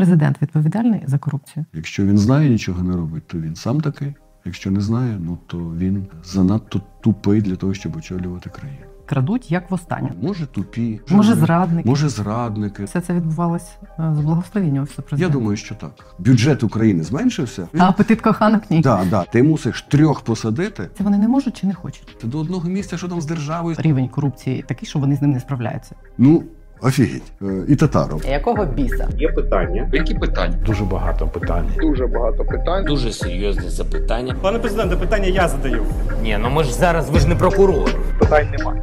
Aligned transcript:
президент 0.00 0.42
відповідальний 0.42 1.02
за 1.06 1.18
корупцію? 1.18 1.64
Якщо 1.72 2.04
він 2.06 2.18
знає, 2.18 2.50
нічого 2.50 2.82
не 2.82 2.96
робить, 2.96 3.26
то 3.26 3.38
він 3.38 3.56
сам 3.56 3.80
такий. 3.80 4.14
Якщо 4.44 4.70
не 4.70 4.80
знає, 4.80 5.16
ну 5.20 5.38
то 5.46 5.58
він 5.58 6.06
занадто 6.24 6.80
тупий 7.00 7.42
для 7.42 7.56
того, 7.56 7.74
щоб 7.74 7.96
очолювати 7.96 8.50
країну. 8.50 8.80
Крадуть 9.06 9.50
як 9.50 9.70
востаннє. 9.70 10.12
Може 10.22 10.46
тупі, 10.46 11.00
Може, 11.10 11.34
зрадники. 11.34 11.88
може 11.88 12.08
зрадники. 12.08 12.84
Все 12.84 13.00
це 13.00 13.14
відбувалось 13.14 13.70
е, 13.98 14.12
з 14.16 14.20
благословіння 14.20 14.82
офісу 14.82 15.02
Я 15.16 15.28
думаю, 15.28 15.56
що 15.56 15.74
так. 15.74 16.14
Бюджет 16.18 16.62
України 16.62 17.02
зменшився. 17.02 17.68
А 17.78 17.88
апетит 17.88 18.20
коханок 18.20 18.70
ні. 18.70 18.80
Да, 18.80 19.04
да. 19.10 19.24
Ти 19.24 19.42
мусиш 19.42 19.82
трьох 19.82 20.20
посадити. 20.20 20.88
Це 20.98 21.04
вони 21.04 21.18
не 21.18 21.28
можуть 21.28 21.56
чи 21.56 21.66
не 21.66 21.74
хочуть. 21.74 22.16
Ти 22.20 22.26
до 22.26 22.38
одного 22.38 22.68
місця, 22.68 22.96
що 22.96 23.08
там 23.08 23.20
з 23.20 23.26
державою. 23.26 23.76
Рівень 23.78 24.08
корупції 24.08 24.64
такий, 24.68 24.88
що 24.88 24.98
вони 24.98 25.16
з 25.16 25.22
ним 25.22 25.30
не 25.30 25.40
справляються. 25.40 25.94
Ну, 26.18 26.42
офігеть. 26.82 27.22
Е, 27.42 27.44
І 27.68 27.76
татаров. 27.76 28.22
Якого 28.30 28.64
біса? 28.64 29.08
Є 29.18 29.28
питання. 29.28 29.90
Які 29.92 30.14
питання? 30.14 30.54
Дуже 30.66 30.84
багато 30.84 31.26
питань. 31.26 31.64
Дуже 31.80 32.06
багато 32.06 32.44
питань. 32.44 32.84
Дуже 32.84 33.12
серйозне 33.12 33.70
запитання. 33.70 34.36
Пане 34.42 34.58
президенте, 34.58 34.96
питання 34.96 35.26
я 35.28 35.48
задаю. 35.48 35.82
Ні, 36.22 36.38
ну 36.42 36.50
ми 36.50 36.64
ж 36.64 36.74
зараз, 36.74 37.10
ви 37.10 37.18
ж 37.18 37.28
не 37.28 37.34
прокурор. 37.36 37.90
Питань 38.18 38.46
немає. 38.58 38.82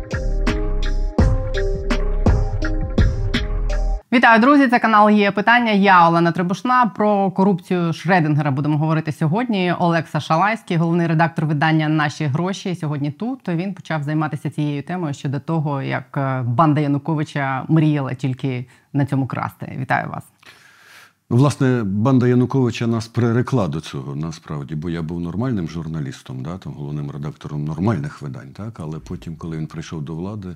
Вітаю, 4.11 4.41
друзі! 4.41 4.67
Це 4.67 4.79
канал 4.79 5.09
є 5.09 5.31
питання. 5.31 5.71
Я 5.71 6.07
Олена 6.07 6.31
Требушна. 6.31 6.85
Про 6.95 7.31
корупцію 7.31 7.93
Шредингера 7.93 8.51
будемо 8.51 8.77
говорити 8.77 9.11
сьогодні. 9.11 9.73
Олекса 9.79 10.19
Шалайський, 10.19 10.77
головний 10.77 11.07
редактор 11.07 11.45
видання 11.45 11.89
Наші 11.89 12.25
гроші. 12.25 12.75
Сьогодні 12.75 13.11
тут 13.11 13.47
він 13.47 13.73
почав 13.73 14.03
займатися 14.03 14.49
цією 14.49 14.83
темою 14.83 15.13
щодо 15.13 15.39
того, 15.39 15.81
як 15.81 16.17
е, 16.17 16.41
банда 16.41 16.81
Януковича 16.81 17.65
мріяла 17.67 18.13
тільки 18.13 18.65
на 18.93 19.05
цьому 19.05 19.27
красти. 19.27 19.77
Вітаю 19.79 20.09
вас. 20.09 20.23
Ну, 21.29 21.37
власне, 21.37 21.83
банда 21.83 22.27
Януковича 22.27 22.87
нас 22.87 23.07
прирекла 23.07 23.67
до 23.67 23.81
цього 23.81 24.15
насправді, 24.15 24.75
бо 24.75 24.89
я 24.89 25.01
був 25.01 25.21
нормальним 25.21 25.67
журналістом, 25.67 26.43
да, 26.43 26.57
там, 26.57 26.73
головним 26.73 27.11
редактором 27.11 27.65
нормальних 27.65 28.21
видань. 28.21 28.51
Так? 28.53 28.79
Але 28.79 28.99
потім, 28.99 29.35
коли 29.35 29.57
він 29.57 29.67
прийшов 29.67 30.01
до 30.01 30.15
влади, 30.15 30.55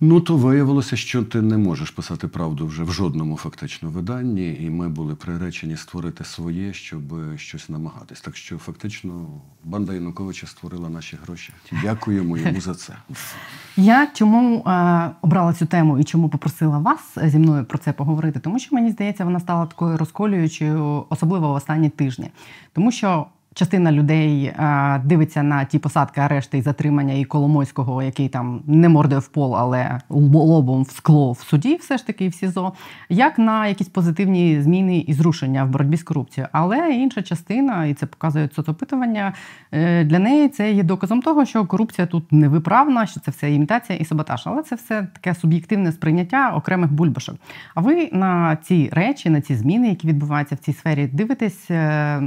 ну 0.00 0.20
то 0.20 0.36
виявилося, 0.36 0.96
що 0.96 1.22
ти 1.24 1.42
не 1.42 1.56
можеш 1.56 1.90
писати 1.90 2.28
правду 2.28 2.66
вже 2.66 2.82
в 2.82 2.92
жодному 2.92 3.36
фактично 3.36 3.90
виданні, 3.90 4.56
і 4.60 4.70
ми 4.70 4.88
були 4.88 5.14
приречені 5.14 5.76
створити 5.76 6.24
своє, 6.24 6.72
щоб 6.72 7.02
щось 7.36 7.68
намагатись. 7.68 8.20
Так 8.20 8.36
що 8.36 8.58
фактично 8.58 9.26
банда 9.64 9.94
Януковича 9.94 10.46
створила 10.46 10.88
наші 10.88 11.18
гроші. 11.24 11.52
Дякуємо 11.82 12.36
йому 12.38 12.60
за 12.60 12.74
це. 12.74 12.96
Я 13.76 14.08
чому 14.14 14.58
е, 14.66 15.10
обрала 15.22 15.52
цю 15.52 15.66
тему 15.66 15.98
і 15.98 16.04
чому 16.04 16.28
попросила 16.28 16.78
вас 16.78 17.00
зі 17.24 17.38
мною 17.38 17.64
про 17.64 17.78
це 17.78 17.92
поговорити? 17.92 18.40
Тому 18.40 18.58
що 18.58 18.74
мені 18.74 18.90
здається, 18.90 19.24
вона 19.24 19.40
стала 19.40 19.66
такою 19.66 19.96
розколюючою, 19.96 21.06
особливо 21.08 21.48
в 21.48 21.54
останні 21.54 21.90
тижні. 21.90 22.30
Тому 22.72 22.92
що 22.92 23.26
частина 23.56 23.92
людей 23.92 24.44
е, 24.44 25.00
дивиться 25.04 25.42
на 25.42 25.64
ті 25.64 25.78
посадки, 25.78 26.20
арешти 26.20 26.58
і 26.58 26.62
затримання 26.62 27.14
і 27.14 27.24
Коломойського, 27.24 28.02
який 28.02 28.28
там 28.28 28.62
не 28.66 28.88
мордає 28.88 29.20
в 29.20 29.28
пол, 29.28 29.56
але 29.56 30.00
лобом 30.08 30.82
в 30.82 30.90
скло 30.90 31.32
в 31.32 31.38
суді, 31.38 31.76
все 31.76 31.98
ж 31.98 32.06
таки 32.06 32.28
в 32.28 32.34
СІЗО, 32.34 32.72
як 33.08 33.38
на 33.38 33.66
якісь 33.66 33.88
позитивні 33.88 34.62
зміни 34.62 34.98
і 34.98 35.12
зрушення 35.12 35.64
в 35.64 35.68
боротьбі 35.68 35.96
з 35.96 36.02
корупцією. 36.02 36.48
Але 36.52 36.90
інша 36.90 37.22
частина, 37.22 37.86
і 37.86 37.94
це 37.94 38.06
показують 38.06 38.54
соцопитування, 38.54 39.32
е, 39.72 40.04
для 40.04 40.18
неї 40.18 40.48
це 40.48 40.72
є 40.72 40.82
доказом 40.82 41.22
того, 41.22 41.44
що 41.44 41.66
корупція 41.66 42.06
тут 42.06 42.32
невиправна, 42.32 43.06
що 43.06 43.20
це 43.20 43.30
все 43.30 43.52
імітація 43.52 43.98
і 43.98 44.04
саботаж. 44.04 44.42
Але 44.44 44.62
це 44.62 44.76
все 44.76 45.06
таке 45.12 45.34
суб'єктивне 45.34 45.92
сприйняття 45.92 46.52
окремих 46.54 46.92
бульбашок. 46.92 47.36
А 47.74 47.80
ви 47.80 48.08
на 48.12 48.56
ці 48.56 48.88
речі, 48.92 49.30
на 49.30 49.40
ці 49.40 49.56
зміни, 49.56 49.88
які 49.88 50.08
відбуваються 50.08 50.54
в 50.54 50.58
цій 50.58 50.72
сфері, 50.72 51.06
дивитесь 51.06 51.70
е, 51.70 52.22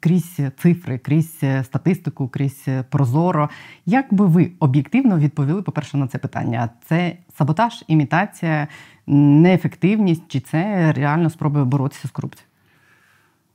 крізь 0.00 0.40
цифри, 0.74 0.98
крізь 0.98 1.38
е, 1.42 1.64
статистику, 1.64 2.28
крізь 2.28 2.64
е, 2.68 2.82
прозоро. 2.82 3.50
Як 3.86 4.14
би 4.14 4.26
ви 4.26 4.50
об'єктивно 4.60 5.18
відповіли, 5.18 5.62
по-перше, 5.62 5.96
на 5.96 6.06
це 6.06 6.18
питання? 6.18 6.70
Це 6.88 7.16
саботаж, 7.38 7.84
імітація, 7.88 8.68
неефективність, 9.06 10.22
чи 10.28 10.40
це 10.40 10.92
реально 10.92 11.30
спроба 11.30 11.64
боротися 11.64 12.08
з 12.08 12.10
корупцією? 12.10 12.48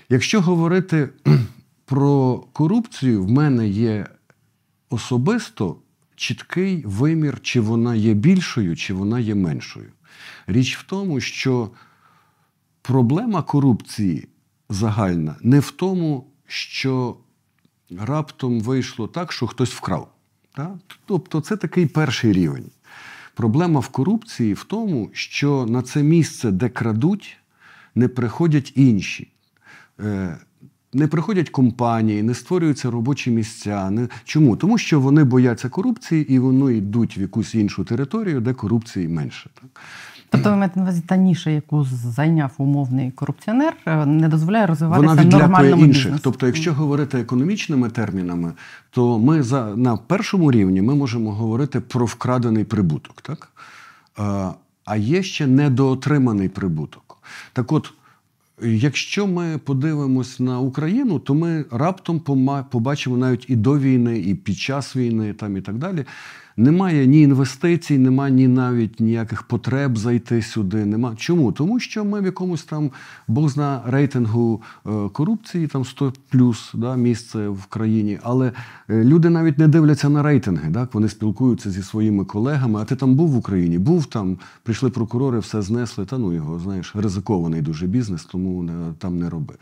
Якщо 0.09 0.41
говорити 0.41 1.09
про 1.85 2.44
корупцію, 2.53 3.24
в 3.24 3.31
мене 3.31 3.68
є 3.68 4.06
особисто 4.90 5.75
чіткий 6.16 6.84
вимір, 6.85 7.40
чи 7.41 7.62
вона 7.62 7.96
є 7.96 8.13
більшою, 8.13 8.75
чи 8.75 8.94
вона 8.94 9.19
є 9.19 9.35
меншою. 9.35 9.91
Річ 10.47 10.78
в 10.78 10.84
тому, 10.84 11.19
що 11.19 11.69
проблема 12.81 13.41
корупції 13.41 14.28
загальна 14.69 15.35
не 15.41 15.59
в 15.59 15.72
тому, 15.72 16.28
що 16.52 17.18
раптом 18.00 18.62
вийшло 18.62 19.08
так, 19.08 19.32
що 19.32 19.48
хтось 19.48 19.72
вкрав. 19.72 20.12
Так? 20.56 20.72
Тобто 21.06 21.42
це 21.42 21.58
такий 21.58 21.86
перший 21.86 22.34
рівень. 22.34 22.66
Проблема 23.34 23.80
в 23.80 23.88
корупції 23.88 24.54
в 24.54 24.64
тому, 24.64 25.09
що 25.14 25.66
на 25.66 25.82
це 25.82 26.04
місце, 26.04 26.52
де 26.52 26.70
крадуть, 26.70 27.38
не 27.96 28.08
приходять 28.08 28.74
інші. 28.76 29.32
Е, 30.00 30.38
Не 30.94 31.08
приходять 31.08 31.50
компанії, 31.50 32.24
не 32.24 32.34
створюються 32.34 32.92
робочі 32.92 33.32
місця. 33.32 33.90
Не... 33.90 34.08
Чому? 34.24 34.58
Тому 34.58 34.78
що 34.78 35.00
вони 35.00 35.24
бояться 35.24 35.70
корупції 35.70 36.34
і 36.34 36.40
вони 36.40 36.78
йдуть 36.78 37.18
в 37.18 37.20
якусь 37.20 37.56
іншу 37.56 37.84
територію, 37.84 38.42
де 38.42 38.54
корупції 38.54 39.08
менше. 39.08 39.50
Так? 39.62 39.82
Тобто 40.29 40.50
ви 40.50 40.56
маєте 40.56 40.79
на 40.79 40.84
увазі 40.84 41.01
та 41.07 41.17
ніша, 41.17 41.50
яку 41.50 41.84
зайняв 41.84 42.51
умовний 42.57 43.12
корупціонер, 43.12 43.73
е, 43.85 44.06
не 44.06 44.28
дозволяє 44.28 44.66
розвиватися 44.66 45.07
Вона 45.07 45.22
відлякує 45.22 45.41
нормальному 45.41 45.85
інших. 45.85 46.03
бізнесу. 46.03 46.22
Тобто, 46.23 46.45
якщо 46.45 46.73
говорити 46.73 47.19
економічними 47.19 47.90
термінами, 47.90 48.53
то 48.90 49.19
ми 49.19 49.44
за 49.44 49.75
на 49.75 49.97
першому 49.97 50.51
рівні 50.51 50.81
ми 50.81 50.95
можемо 50.95 51.31
говорити 51.31 51.79
про 51.79 52.06
вкрадений 52.06 52.63
прибуток, 52.63 53.22
так? 53.22 53.51
А, 54.17 54.51
а 54.85 54.95
є 54.95 55.23
ще 55.23 55.47
недоотриманий 55.47 56.50
прибуток. 56.50 57.17
Так 57.53 57.72
от, 57.72 57.94
якщо 58.61 59.28
ми 59.28 59.57
подивимось 59.57 60.40
на 60.40 60.59
Україну, 60.59 61.19
то 61.19 61.34
ми 61.34 61.66
раптом 61.72 62.19
побачимо 62.69 63.17
навіть 63.17 63.46
і 63.47 63.56
до 63.56 63.79
війни, 63.79 64.19
і 64.19 64.35
під 64.35 64.57
час 64.57 64.96
війни, 64.96 65.34
там 65.34 65.57
і 65.57 65.61
так 65.61 65.78
далі. 65.78 66.06
Немає 66.59 67.08
ні 67.08 67.22
інвестицій, 67.22 67.97
немає 67.97 68.34
ні 68.34 68.47
навіть 68.47 69.00
ніяких 69.00 69.44
потреб 69.44 69.97
зайти 69.97 70.42
сюди. 70.42 70.86
Нема. 70.86 71.16
Чому? 71.16 71.52
Тому 71.52 71.80
що 71.80 72.06
ми 72.06 72.22
в 72.22 72.25
якомусь 72.25 72.64
там 72.64 72.92
Бог 73.28 73.50
зна 73.50 73.81
рейтингу 73.86 74.62
е, 74.86 74.90
корупції, 75.14 75.68
там 75.68 75.86
100 75.86 76.14
плюс 76.30 76.72
да, 76.74 76.96
місце 76.96 77.47
в 77.47 77.66
країні. 77.66 78.20
Але 78.24 78.52
е, 78.90 79.03
люди 79.03 79.30
навіть 79.30 79.58
не 79.58 79.68
дивляться 79.68 80.09
на 80.09 80.24
рейтинги. 80.24 80.72
Так? 80.72 80.94
Вони 80.94 81.09
спілкуються 81.09 81.72
зі 81.72 81.84
своїми 81.84 82.25
колегами. 82.25 82.80
А 82.81 82.86
ти 82.86 82.96
там 82.96 83.16
був 83.16 83.30
в 83.30 83.38
Україні? 83.38 83.78
Був 83.78 84.06
там, 84.06 84.38
прийшли 84.64 84.90
прокурори, 84.90 85.40
все 85.40 85.62
знесли. 85.62 86.06
Та 86.06 86.18
ну 86.18 86.34
його, 86.34 86.59
знаєш, 86.59 86.96
ризикований 86.96 87.62
дуже 87.62 87.88
бізнес, 87.88 88.26
тому 88.26 88.64
не, 88.64 88.74
там 88.97 89.20
не 89.20 89.30
роби. 89.30 89.53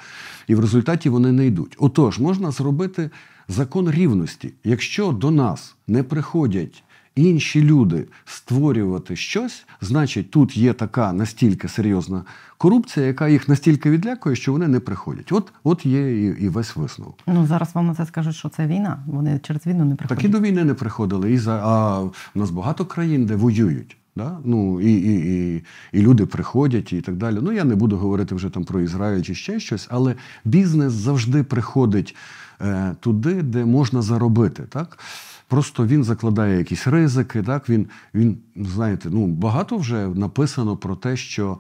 І 0.48 0.56
в 0.56 0.60
результаті 0.60 1.10
вони 1.10 1.32
не 1.32 1.46
йдуть. 1.46 1.76
Отож, 1.80 2.20
можна 2.20 2.52
зробити 2.52 3.10
закон 3.48 3.92
рівності. 3.92 4.54
Якщо 4.64 5.12
до 5.12 5.32
нас 5.32 5.76
не 5.88 6.04
приходять 6.04 6.84
інші 7.20 7.64
люди 7.64 8.06
створювати 8.26 9.16
щось, 9.16 9.66
значить 9.82 10.32
тут 10.32 10.58
є 10.58 10.74
така 10.74 11.14
настільки 11.14 11.68
серйозна 11.68 12.24
корупція, 12.58 13.06
яка 13.06 13.28
їх 13.28 13.50
настільки 13.50 13.92
відлякує, 13.92 14.36
що 14.36 14.52
вони 14.52 14.68
не 14.68 14.80
приходять. 14.80 15.32
От, 15.32 15.54
от 15.64 15.86
є 15.86 16.28
і, 16.28 16.44
і 16.44 16.50
весь 16.50 16.76
висновок. 16.76 17.20
Ну 17.28 17.48
зараз 17.48 17.76
вам 17.76 17.88
на 17.88 17.96
це 17.96 18.06
скажуть, 18.06 18.36
що 18.36 18.50
це 18.50 18.68
війна. 18.68 19.04
Вони 19.08 19.40
через 19.44 19.68
війну 19.68 19.86
не 19.86 19.96
приходять. 19.96 20.18
Так 20.18 20.26
і 20.26 20.32
до 20.32 20.40
війни 20.40 20.64
не 20.64 20.74
приходили. 20.74 21.32
І 21.32 21.38
за, 21.38 21.62
а 21.64 22.00
в 22.00 22.14
нас 22.36 22.50
багато 22.50 22.86
країн, 22.86 23.26
де 23.26 23.36
воюють. 23.36 23.98
Да? 24.16 24.38
Ну, 24.44 24.82
і, 24.82 24.94
і, 24.94 25.56
і, 25.56 25.64
і 25.92 26.02
люди 26.02 26.26
приходять 26.26 26.94
і 26.94 27.02
так 27.02 27.16
далі. 27.16 27.38
Ну, 27.42 27.52
я 27.52 27.64
не 27.64 27.76
буду 27.76 27.98
говорити 27.98 28.36
вже 28.36 28.50
там 28.50 28.64
про 28.64 28.82
Ізраїль 28.82 29.22
чи 29.22 29.36
ще 29.36 29.60
щось, 29.60 29.88
але 29.92 30.16
бізнес 30.46 30.94
завжди 30.94 31.44
приходить 31.44 32.16
е, 32.62 32.96
туди, 33.00 33.34
де 33.34 33.66
можна 33.66 34.02
заробити. 34.02 34.64
Так? 34.70 35.00
Просто 35.48 35.86
він 35.86 36.04
закладає 36.04 36.58
якісь 36.58 36.88
ризики. 36.88 37.44
Так? 37.44 37.70
Він, 37.70 37.88
він, 38.14 38.38
знаєте, 38.56 39.10
ну, 39.12 39.28
багато 39.28 39.78
вже 39.78 40.08
написано 40.08 40.78
про 40.78 40.96
те, 40.96 41.18
що. 41.18 41.58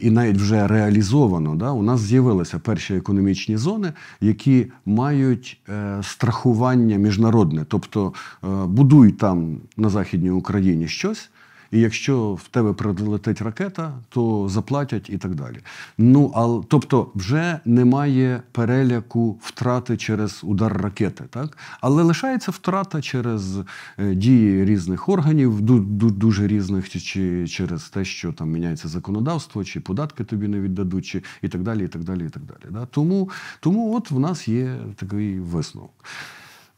І 0.00 0.10
навіть 0.10 0.36
вже 0.36 0.66
реалізовано, 0.66 1.54
да, 1.54 1.70
у 1.70 1.82
нас 1.82 2.00
з'явилися 2.00 2.58
перші 2.58 2.94
економічні 2.94 3.56
зони, 3.56 3.92
які 4.20 4.66
мають 4.86 5.60
е, 5.68 5.98
страхування 6.02 6.96
міжнародне. 6.96 7.64
Тобто 7.68 8.12
е, 8.44 8.46
будуй 8.66 9.12
там 9.12 9.60
на 9.76 9.88
Західній 9.88 10.30
Україні 10.30 10.88
щось, 10.88 11.30
і 11.70 11.80
якщо 11.80 12.34
в 12.34 12.48
тебе 12.48 12.72
прилетить 12.72 13.42
ракета, 13.42 13.92
то 14.08 14.48
заплатять 14.48 15.10
і 15.10 15.18
так 15.18 15.34
далі. 15.34 15.58
Ну, 15.98 16.32
а, 16.34 16.66
тобто, 16.68 17.10
вже 17.14 17.60
немає 17.64 18.42
переляку 18.52 19.38
втрати 19.42 19.96
через 19.96 20.40
удар 20.44 20.82
ракети, 20.82 21.24
так? 21.30 21.58
але 21.80 22.02
лишається 22.02 22.50
втрата 22.50 23.02
через 23.02 23.58
е, 23.98 24.14
дії 24.14 24.64
різних 24.64 25.08
органів, 25.08 25.60
ду- 25.60 25.98
ду- 25.98 26.10
дуже 26.10 26.46
різних, 26.46 26.88
чи 26.90 27.48
через 27.48 27.88
те, 27.88 28.04
що 28.04 28.32
там 28.32 28.50
міняється 28.50 28.88
законодавство, 28.88 29.64
чи 29.64 29.80
податки 29.80 30.24
тобі 30.24 30.48
не 30.48 30.60
віддадуть, 30.60 31.06
чи 31.06 31.22
і 31.42 31.48
так 31.48 31.62
далі. 31.62 31.84
і 31.84 31.88
так 31.88 32.04
далі, 32.04 32.26
і 32.26 32.28
так 32.28 32.42
далі. 32.42 32.70
Да? 32.70 32.86
Тому, 32.86 33.30
тому 33.60 33.96
от 33.96 34.10
в 34.10 34.18
нас 34.18 34.48
є 34.48 34.76
такий 34.96 35.40
висновок. 35.40 36.04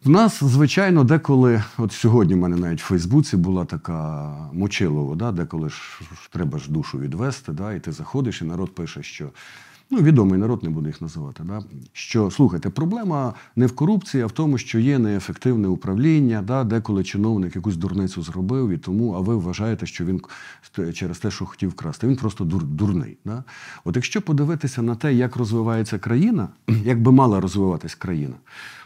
В 0.04 0.08
нас, 0.08 0.44
звичайно, 0.44 1.04
деколи, 1.04 1.62
от 1.78 1.92
сьогодні 1.92 2.34
в 2.34 2.38
мене 2.38 2.56
навіть 2.56 2.80
в 2.80 2.84
Фейсбуці 2.84 3.36
була 3.36 3.64
така 3.64 4.28
мочилова, 4.52 5.16
да, 5.16 5.32
деколи 5.32 5.70
ж 5.70 6.00
треба 6.30 6.58
ж 6.58 6.72
душу 6.72 6.98
відвести, 6.98 7.52
да, 7.52 7.72
і 7.72 7.80
ти 7.80 7.92
заходиш, 7.92 8.42
і 8.42 8.44
народ 8.44 8.74
пише, 8.74 9.02
що 9.02 9.30
ну, 9.90 10.02
відомий 10.02 10.38
народ, 10.38 10.62
не 10.62 10.70
буду 10.70 10.86
їх 10.86 11.02
називати, 11.02 11.42
да, 11.46 11.62
що 11.92 12.30
слухайте, 12.30 12.70
проблема 12.70 13.34
не 13.56 13.66
в 13.66 13.74
корупції, 13.74 14.22
а 14.22 14.26
в 14.26 14.32
тому, 14.32 14.58
що 14.58 14.78
є 14.78 14.98
неефективне 14.98 15.68
управління, 15.68 16.42
да, 16.42 16.64
деколи 16.64 17.04
чиновник 17.04 17.56
якусь 17.56 17.76
дурницю 17.76 18.22
зробив, 18.22 18.70
і 18.70 18.78
тому, 18.78 19.12
а 19.12 19.20
ви 19.20 19.36
вважаєте, 19.36 19.86
що 19.86 20.04
він 20.04 20.20
через 20.94 21.18
те, 21.18 21.30
що 21.30 21.46
хотів 21.46 21.74
красти, 21.74 22.06
він 22.06 22.16
просто 22.16 22.44
дур, 22.44 22.64
дурний. 22.64 23.18
Да? 23.24 23.44
От 23.84 23.96
якщо 23.96 24.22
подивитися 24.22 24.82
на 24.82 24.94
те, 24.94 25.14
як 25.14 25.36
розвивається 25.36 25.98
країна, 25.98 26.48
як 26.84 27.02
би 27.02 27.12
мала 27.12 27.40
розвиватись 27.40 27.94
країна, 27.94 28.34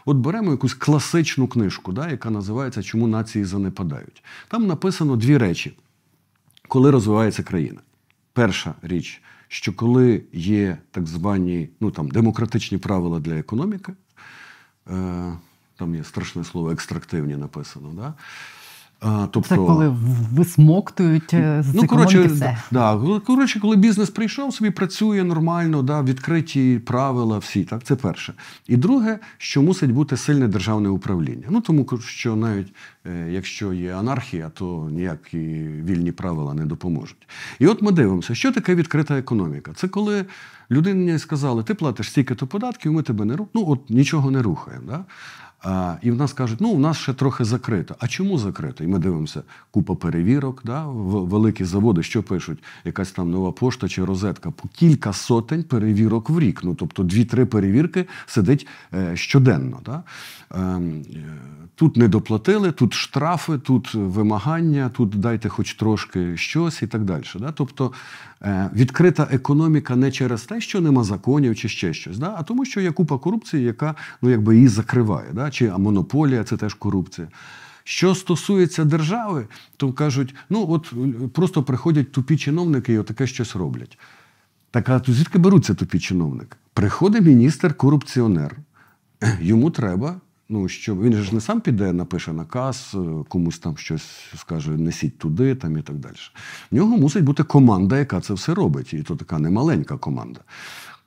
от 0.05 0.17
беремо 0.17 0.51
якусь 0.51 0.73
класичну 0.73 1.47
книжку, 1.47 1.91
да, 1.91 2.09
яка 2.09 2.29
називається 2.29 2.83
Чому 2.83 3.07
нації 3.07 3.45
занепадають. 3.45 4.23
Там 4.47 4.67
написано 4.67 5.15
дві 5.15 5.37
речі, 5.37 5.77
коли 6.67 6.91
розвивається 6.91 7.43
країна. 7.43 7.79
Перша 8.33 8.73
річ, 8.81 9.21
що 9.53 9.73
коли 9.73 10.23
є 10.33 10.77
так 10.91 11.07
звані 11.07 11.69
ну, 11.79 11.91
там, 11.91 12.09
демократичні 12.09 12.77
правила 12.77 13.19
для 13.19 13.33
економіки, 13.33 13.93
е, 14.89 15.33
там 15.75 15.95
є 15.95 16.03
страшне 16.03 16.43
слово 16.43 16.71
екстрактивні 16.71 17.35
написано. 17.35 17.89
Да? 17.93 18.13
Тобто, 19.31 19.49
Це 19.49 19.55
коли 19.55 19.95
висмоктують 20.33 21.33
е, 21.33 21.63
з 21.63 21.73
Ну, 21.73 21.87
коротше, 21.87 22.23
все. 22.23 22.57
да, 22.71 23.01
коротше, 23.25 23.59
коли 23.59 23.75
бізнес 23.75 24.09
прийшов, 24.09 24.53
собі 24.53 24.69
працює 24.69 25.23
нормально, 25.23 25.81
да, 25.81 26.01
відкриті 26.01 26.79
правила, 26.79 27.37
всі. 27.37 27.63
Так, 27.63 27.83
це 27.83 27.95
перше. 27.95 28.33
І 28.67 28.77
друге, 28.77 29.19
що 29.37 29.61
мусить 29.61 29.91
бути 29.91 30.17
сильне 30.17 30.47
державне 30.47 30.89
управління. 30.89 31.47
Ну 31.49 31.61
тому 31.61 31.87
що 32.05 32.35
навіть 32.35 32.73
е, 33.05 33.27
якщо 33.31 33.73
є 33.73 33.95
анархія, 33.95 34.49
то 34.53 34.89
ніякі 34.91 35.37
вільні 35.83 36.11
правила 36.11 36.53
не 36.53 36.65
допоможуть. 36.65 37.27
І 37.59 37.67
от 37.67 37.81
ми 37.81 37.91
дивимося, 37.91 38.35
що 38.35 38.51
таке 38.51 38.75
відкрита 38.75 39.17
економіка. 39.17 39.71
Це 39.75 39.87
коли 39.87 40.25
людині 40.71 41.19
сказали, 41.19 41.63
ти 41.63 41.73
платиш 41.73 42.09
стільки-то 42.09 42.47
податків, 42.47 42.93
ми 42.93 43.03
тебе 43.03 43.25
не 43.25 43.35
ру... 43.35 43.47
ну, 43.53 43.65
от 43.67 43.89
нічого 43.89 44.31
не 44.31 44.41
рухаємо. 44.41 44.83
Да? 44.87 45.05
А, 45.63 45.95
і 46.01 46.11
в 46.11 46.15
нас 46.15 46.33
кажуть, 46.33 46.61
ну 46.61 46.69
у 46.69 46.79
нас 46.79 46.97
ще 46.97 47.13
трохи 47.13 47.43
закрито. 47.43 47.95
А 47.99 48.07
чому 48.07 48.37
закрито? 48.37 48.83
І 48.83 48.87
ми 48.87 48.99
дивимося, 48.99 49.43
купа 49.71 49.95
перевірок, 49.95 50.61
да? 50.65 50.85
в- 50.87 51.27
великі 51.27 51.65
заводи, 51.65 52.03
що 52.03 52.23
пишуть, 52.23 52.63
якась 52.85 53.11
там 53.11 53.31
нова 53.31 53.51
пошта 53.51 53.89
чи 53.89 54.05
розетка, 54.05 54.51
по 54.51 54.67
кілька 54.67 55.13
сотень 55.13 55.63
перевірок 55.63 56.29
в 56.29 56.39
рік. 56.39 56.59
Ну 56.63 56.75
тобто 56.75 57.03
дві-три 57.03 57.45
перевірки 57.45 58.05
сидить 58.25 58.67
е, 58.93 59.15
щоденно. 59.15 59.79
Да? 59.85 60.03
Ем, 60.55 61.03
е, 61.13 61.23
тут 61.75 61.97
не 61.97 62.07
доплатили, 62.07 62.71
тут 62.71 62.93
штрафи, 62.93 63.57
тут 63.57 63.93
вимагання, 63.93 64.89
тут 64.89 65.09
дайте 65.09 65.49
хоч 65.49 65.73
трошки 65.73 66.37
щось 66.37 66.81
і 66.81 66.87
так 66.87 67.03
далі. 67.03 67.23
Да? 67.39 67.51
Тобто 67.51 67.85
е, 67.85 67.91
відкрита 68.73 69.27
економіка 69.31 69.95
не 69.95 70.11
через 70.11 70.43
те, 70.43 70.61
що 70.61 70.81
нема 70.81 71.03
законів 71.03 71.55
чи 71.55 71.69
ще 71.69 71.93
щось, 71.93 72.17
да? 72.17 72.35
а 72.37 72.43
тому, 72.43 72.65
що 72.65 72.81
є 72.81 72.91
купа 72.91 73.17
корупції, 73.17 73.63
яка 73.63 73.95
ну, 74.21 74.29
якби 74.29 74.55
її 74.55 74.67
закриває. 74.67 75.29
Да? 75.33 75.51
Чи 75.51 75.67
а 75.67 75.77
монополія 75.77 76.43
це 76.43 76.57
теж 76.57 76.73
корупція. 76.73 77.27
Що 77.83 78.15
стосується 78.15 78.85
держави, 78.85 79.47
то 79.77 79.93
кажуть, 79.93 80.35
ну 80.49 80.65
от 80.69 80.93
е, 80.93 81.27
просто 81.27 81.63
приходять 81.63 82.11
тупі 82.11 82.37
чиновники 82.37 82.93
і 82.93 82.97
отаке 82.97 83.27
щось 83.27 83.55
роблять. 83.55 83.97
Так 84.71 84.89
а 84.89 85.01
звідки 85.07 85.37
беруться 85.37 85.73
тупі 85.73 85.99
чиновники? 85.99 86.57
Приходить 86.73 87.23
міністр-корупціонер, 87.23 88.51
йому 89.41 89.71
треба. 89.71 90.21
Ну, 90.49 90.67
що 90.67 90.95
він 90.95 91.13
ж 91.13 91.35
не 91.35 91.41
сам 91.41 91.61
піде, 91.61 91.93
напише 91.93 92.33
наказ, 92.33 92.95
е, 92.95 92.97
комусь 93.29 93.59
там 93.59 93.77
щось 93.77 94.33
скаже, 94.35 94.71
несіть 94.71 95.17
туди 95.17 95.55
там 95.55 95.77
і 95.77 95.81
так 95.81 95.95
далі. 95.95 96.15
В 96.71 96.75
нього 96.75 96.97
мусить 96.97 97.23
бути 97.23 97.43
команда, 97.43 97.97
яка 97.97 98.21
це 98.21 98.33
все 98.33 98.53
робить. 98.53 98.93
І 98.93 99.03
то 99.03 99.15
така 99.15 99.39
немаленька 99.39 99.97
команда. 99.97 100.39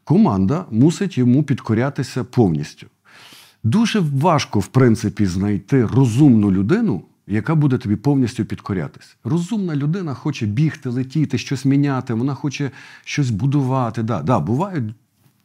Команда 0.04 0.64
мусить 0.70 1.18
йому 1.18 1.42
підкорятися 1.42 2.24
повністю. 2.24 2.86
Дуже 3.64 4.00
важко, 4.00 4.60
в 4.60 4.66
принципі, 4.66 5.26
знайти 5.26 5.86
розумну 5.86 6.52
людину, 6.52 7.02
яка 7.26 7.54
буде 7.54 7.78
тобі 7.78 7.96
повністю 7.96 8.44
підкорятись. 8.44 9.16
Розумна 9.24 9.76
людина 9.76 10.14
хоче 10.14 10.46
бігти, 10.46 10.88
летіти, 10.88 11.38
щось 11.38 11.64
міняти, 11.64 12.14
вона 12.14 12.34
хоче 12.34 12.70
щось 13.04 13.30
будувати. 13.30 14.02
Да, 14.02 14.22
да, 14.22 14.40
бувають 14.40 14.94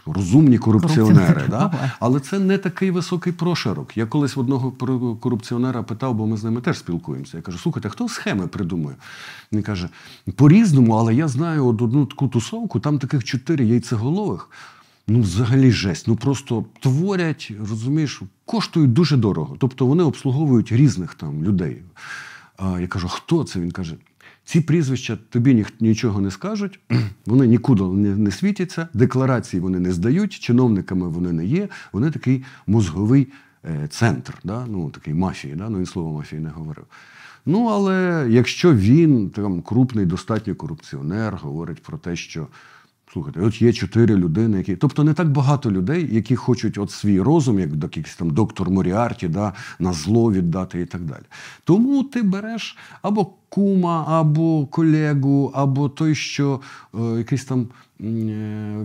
розумні 0.05 0.57
корупціонери, 0.57 1.41
да? 1.49 1.91
але 1.99 2.19
це 2.19 2.39
не 2.39 2.57
такий 2.57 2.91
високий 2.91 3.33
прошарок. 3.33 3.97
Я 3.97 4.05
колись 4.05 4.35
в 4.35 4.39
одного 4.39 4.71
корупціонера 5.21 5.83
питав, 5.83 6.15
бо 6.15 6.27
ми 6.27 6.37
з 6.37 6.43
ними 6.43 6.61
теж 6.61 6.79
спілкуємося. 6.79 7.37
Я 7.37 7.43
кажу: 7.43 7.57
слухайте, 7.57 7.89
хто 7.89 8.09
схеми 8.09 8.47
придумує? 8.47 8.95
Він 9.51 9.63
каже: 9.63 9.89
по-різному, 10.35 10.93
але 10.93 11.15
я 11.15 11.27
знаю 11.27 11.67
от 11.67 11.81
одну 11.81 12.05
таку 12.05 12.27
тусовку, 12.27 12.79
там 12.79 12.99
таких 12.99 13.23
чотири 13.23 13.65
яйцеголових. 13.65 14.49
Ну, 15.07 15.21
взагалі 15.21 15.71
жесть. 15.71 16.07
Ну 16.07 16.15
просто 16.15 16.65
творять, 16.79 17.51
розумієш, 17.69 18.21
коштують 18.45 18.93
дуже 18.93 19.17
дорого. 19.17 19.55
Тобто 19.59 19.85
вони 19.85 20.03
обслуговують 20.03 20.71
різних 20.71 21.13
там 21.13 21.43
людей. 21.43 21.81
А 22.57 22.79
я 22.79 22.87
кажу, 22.87 23.07
хто 23.07 23.43
це? 23.43 23.59
Він 23.59 23.71
каже: 23.71 23.95
ці 24.45 24.61
прізвища 24.61 25.17
тобі 25.29 25.53
ніх- 25.53 25.73
нічого 25.79 26.21
не 26.21 26.31
скажуть, 26.31 26.79
вони 27.25 27.47
нікуди 27.47 27.83
не, 27.83 28.15
не 28.15 28.31
світяться, 28.31 28.87
декларації 28.93 29.61
вони 29.61 29.79
не 29.79 29.91
здають, 29.91 30.33
чиновниками 30.33 31.07
вони 31.07 31.31
не 31.31 31.45
є. 31.45 31.67
Вони 31.91 32.11
такий 32.11 32.43
мозговий 32.67 33.27
е, 33.65 33.87
центр, 33.87 34.37
да? 34.43 34.65
ну, 34.65 34.89
такий 34.89 35.13
мафії, 35.13 35.55
да? 35.55 35.69
ну 35.69 35.77
він 35.77 35.85
слово 35.85 36.17
мафії 36.17 36.41
не 36.41 36.49
говорив. 36.49 36.85
Ну, 37.45 37.65
але 37.65 38.27
якщо 38.29 38.75
він 38.75 39.29
там 39.29 39.61
крупний, 39.61 40.05
достатньо 40.05 40.55
корупціонер, 40.55 41.35
говорить 41.35 41.83
про 41.83 41.97
те, 41.97 42.15
що 42.15 42.47
Слухайте, 43.13 43.41
от 43.41 43.61
є 43.61 43.73
чотири 43.73 44.15
людини, 44.15 44.57
які. 44.57 44.75
Тобто 44.75 45.03
не 45.03 45.13
так 45.13 45.31
багато 45.31 45.71
людей, 45.71 46.09
які 46.11 46.35
хочуть 46.35 46.77
от 46.77 46.91
свій 46.91 47.21
розум, 47.21 47.59
як 47.59 47.69
якийсь 47.83 48.15
там 48.15 48.29
доктор 48.29 48.69
Моріарті, 48.69 49.27
да, 49.27 49.53
на 49.79 49.93
зло 49.93 50.31
віддати 50.31 50.81
і 50.81 50.85
так 50.85 51.01
далі. 51.01 51.23
Тому 51.63 52.03
ти 52.03 52.23
береш 52.23 52.77
або 53.01 53.33
кума, 53.53 54.05
або 54.07 54.65
колегу, 54.65 55.51
або 55.53 55.89
той, 55.89 56.15
що 56.15 56.59
е, 56.95 57.17
якийсь 57.17 57.45
там 57.45 57.67
е, 58.01 58.05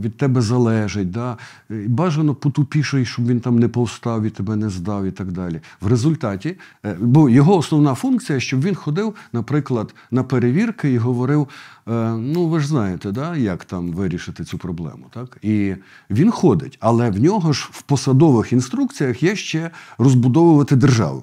від 0.00 0.16
тебе 0.16 0.40
залежить. 0.40 1.10
Да? 1.10 1.36
Бажано 1.70 2.34
потупіший, 2.34 3.04
щоб 3.04 3.26
він 3.26 3.40
там 3.40 3.58
не 3.58 3.68
повстав 3.68 4.22
і 4.22 4.30
тебе 4.30 4.56
не 4.56 4.70
здав, 4.70 5.04
і 5.04 5.10
так 5.10 5.32
далі. 5.32 5.60
В 5.80 5.86
результаті, 5.86 6.56
е, 6.84 6.96
бо 7.00 7.28
його 7.28 7.56
основна 7.56 7.94
функція, 7.94 8.40
щоб 8.40 8.62
він 8.62 8.74
ходив, 8.74 9.14
наприклад, 9.32 9.94
на 10.10 10.22
перевірки 10.22 10.92
і 10.92 10.98
говорив: 10.98 11.48
ну 12.16 12.46
ви 12.46 12.60
ж 12.60 12.66
знаєте, 12.66 13.12
да, 13.12 13.36
як 13.36 13.64
там 13.64 13.92
вирішити 13.92 14.44
цю 14.44 14.58
проблему. 14.58 15.06
Так? 15.14 15.38
І 15.42 15.74
він 16.10 16.30
ходить, 16.30 16.76
але 16.80 17.10
в 17.10 17.20
нього 17.20 17.52
ж 17.52 17.68
в 17.72 17.82
посадових 17.82 18.52
інструкціях 18.52 19.22
є 19.22 19.36
ще 19.36 19.70
розбудовувати 19.98 20.76
державу. 20.76 21.22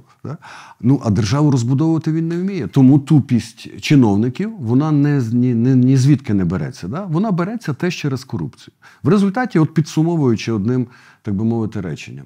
Ну, 0.81 1.01
а 1.05 1.09
державу 1.09 1.51
розбудовувати 1.51 2.11
він 2.11 2.27
не 2.27 2.37
вміє. 2.37 2.67
Тому 2.67 2.99
тупість 2.99 3.81
чиновників 3.81 4.51
вона 4.59 4.91
не, 4.91 5.21
ні, 5.33 5.53
ні 5.75 5.97
звідки 5.97 6.33
не 6.33 6.45
береться. 6.45 6.87
Да? 6.87 7.05
Вона 7.05 7.31
береться 7.31 7.73
теж 7.73 7.95
через 7.95 8.23
корупцію. 8.23 8.73
В 9.03 9.07
результаті, 9.07 9.59
от 9.59 9.73
підсумовуючи 9.73 10.51
одним, 10.51 10.87
так 11.21 11.35
би 11.35 11.43
мовити, 11.43 11.81
реченням, 11.81 12.25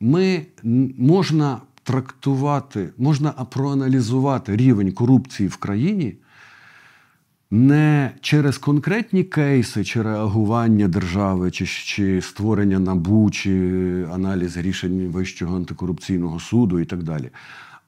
ми 0.00 0.46
можна 0.98 1.58
трактувати, 1.82 2.88
можна 2.98 3.30
проаналізувати 3.30 4.56
рівень 4.56 4.92
корупції 4.92 5.48
в 5.48 5.56
країні 5.56 6.16
не 7.52 8.10
через 8.20 8.58
конкретні 8.58 9.24
кейси 9.24 9.84
чи 9.84 10.02
реагування 10.02 10.88
держави, 10.88 11.50
чи, 11.50 11.66
чи 11.66 12.22
створення 12.22 12.78
набу, 12.78 13.30
чи 13.30 13.50
аналіз 14.12 14.56
рішень 14.56 15.08
Вищого 15.08 15.56
антикорупційного 15.56 16.40
суду 16.40 16.80
і 16.80 16.84
так 16.84 17.02
далі. 17.02 17.30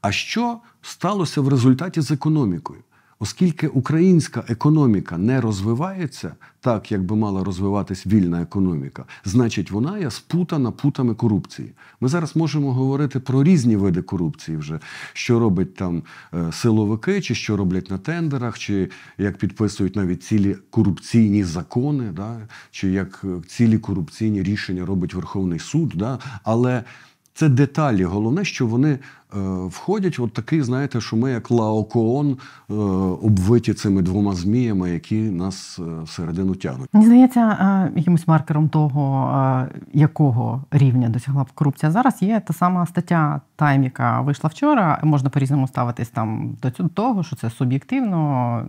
А 0.00 0.12
що 0.12 0.58
сталося 0.82 1.40
в 1.40 1.48
результаті 1.48 2.00
з 2.00 2.10
економікою? 2.10 2.80
Оскільки 3.24 3.68
українська 3.68 4.44
економіка 4.48 5.18
не 5.18 5.40
розвивається 5.40 6.34
так, 6.60 6.92
як 6.92 7.02
би 7.04 7.16
мала 7.16 7.44
розвиватись 7.44 8.06
вільна 8.06 8.42
економіка, 8.42 9.04
значить 9.24 9.70
вона 9.70 9.98
є 9.98 10.10
спутана 10.10 10.70
путами 10.70 11.14
корупції. 11.14 11.72
Ми 12.00 12.08
зараз 12.08 12.36
можемо 12.36 12.72
говорити 12.72 13.20
про 13.20 13.44
різні 13.44 13.76
види 13.76 14.02
корупції, 14.02 14.56
вже 14.56 14.80
що 15.12 15.38
робить 15.38 15.74
там 15.74 16.02
е, 16.34 16.52
силовики, 16.52 17.20
чи 17.20 17.34
що 17.34 17.56
роблять 17.56 17.90
на 17.90 17.98
тендерах, 17.98 18.58
чи 18.58 18.90
як 19.18 19.38
підписують 19.38 19.96
навіть 19.96 20.22
цілі 20.22 20.56
корупційні 20.70 21.44
закони, 21.44 22.12
да, 22.16 22.48
чи 22.70 22.90
як 22.90 23.20
е, 23.24 23.28
цілі 23.48 23.78
корупційні 23.78 24.42
рішення 24.42 24.86
робить 24.86 25.14
Верховний 25.14 25.58
суд. 25.58 25.92
Да, 25.96 26.18
але 26.42 26.84
це 27.34 27.48
деталі. 27.48 28.04
Головне, 28.04 28.44
що 28.44 28.66
вони 28.66 28.98
входять 29.66 30.18
от 30.18 30.32
такий, 30.32 30.62
знаєте, 30.62 31.00
що 31.00 31.16
ми 31.16 31.30
як 31.30 31.50
Лаокоон 31.50 32.30
е, 32.70 32.74
обвиті 33.22 33.74
цими 33.74 34.02
двома 34.02 34.34
зміями, 34.34 34.90
які 34.90 35.16
нас 35.16 35.78
е, 35.78 36.02
всередину 36.02 36.54
тягнуть. 36.54 36.88
Мені 36.92 37.06
здається, 37.06 37.40
е, 37.40 37.92
якимось 37.98 38.28
маркером 38.28 38.68
того, 38.68 39.30
е, 39.36 39.80
якого 39.92 40.64
рівня 40.70 41.08
досягла 41.08 41.42
б 41.42 41.52
корупція 41.54 41.92
зараз, 41.92 42.22
є 42.22 42.42
та 42.46 42.52
сама 42.52 42.86
стаття 42.86 43.40
Тайм, 43.56 43.84
яка 43.84 44.20
вийшла 44.20 44.50
вчора. 44.50 45.00
Можна 45.02 45.30
по-різному 45.30 45.68
ставитись 45.68 46.08
там 46.08 46.56
до 46.62 46.70
того, 46.70 47.22
що 47.22 47.36
це 47.36 47.50
суб'єктивно. 47.50 48.62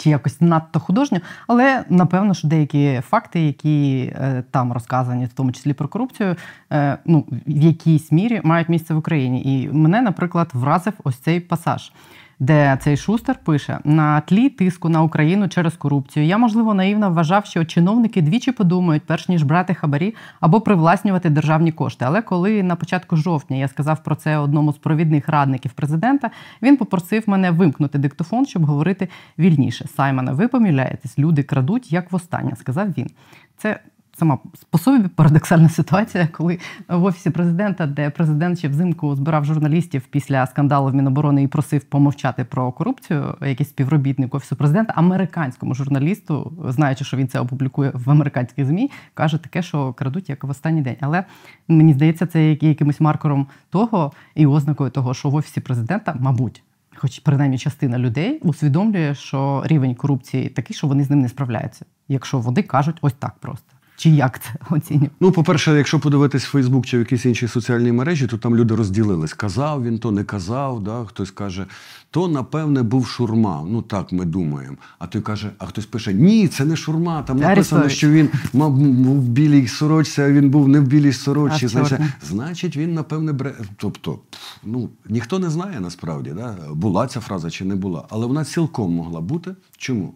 Чи- 0.00 0.10
якось 0.10 0.40
надто 0.40 0.80
художньо, 0.80 1.20
але 1.46 1.84
напевно, 1.88 2.34
що 2.34 2.48
деякі 2.48 3.00
факти, 3.00 3.40
які 3.40 4.12
е, 4.16 4.42
там 4.50 4.72
розказані, 4.72 5.24
в 5.24 5.32
тому 5.32 5.52
числі 5.52 5.72
про 5.72 5.88
корупцію, 5.88 6.36
е, 6.72 6.98
ну 7.04 7.26
в 7.46 7.60
якійсь 7.60 8.12
мірі 8.12 8.40
мають 8.44 8.68
місце 8.68 8.94
в 8.94 8.98
Україні. 8.98 9.42
І 9.42 9.68
мене, 9.72 10.02
наприклад, 10.02 10.50
вразив 10.52 10.92
ось 11.04 11.16
цей 11.16 11.40
пасаж 11.40 11.92
де 12.40 12.78
цей 12.80 12.96
шустер 12.96 13.38
пише 13.44 13.78
на 13.84 14.20
тлі 14.20 14.48
тиску 14.48 14.88
на 14.88 15.02
Україну 15.02 15.48
через 15.48 15.74
корупцію. 15.74 16.26
Я 16.26 16.38
можливо 16.38 16.74
наївно 16.74 17.10
вважав, 17.10 17.46
що 17.46 17.64
чиновники 17.64 18.22
двічі 18.22 18.52
подумають, 18.52 19.02
перш 19.06 19.28
ніж 19.28 19.42
брати 19.42 19.74
хабарі 19.74 20.14
або 20.40 20.60
привласнювати 20.60 21.30
державні 21.30 21.72
кошти. 21.72 22.04
Але 22.04 22.22
коли 22.22 22.62
на 22.62 22.76
початку 22.76 23.16
жовтня 23.16 23.56
я 23.56 23.68
сказав 23.68 24.02
про 24.02 24.14
це 24.14 24.38
одному 24.38 24.72
з 24.72 24.78
провідних 24.78 25.28
радників 25.28 25.72
президента, 25.72 26.30
він 26.62 26.76
попросив 26.76 27.22
мене 27.26 27.50
вимкнути 27.50 27.98
диктофон, 27.98 28.46
щоб 28.46 28.66
говорити 28.66 29.08
вільніше. 29.38 29.88
Саймоне, 29.96 30.32
ви 30.32 30.48
помиляєтесь, 30.48 31.18
люди 31.18 31.42
крадуть 31.42 31.92
як 31.92 32.12
востаннє, 32.12 32.56
сказав 32.56 32.88
він. 32.88 33.10
Це 33.56 33.80
сама 34.20 34.38
по 34.70 34.78
собі 34.78 35.08
парадоксальна 35.08 35.68
ситуація, 35.68 36.28
коли 36.32 36.58
в 36.88 37.04
офісі 37.04 37.30
президента, 37.30 37.86
де 37.86 38.10
президент 38.10 38.58
ще 38.58 38.68
взимку 38.68 39.16
збирав 39.16 39.44
журналістів 39.44 40.02
після 40.10 40.46
скандалу 40.46 40.90
в 40.90 40.94
Міноборони 40.94 41.42
і 41.42 41.48
просив 41.48 41.84
помовчати 41.84 42.44
про 42.44 42.72
корупцію, 42.72 43.34
якийсь 43.42 43.68
співробітник 43.68 44.34
офісу 44.34 44.56
президента, 44.56 44.92
американському 44.96 45.74
журналісту, 45.74 46.52
знаючи, 46.68 47.04
що 47.04 47.16
він 47.16 47.28
це 47.28 47.40
опублікує 47.40 47.90
в 47.94 48.10
американських 48.10 48.66
змі, 48.66 48.90
каже 49.14 49.38
таке, 49.38 49.62
що 49.62 49.92
крадуть 49.92 50.28
як 50.28 50.44
в 50.44 50.50
останній 50.50 50.82
день. 50.82 50.96
Але 51.00 51.24
мені 51.68 51.92
здається, 51.92 52.26
це 52.26 52.50
є 52.50 52.68
якимось 52.68 53.00
маркером 53.00 53.46
того 53.70 54.12
і 54.34 54.46
ознакою 54.46 54.90
того, 54.90 55.14
що 55.14 55.30
в 55.30 55.34
офісі 55.34 55.60
президента, 55.60 56.16
мабуть. 56.20 56.62
Хоч 56.96 57.18
принаймні 57.18 57.58
частина 57.58 57.98
людей 57.98 58.38
усвідомлює, 58.42 59.14
що 59.14 59.62
рівень 59.66 59.94
корупції 59.94 60.48
такий, 60.48 60.76
що 60.76 60.86
вони 60.86 61.04
з 61.04 61.10
ним 61.10 61.20
не 61.20 61.28
справляються, 61.28 61.84
якщо 62.08 62.38
вони 62.38 62.62
кажуть 62.62 62.96
ось 63.00 63.12
так 63.12 63.34
просто. 63.40 63.79
Чи 64.00 64.10
як 64.10 64.42
це 64.42 64.50
оцінює? 64.70 65.08
Ну, 65.20 65.32
по-перше, 65.32 65.76
якщо 65.76 66.00
подивитись 66.00 66.44
Фейсбук 66.44 66.86
чи 66.86 66.96
в 66.96 67.00
якісь 67.00 67.24
інші 67.24 67.48
соціальні 67.48 67.92
мережі, 67.92 68.26
то 68.26 68.38
там 68.38 68.56
люди 68.56 68.74
розділились. 68.74 69.34
Казав 69.34 69.84
він, 69.84 69.98
то 69.98 70.10
не 70.10 70.24
казав. 70.24 70.82
Да? 70.82 71.04
Хтось 71.04 71.30
каже, 71.30 71.66
то 72.10 72.28
напевне 72.28 72.82
був 72.82 73.06
шурма. 73.06 73.64
Ну 73.68 73.82
так 73.82 74.12
ми 74.12 74.24
думаємо. 74.24 74.76
А 74.98 75.06
той 75.06 75.22
каже, 75.22 75.50
а 75.58 75.66
хтось 75.66 75.86
пише: 75.86 76.14
Ні, 76.14 76.48
це 76.48 76.64
не 76.64 76.76
шурма. 76.76 77.22
Там 77.22 77.36
написано, 77.36 77.88
що 77.88 78.10
він 78.10 78.28
мав 78.52 78.72
був 78.72 79.20
в 79.20 79.28
білій 79.28 79.68
сорочці, 79.68 80.22
а 80.22 80.30
він 80.32 80.50
був 80.50 80.68
не 80.68 80.80
в 80.80 80.84
білій 80.84 81.12
сорочці. 81.12 81.68
Значить, 81.68 82.00
значить, 82.28 82.76
він 82.76 82.94
напевне 82.94 83.32
бре. 83.32 83.54
Тобто, 83.76 84.18
ну 84.64 84.88
ніхто 85.08 85.38
не 85.38 85.50
знає 85.50 85.80
насправді, 85.80 86.30
да? 86.30 86.56
була 86.72 87.06
ця 87.06 87.20
фраза 87.20 87.50
чи 87.50 87.64
не 87.64 87.74
була, 87.76 88.04
але 88.10 88.26
вона 88.26 88.44
цілком 88.44 88.92
могла 88.92 89.20
бути. 89.20 89.54
Чому? 89.76 90.14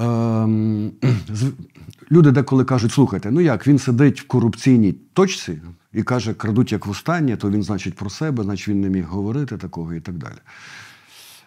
Ем, 0.00 0.92
люди 2.10 2.30
деколи 2.30 2.64
кажуть: 2.64 2.92
слухайте, 2.92 3.30
ну 3.30 3.40
як 3.40 3.66
він 3.66 3.78
сидить 3.78 4.20
в 4.20 4.26
корупційній 4.26 4.92
точці 4.92 5.58
і 5.92 6.02
каже, 6.02 6.34
крадуть 6.34 6.72
як 6.72 6.86
востаннє, 6.86 7.36
то 7.36 7.50
він, 7.50 7.62
значить, 7.62 7.94
про 7.94 8.10
себе, 8.10 8.44
значить 8.44 8.68
він 8.68 8.80
не 8.80 8.88
міг 8.88 9.06
говорити 9.06 9.56
такого 9.56 9.94
і 9.94 10.00
так 10.00 10.18
далі. 10.18 10.38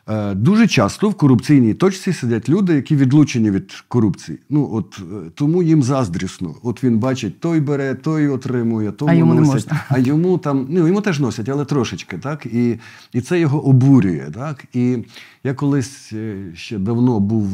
Е, 0.10 0.34
Дуже 0.34 0.68
часто 0.68 1.10
в 1.10 1.16
корупційній 1.16 1.74
точці 1.74 2.14
сидять 2.14 2.50
люди, 2.50 2.74
які 2.76 2.96
відлучені 2.96 3.52
від 3.52 3.84
корупції. 3.88 4.40
Ну 4.50 4.70
от 4.74 5.00
е, 5.00 5.30
тому 5.36 5.64
їм 5.64 5.84
заздрісно. 5.84 6.56
От 6.64 6.84
він 6.84 7.00
бачить, 7.00 7.40
той 7.40 7.60
бере, 7.60 7.96
той 7.96 8.28
отримує, 8.28 8.92
тому 8.92 9.12
А 9.12 9.14
йому 9.14 9.34
не 9.34 9.42
можна. 9.42 9.86
а 9.90 10.00
йому 10.00 10.38
там 10.38 10.68
ну 10.70 10.88
йому 10.88 11.02
теж 11.02 11.20
носять, 11.20 11.50
але 11.50 11.66
трошечки, 11.66 12.18
так 12.18 12.46
і, 12.46 12.80
і 13.14 13.22
це 13.22 13.40
його 13.40 13.66
обурює. 13.66 14.32
Так 14.34 14.66
і 14.74 14.98
я 15.44 15.54
колись 15.54 16.14
е, 16.14 16.38
ще 16.56 16.78
давно 16.78 17.20
був 17.20 17.46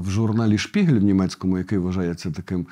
в 0.00 0.10
журналі 0.10 0.58
Шпігель 0.58 0.98
в 0.98 1.02
німецькому, 1.02 1.58
який 1.58 1.78
вважається 1.78 2.30
таким 2.30 2.66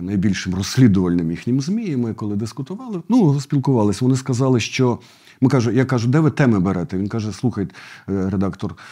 найбільшим 0.00 0.54
розслідувальним 0.54 1.30
їхнім 1.30 1.60
змі. 1.60 1.86
І 1.86 1.96
ми 1.96 2.14
коли 2.14 2.36
дискутували, 2.36 3.02
ну 3.08 3.40
спілкувалися. 3.40 4.04
Вони 4.04 4.16
сказали, 4.16 4.60
що 4.60 4.98
ми 5.40 5.48
кажу, 5.48 5.70
я 5.70 5.84
кажу, 5.84 6.08
де 6.08 6.20
ви 6.20 6.30
теми 6.30 6.60
берете? 6.60 6.98
Він 6.98 7.08
каже: 7.08 7.32
слухайте, 7.32 7.74
е, 8.08 8.30
редактор. 8.30 8.74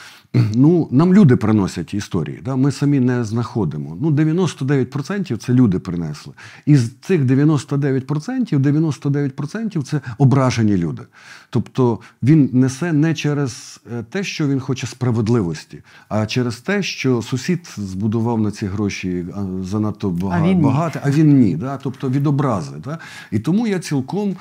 Ну, 0.55 0.89
нам 0.91 1.15
люди 1.15 1.37
приносять 1.37 1.95
історії. 1.95 2.41
Да? 2.45 2.57
Ми 2.57 2.73
самі 2.73 3.01
не 3.01 3.25
знаходимо. 3.25 3.99
Ну, 4.01 4.11
99% 4.11 5.37
це 5.37 5.53
люди 5.53 5.79
принесли. 5.79 6.33
Із 6.67 6.91
цих 7.01 7.21
99%, 7.21 8.59
99% 8.59 9.83
це 9.83 10.01
ображені 10.19 10.77
люди. 10.77 11.03
Тобто 11.51 11.99
він 12.23 12.51
несе 12.53 12.93
не 12.93 13.15
через 13.15 13.81
е, 13.93 14.05
те, 14.11 14.25
що 14.25 14.49
він 14.49 14.61
хоче 14.61 14.87
справедливості, 14.87 15.83
а 16.09 16.27
через 16.27 16.57
те, 16.57 16.83
що 16.83 17.23
сусід 17.23 17.69
збудував 17.77 18.41
на 18.41 18.51
ці 18.51 18.67
гроші 18.67 19.27
а, 19.37 19.65
занадто 19.65 20.11
бага- 20.11 20.43
він 20.51 20.57
ні. 20.59 20.63
багато, 20.65 20.99
а 21.03 21.11
він 21.11 21.39
ні. 21.41 21.57
Да? 21.57 21.77
Тобто 21.77 22.11
від 22.11 22.27
образи. 22.27 22.77
Да? 22.85 22.99
І 23.31 23.39
тому 23.39 23.67
я 23.67 23.79
цілком 23.79 24.31
е, 24.31 24.37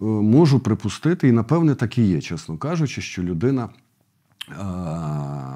можу 0.00 0.60
припустити, 0.60 1.28
і 1.28 1.32
напевне 1.32 1.74
так 1.74 1.98
і 1.98 2.02
є, 2.02 2.20
чесно 2.20 2.58
кажучи, 2.58 3.00
що 3.00 3.22
людина. 3.22 3.68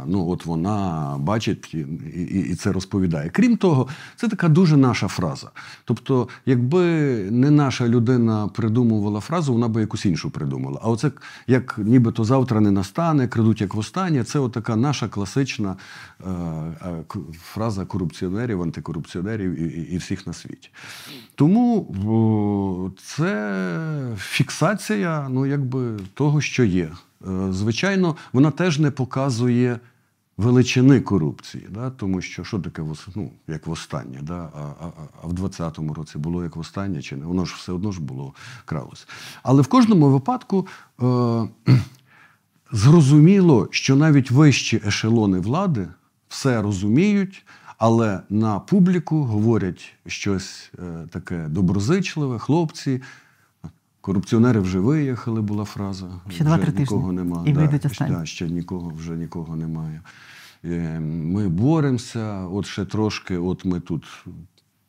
Ну, 0.08 0.28
от 0.28 0.46
вона 0.46 1.16
бачить 1.20 1.74
і, 1.74 1.78
і, 2.16 2.40
і 2.50 2.54
це 2.54 2.72
розповідає. 2.72 3.30
Крім 3.30 3.56
того, 3.56 3.88
це 4.16 4.28
така 4.28 4.48
дуже 4.48 4.76
наша 4.76 5.08
фраза. 5.08 5.50
Тобто, 5.84 6.28
якби 6.46 6.84
не 7.30 7.50
наша 7.50 7.88
людина 7.88 8.48
придумувала 8.48 9.20
фразу, 9.20 9.52
вона 9.52 9.68
би 9.68 9.80
якусь 9.80 10.06
іншу 10.06 10.30
придумала. 10.30 10.80
А 10.82 10.90
оце 10.90 11.10
як 11.46 11.78
нібито 11.78 12.24
завтра 12.24 12.60
не 12.60 12.70
настане, 12.70 13.28
крадуть 13.28 13.60
як 13.60 13.74
востаннє, 13.74 14.24
це 14.24 14.48
така 14.48 14.76
наша 14.76 15.08
класична 15.08 15.76
е, 16.26 16.30
е, 16.30 17.04
фраза 17.42 17.84
корупціонерів, 17.84 18.62
антикорупціонерів 18.62 19.60
і, 19.60 19.64
і, 19.64 19.94
і 19.94 19.96
всіх 19.96 20.26
на 20.26 20.32
світі. 20.32 20.70
Тому 21.34 21.80
о, 22.06 22.90
це 23.02 24.16
фіксація 24.18 25.28
ну, 25.30 25.46
якби, 25.46 25.96
того, 26.14 26.40
що 26.40 26.64
є. 26.64 26.90
Е, 27.26 27.52
Звичайно, 27.52 28.16
вона 28.32 28.50
теж 28.50 28.78
не 28.78 28.90
показує 28.90 29.80
величини 30.36 31.00
корупції, 31.00 31.66
да? 31.70 31.90
тому 31.90 32.20
що 32.20 32.44
що 32.44 32.58
таке 32.58 32.82
ну, 33.14 33.30
як 33.48 33.66
востаннє, 33.66 34.18
да? 34.22 34.50
а, 34.54 34.60
а, 34.60 34.86
а- 34.86 35.08
а 35.22 35.26
в 35.26 35.32
20-му 35.32 35.94
році 35.94 36.18
було 36.18 36.42
як 36.42 36.56
востаннє, 36.56 37.02
чи 37.02 37.16
не? 37.16 37.26
Воно 37.26 37.44
ж 37.44 37.54
все 37.58 37.72
одно 37.72 37.92
ж 37.92 38.00
було 38.00 38.34
кралось. 38.64 39.08
Але 39.42 39.62
в 39.62 39.66
кожному 39.66 40.10
випадку 40.10 40.66
е, 41.02 41.48
зрозуміло, 42.72 43.68
що 43.70 43.96
навіть 43.96 44.30
вищі 44.30 44.82
ешелони 44.86 45.40
влади 45.40 45.88
все 46.28 46.62
розуміють, 46.62 47.46
але 47.78 48.20
на 48.30 48.58
публіку 48.58 49.24
говорять 49.24 49.94
щось 50.06 50.70
е, 50.78 51.06
таке 51.10 51.48
доброзичливе, 51.48 52.38
хлопці. 52.38 53.02
Корупціонери 54.06 54.60
вже 54.60 54.80
виїхали, 54.80 55.40
була 55.40 55.64
фраза. 55.64 56.06
Ще 56.28 56.44
два-три 56.44 56.72
нікого 56.78 57.08
тижні. 57.08 57.16
немає. 57.16 57.50
І 57.50 57.52
да, 57.52 57.60
вийдуть 57.60 57.80
ще- 57.80 57.88
останні. 57.88 58.14
да, 58.14 58.26
ще 58.26 58.48
нікого, 58.48 58.88
вже 58.90 59.12
нікого 59.12 59.56
немає. 59.56 60.02
Е, 60.64 61.00
Ми 61.00 61.48
боремося, 61.48 62.46
от 62.46 62.66
ще 62.66 62.84
трошки, 62.84 63.38
от 63.38 63.64
ми 63.64 63.80
тут 63.80 64.24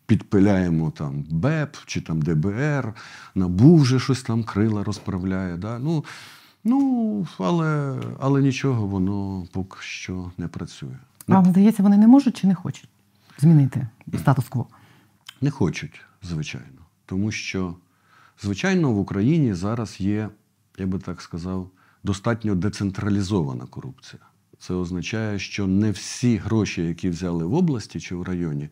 підпиляємо 0.05 0.91
там 0.91 1.25
БЕП 1.29 1.75
чи 1.85 2.01
там 2.01 2.21
ДБР, 2.21 2.93
НАБУ 3.35 3.75
вже 3.77 3.99
щось 3.99 4.23
там 4.23 4.43
крила 4.43 4.83
розправляє. 4.83 5.57
Да? 5.57 5.79
Ну, 5.79 6.05
ну 6.63 7.27
але, 7.37 7.99
але 8.19 8.41
нічого, 8.41 8.87
воно 8.87 9.47
поки 9.51 9.77
що 9.79 10.31
не 10.37 10.47
працює. 10.47 10.97
Не, 11.27 11.35
Вам 11.35 11.45
здається, 11.45 11.83
вони 11.83 11.97
не 11.97 12.07
можуть 12.07 12.37
чи 12.37 12.47
не 12.47 12.55
хочуть 12.55 12.89
змінити 13.39 13.87
статус-кво? 14.17 14.67
не 15.41 15.51
хочуть, 15.51 16.01
звичайно. 16.23 16.81
Тому 17.05 17.31
що, 17.31 17.75
звичайно, 18.41 18.91
в 18.91 18.99
Україні 18.99 19.53
зараз 19.53 19.99
є, 20.01 20.29
я 20.77 20.87
би 20.87 20.99
так 20.99 21.21
сказав, 21.21 21.69
достатньо 22.03 22.55
децентралізована 22.55 23.65
корупція. 23.65 24.21
Це 24.59 24.73
означає, 24.73 25.39
що 25.39 25.67
не 25.67 25.91
всі 25.91 26.37
гроші, 26.37 26.83
які 26.83 27.09
взяли 27.09 27.45
в 27.45 27.53
області 27.53 27.99
чи 27.99 28.15
в 28.15 28.23
районі, 28.23 28.69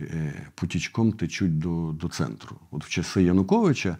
е, 0.00 0.46
потічком 0.54 1.12
течуть 1.12 1.58
до, 1.58 1.92
до 2.00 2.08
центру. 2.08 2.56
От 2.70 2.84
в 2.84 2.88
часи 2.88 3.22
Януковича 3.22 3.96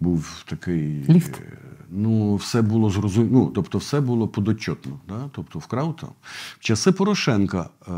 був 0.00 0.44
такий. 0.48 1.04
Ліфт. 1.08 1.40
е, 1.40 1.58
Ну, 1.92 2.34
все 2.36 2.62
було 2.62 2.90
зрозуміло. 2.90 3.30
Ну, 3.32 3.50
тобто, 3.54 3.78
все 3.78 4.00
було 4.00 4.28
подотчетно. 4.28 5.00
Да? 5.08 5.30
Тобто, 5.32 5.58
вкрав 5.58 5.96
там. 5.96 6.10
В 6.58 6.64
часи 6.64 6.92
Порошенка, 6.92 7.70
е, 7.88 7.92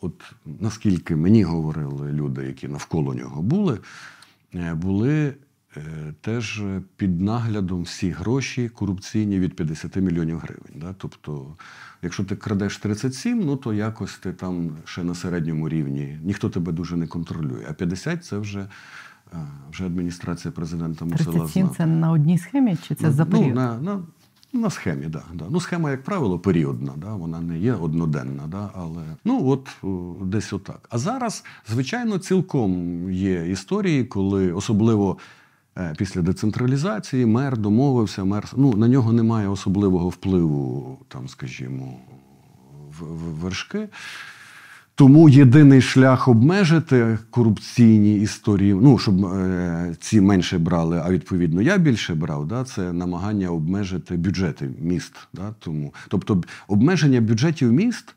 от 0.00 0.32
наскільки 0.60 1.16
мені 1.16 1.44
говорили 1.44 2.12
люди, 2.12 2.44
які 2.44 2.68
навколо 2.68 3.14
нього 3.14 3.42
були, 3.42 3.78
е, 4.54 4.74
були 4.74 5.34
теж 6.20 6.62
під 6.96 7.20
наглядом 7.20 7.82
всі 7.82 8.10
гроші 8.10 8.68
корупційні 8.68 9.38
від 9.38 9.56
50 9.56 9.96
мільйонів 9.96 10.38
гривень. 10.38 10.72
Да? 10.74 10.94
Тобто, 10.98 11.56
якщо 12.02 12.24
ти 12.24 12.36
крадеш 12.36 12.78
37, 12.78 13.40
ну 13.44 13.56
то 13.56 13.72
якось 13.72 14.18
ти 14.18 14.32
там 14.32 14.70
ще 14.84 15.04
на 15.04 15.14
середньому 15.14 15.68
рівні, 15.68 16.18
ніхто 16.22 16.50
тебе 16.50 16.72
дуже 16.72 16.96
не 16.96 17.06
контролює. 17.06 17.66
А 17.70 17.72
50 17.72 18.24
це 18.24 18.38
вже, 18.38 18.68
е, 19.32 19.36
вже 19.70 19.86
адміністрація 19.86 20.52
президента 20.52 21.04
мусила 21.04 21.32
37 21.32 21.62
знати. 21.62 21.76
це 21.76 21.86
на 21.86 22.10
одній 22.10 22.38
схемі, 22.38 22.76
чи 22.76 22.94
це 22.94 23.10
за 23.10 23.26
Ну, 23.30 23.46
на, 23.46 23.78
на, 23.78 24.02
на 24.52 24.70
схемі, 24.70 25.06
да, 25.06 25.22
да. 25.34 25.44
Ну, 25.50 25.60
схема, 25.60 25.90
як 25.90 26.04
правило, 26.04 26.38
періодна, 26.38 26.92
да, 26.96 27.14
вона 27.14 27.40
не 27.40 27.58
є 27.58 27.74
одноденна, 27.74 28.46
да, 28.46 28.70
але 28.74 29.02
ну 29.24 29.48
от 29.48 29.68
десь 30.28 30.52
отак. 30.52 30.88
А 30.90 30.98
зараз, 30.98 31.44
звичайно, 31.68 32.18
цілком 32.18 33.10
є 33.12 33.50
історії, 33.50 34.04
коли 34.04 34.52
особливо. 34.52 35.18
Е, 35.78 35.94
Після 35.98 36.22
децентралізації 36.22 37.26
мер 37.26 37.58
домовився, 37.58 38.24
мер 38.24 38.48
ну 38.56 38.72
на 38.72 38.88
нього 38.88 39.12
немає 39.12 39.48
особливого 39.48 40.08
впливу, 40.08 40.98
там, 41.08 41.28
скажімо, 41.28 41.96
в, 42.98 43.04
в 43.04 43.40
вершки. 43.40 43.88
Тому 44.94 45.28
єдиний 45.28 45.80
шлях 45.80 46.28
обмежити 46.28 47.18
корупційні 47.30 48.16
історії, 48.16 48.74
ну 48.74 48.98
щоб 48.98 49.24
е, 49.24 49.96
ці 50.00 50.20
менше 50.20 50.58
брали, 50.58 51.02
а 51.04 51.10
відповідно 51.10 51.62
я 51.62 51.78
більше 51.78 52.14
брав, 52.14 52.48
да, 52.48 52.64
це 52.64 52.92
намагання 52.92 53.48
обмежити 53.48 54.16
бюджети 54.16 54.70
міст. 54.80 55.14
Да, 55.32 55.54
тому, 55.58 55.94
тобто 56.08 56.42
обмеження 56.68 57.20
бюджетів 57.20 57.72
міст 57.72 58.14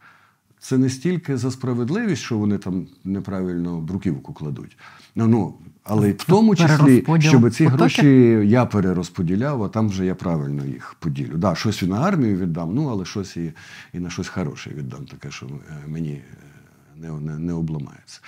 це 0.59 0.77
не 0.77 0.89
стільки 0.89 1.37
за 1.37 1.51
справедливість, 1.51 2.21
що 2.21 2.37
вони 2.37 2.57
там 2.57 2.87
неправильно 3.03 3.81
бруківку 3.81 4.33
кладуть. 4.33 4.77
Ну, 5.15 5.27
ну 5.27 5.53
але 5.87 6.11
в 6.11 6.23
тому 6.23 6.55
числі, 6.55 7.03
щоб 7.19 7.51
ці 7.51 7.65
гроші 7.65 8.07
я 8.45 8.65
перерозподіляв, 8.65 9.63
а 9.63 9.69
там 9.69 9.89
вже 9.89 10.05
я 10.05 10.15
правильно 10.15 10.65
їх 10.65 10.95
поділю. 10.99 11.37
Да, 11.37 11.55
щось 11.55 11.81
і 11.81 11.87
на 11.87 12.01
армію 12.01 12.37
віддам, 12.37 12.75
ну 12.75 12.87
але 12.89 13.05
щось 13.05 13.37
і, 13.37 13.53
і 13.93 13.99
на 13.99 14.09
щось 14.09 14.27
хороше 14.27 14.69
віддам, 14.69 15.05
таке, 15.05 15.31
що 15.31 15.45
е, 15.45 15.83
мені 15.87 16.11
е, 16.11 16.21
не, 17.01 17.11
не, 17.11 17.39
не 17.39 17.53
обламається. 17.53 18.21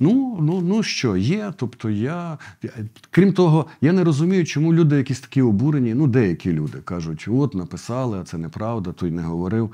Ну, 0.00 0.38
ну, 0.40 0.60
ну 0.60 0.82
що, 0.82 1.16
є. 1.16 1.52
Тобто 1.56 1.90
я. 1.90 2.38
я- 2.62 2.70
Крім 3.10 3.32
того, 3.32 3.66
я 3.80 3.92
не 3.92 4.04
розумію, 4.04 4.44
чому 4.44 4.74
люди 4.74 4.96
якісь 4.96 5.20
такі 5.20 5.42
обурені. 5.42 5.94
Ну, 5.94 6.06
деякі 6.06 6.52
люди 6.52 6.78
кажуть, 6.78 7.26
от 7.30 7.54
написали, 7.54 8.18
а 8.20 8.24
це 8.24 8.38
неправда, 8.38 8.92
той 8.92 9.10
не 9.10 9.22
говорив. 9.22 9.70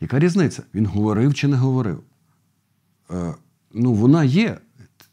Яка 0.00 0.18
різниця? 0.18 0.62
Він 0.74 0.86
говорив 0.86 1.34
чи 1.34 1.48
не 1.48 1.56
говорив? 1.56 2.00
Е, 3.10 3.34
ну, 3.74 3.92
вона 3.92 4.24
є, 4.24 4.58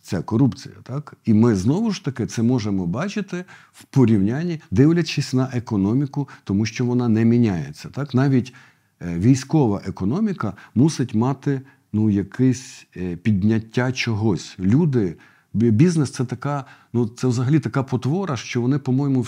ця 0.06 0.22
корупція, 0.22 0.76
так? 0.84 1.14
І 1.26 1.34
ми 1.34 1.56
знову 1.56 1.92
ж 1.92 2.06
таки 2.06 2.26
це 2.26 2.44
можемо 2.44 2.86
бачити 2.86 3.46
в 3.72 3.84
порівнянні, 3.84 4.62
дивлячись 4.72 5.34
на 5.34 5.50
економіку, 5.54 6.30
тому 6.44 6.66
що 6.66 6.86
вона 6.86 7.08
не 7.08 7.26
міняється. 7.26 7.90
Так? 7.90 8.14
Навіть 8.14 8.54
е, 9.02 9.20
військова 9.20 9.82
економіка 9.86 10.54
мусить 10.76 11.16
мати 11.16 11.62
ну, 11.94 12.10
якесь 12.10 12.88
е, 12.98 13.16
підняття 13.16 13.92
чогось. 13.92 14.56
Люди, 14.60 15.16
бізнес 15.54 16.12
це 16.12 16.26
така, 16.26 16.66
ну 16.94 17.08
це 17.08 17.28
взагалі 17.28 17.60
така 17.60 17.84
потвора, 17.84 18.38
що 18.38 18.62
вони, 18.62 18.80
по-моєму, 18.80 19.26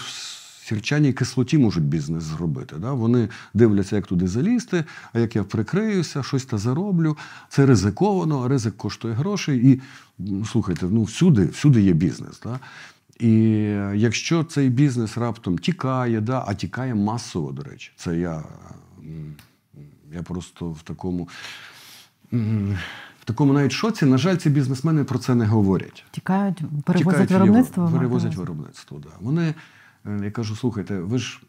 в 0.67 0.69
сірчаній 0.69 1.13
кислоті 1.13 1.57
можуть 1.57 1.83
бізнес 1.83 2.23
зробити. 2.23 2.75
Да? 2.79 2.93
Вони 2.93 3.29
дивляться, 3.53 3.95
як 3.95 4.07
туди 4.07 4.27
залізти, 4.27 4.83
а 5.13 5.19
як 5.19 5.35
я 5.35 5.43
прикриюся, 5.43 6.23
щось 6.23 6.45
та 6.45 6.57
зароблю. 6.57 7.17
Це 7.49 7.65
ризиковано, 7.65 8.47
ризик 8.47 8.77
коштує 8.77 9.13
грошей. 9.13 9.71
І 9.71 9.81
слухайте, 10.45 10.85
ну 10.89 11.03
всюди, 11.03 11.45
всюди 11.45 11.81
є 11.81 11.93
бізнес. 11.93 12.41
Да? 12.43 12.59
І 13.19 13.33
е, 13.37 13.93
якщо 13.95 14.43
цей 14.43 14.69
бізнес 14.69 15.17
раптом 15.17 15.57
тікає, 15.57 16.21
да, 16.21 16.43
а 16.47 16.53
тікає 16.53 16.95
масово, 16.95 17.51
до 17.51 17.63
речі, 17.63 17.91
це 17.95 18.17
я, 18.17 18.43
я 20.13 20.23
просто 20.23 20.69
в 20.69 20.81
такому. 20.81 21.29
В 23.21 23.25
такому 23.25 23.53
навіть 23.53 23.71
шоці, 23.71 24.05
на 24.05 24.17
жаль, 24.17 24.35
ці 24.35 24.49
бізнесмени 24.49 25.03
про 25.03 25.19
це 25.19 25.35
не 25.35 25.45
говорять. 25.45 26.05
Тікають, 26.11 26.57
перевозять 26.85 27.27
Тікають 27.27 27.31
виробництво. 27.31 27.83
Європу, 27.83 27.97
Перевозять 27.97 28.35
виробництво, 28.35 28.99
да. 28.99 29.09
Вони, 29.19 29.53
я 30.23 30.31
кажу, 30.31 30.55
слухайте, 30.55 30.99
ви 30.99 31.17
ж. 31.17 31.39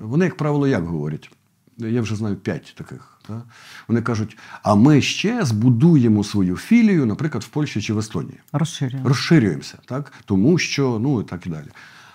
Вони, 0.00 0.24
як 0.24 0.36
правило, 0.36 0.68
як 0.68 0.84
говорять? 0.84 1.30
Я 1.78 2.02
вже 2.02 2.16
знаю 2.16 2.36
п'ять 2.36 2.74
таких. 2.78 3.18
Да? 3.28 3.42
Вони 3.88 4.02
кажуть: 4.02 4.38
а 4.62 4.74
ми 4.74 5.00
ще 5.00 5.44
збудуємо 5.44 6.24
свою 6.24 6.56
філію, 6.56 7.06
наприклад, 7.06 7.44
в 7.44 7.48
Польщі 7.48 7.82
чи 7.82 7.94
в 7.94 7.98
Естонії. 7.98 8.40
Розширюємо. 8.52 9.08
Розширюємося, 9.08 9.78
так? 9.84 10.12
тому 10.24 10.58
що, 10.58 10.98
ну 10.98 11.20
і 11.20 11.24
так 11.24 11.46
і 11.46 11.50
далі. 11.50 11.68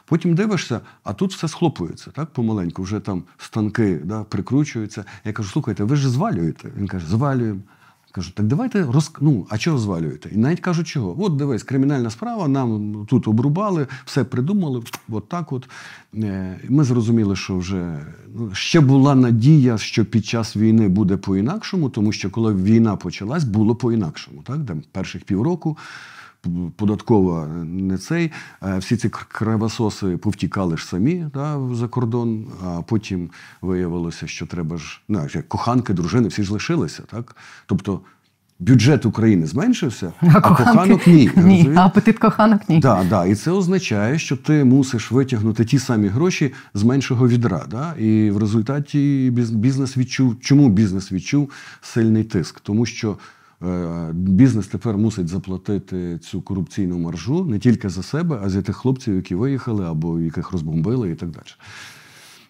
Потім 0.05 0.35
дивишся, 0.35 0.81
а 1.03 1.13
тут 1.13 1.33
все 1.33 1.47
схлопується, 1.47 2.11
так, 2.11 2.29
помаленьку, 2.29 2.83
вже 2.83 2.99
там 2.99 3.23
станки 3.37 3.99
да, 4.03 4.23
прикручуються. 4.23 5.05
Я 5.23 5.33
кажу, 5.33 5.49
слухайте, 5.49 5.83
ви 5.83 5.95
ж 5.95 6.09
звалюєте. 6.09 6.71
Він 6.77 6.87
каже, 6.87 7.07
звалюємо. 7.07 7.61
Кажу, 8.15 8.31
так 8.33 8.47
давайте 8.47 8.83
роз... 8.83 9.11
ну, 9.21 9.45
а 9.49 9.57
чого 9.57 9.77
звалюєте? 9.77 10.29
І 10.33 10.37
навіть 10.37 10.59
кажуть, 10.59 10.87
чого? 10.87 11.23
От 11.23 11.35
дивись, 11.35 11.63
кримінальна 11.63 12.09
справа, 12.09 12.47
нам 12.47 13.05
тут 13.09 13.27
обрубали, 13.27 13.87
все 14.05 14.23
придумали, 14.23 14.83
от 15.09 15.29
так 15.29 15.51
от. 15.51 15.69
Е, 16.15 16.59
Ми 16.69 16.83
зрозуміли, 16.83 17.35
що 17.35 17.57
вже 17.57 17.99
ну, 18.35 18.49
ще 18.53 18.79
була 18.79 19.15
надія, 19.15 19.77
що 19.77 20.05
під 20.05 20.25
час 20.25 20.55
війни 20.57 20.87
буде 20.87 21.17
по-інакшому, 21.17 21.89
тому 21.89 22.11
що 22.11 22.29
коли 22.29 22.53
війна 22.53 22.95
почалась, 22.95 23.43
було 23.43 23.75
по-інакшому. 23.75 24.41
Так? 24.41 24.65
Там 24.65 24.83
перших 24.91 25.23
півроку 25.23 25.77
податкова 26.75 27.47
не 27.65 27.97
цей. 27.97 28.31
Е, 28.63 28.77
Всі 28.77 28.97
ці 28.97 29.07
кр- 29.07 29.25
кривососи 29.27 30.17
повтікали 30.17 30.77
ж 30.77 30.85
самі 30.85 31.25
да, 31.33 31.59
за 31.73 31.87
кордон, 31.87 32.47
а 32.65 32.81
потім 32.81 33.29
виявилося, 33.61 34.27
що 34.27 34.45
треба 34.45 34.77
ж 34.77 35.01
ну, 35.09 35.27
як 35.33 35.49
коханки, 35.49 35.93
дружини, 35.93 36.27
всі 36.27 36.43
ж 36.43 36.53
лишилися. 36.53 37.03
Так? 37.11 37.35
Тобто 37.65 38.01
бюджет 38.59 39.05
України 39.05 39.47
зменшився, 39.47 40.13
а, 40.21 40.41
коханок 40.41 41.07
ні. 41.07 41.31
ні. 41.35 41.71
А 41.75 41.85
апетит 41.85 42.19
коханок 42.19 42.69
ні. 42.69 42.79
Да, 42.79 43.05
да. 43.09 43.25
І 43.25 43.35
це 43.35 43.51
означає, 43.51 44.19
що 44.19 44.37
ти 44.37 44.63
мусиш 44.63 45.11
витягнути 45.11 45.65
ті 45.65 45.79
самі 45.79 46.07
гроші 46.07 46.53
з 46.73 46.83
меншого 46.83 47.27
відра. 47.27 47.65
Да? 47.71 47.93
І 47.99 48.31
в 48.31 48.37
результаті 48.37 49.31
бізнес 49.51 49.97
відчув. 49.97 50.39
Чому 50.39 50.69
бізнес 50.69 51.11
відчув 51.11 51.51
сильний 51.81 52.23
тиск? 52.23 52.59
Тому 52.59 52.85
що 52.85 53.17
бізнес 54.13 54.67
тепер 54.67 54.97
мусить 54.97 55.27
заплатити 55.27 56.17
цю 56.17 56.41
корупційну 56.41 56.97
маржу 56.97 57.45
не 57.45 57.59
тільки 57.59 57.89
за 57.89 58.03
себе, 58.03 58.39
а 58.43 58.49
за 58.49 58.61
тих 58.61 58.75
хлопців, 58.75 59.15
які 59.15 59.35
виїхали 59.35 59.85
або 59.85 60.19
яких 60.19 60.51
розбомбили, 60.51 61.11
і 61.11 61.15
так 61.15 61.29
далі. 61.29 61.45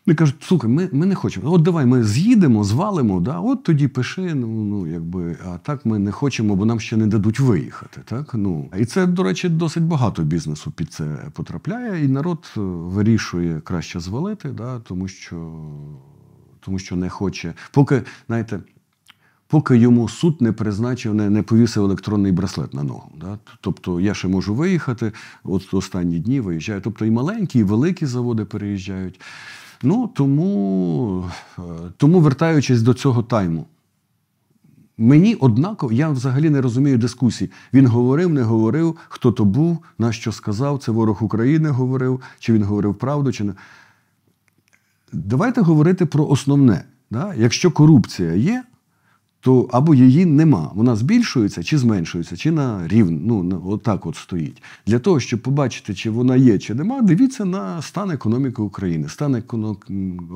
Вони 0.05 0.15
кажуть, 0.15 0.35
слухай, 0.39 0.69
ми, 0.69 0.89
ми 0.91 1.05
не 1.05 1.15
хочемо. 1.15 1.51
От 1.51 1.61
давай 1.61 1.85
ми 1.85 2.03
з'їдемо, 2.03 2.63
звалимо, 2.63 3.19
да? 3.19 3.39
от 3.39 3.63
тоді 3.63 3.87
пиши. 3.87 4.35
Ну, 4.35 4.47
ну, 4.47 4.87
якби, 4.87 5.37
а 5.45 5.57
так 5.57 5.85
ми 5.85 5.99
не 5.99 6.11
хочемо, 6.11 6.55
бо 6.55 6.65
нам 6.65 6.79
ще 6.79 6.97
не 6.97 7.07
дадуть 7.07 7.39
виїхати. 7.39 8.01
Так? 8.05 8.33
Ну, 8.33 8.69
і 8.79 8.85
це, 8.85 9.07
до 9.07 9.23
речі, 9.23 9.49
досить 9.49 9.83
багато 9.83 10.23
бізнесу 10.23 10.71
під 10.71 10.93
це 10.93 11.17
потрапляє, 11.33 12.05
і 12.05 12.07
народ 12.07 12.53
е, 12.57 12.59
вирішує 12.59 13.59
краще 13.59 13.99
звалити, 13.99 14.49
да? 14.49 14.79
тому, 14.79 15.07
що, 15.07 15.63
тому 16.59 16.79
що 16.79 16.95
не 16.95 17.09
хоче. 17.09 17.53
Поки, 17.71 18.01
знаєте, 18.27 18.59
поки 19.47 19.77
йому 19.77 20.09
суд 20.09 20.41
не 20.41 20.51
призначив, 20.51 21.15
не, 21.15 21.29
не 21.29 21.43
повісив 21.43 21.83
електронний 21.83 22.31
браслет 22.31 22.73
на 22.73 22.83
ногу. 22.83 23.11
Да? 23.21 23.37
Тобто 23.61 23.99
я 23.99 24.13
ще 24.13 24.27
можу 24.27 24.55
виїхати, 24.55 25.11
от 25.43 25.73
останні 25.73 26.19
дні 26.19 26.39
виїжджаю. 26.39 26.81
Тобто 26.81 27.05
і 27.05 27.11
маленькі, 27.11 27.59
і 27.59 27.63
великі 27.63 28.05
заводи 28.05 28.45
переїжджають. 28.45 29.21
Ну, 29.83 30.07
тому, 30.15 31.25
е, 31.57 31.61
тому 31.97 32.19
вертаючись 32.19 32.81
до 32.81 32.93
цього 32.93 33.23
тайму, 33.23 33.65
мені 34.97 35.35
однаково, 35.35 35.93
я 35.93 36.09
взагалі 36.09 36.49
не 36.49 36.61
розумію 36.61 36.97
дискусій. 36.97 37.51
Він 37.73 37.87
говорив, 37.87 38.29
не 38.29 38.43
говорив, 38.43 38.97
хто 39.09 39.31
то 39.31 39.45
був, 39.45 39.77
на 39.97 40.11
що 40.11 40.31
сказав, 40.31 40.79
це 40.79 40.91
ворог 40.91 41.23
України 41.23 41.69
говорив, 41.69 42.21
чи 42.39 42.53
він 42.53 42.63
говорив 42.63 42.95
правду, 42.95 43.31
чи 43.31 43.43
не. 43.43 43.53
Давайте 45.13 45.61
говорити 45.61 46.05
про 46.05 46.27
основне. 46.27 46.83
Да? 47.11 47.33
Якщо 47.37 47.71
корупція 47.71 48.33
є, 48.33 48.63
то 49.45 49.69
або 49.71 49.95
її 49.95 50.25
нема. 50.25 50.71
Вона 50.73 50.95
збільшується 50.95 51.63
чи 51.63 51.77
зменшується, 51.77 52.37
чи 52.37 52.51
на 52.51 52.87
рівн, 52.87 53.21
ну 53.25 53.61
отак 53.65 54.05
от 54.05 54.15
стоїть. 54.15 54.63
Для 54.87 54.99
того, 54.99 55.19
щоб 55.19 55.41
побачити, 55.41 55.93
чи 55.93 56.09
вона 56.09 56.35
є, 56.35 56.59
чи 56.59 56.73
нема, 56.73 57.01
дивіться 57.01 57.45
на 57.45 57.81
стан 57.81 58.11
економіки 58.11 58.61
України. 58.61 59.09
Стан 59.09 59.35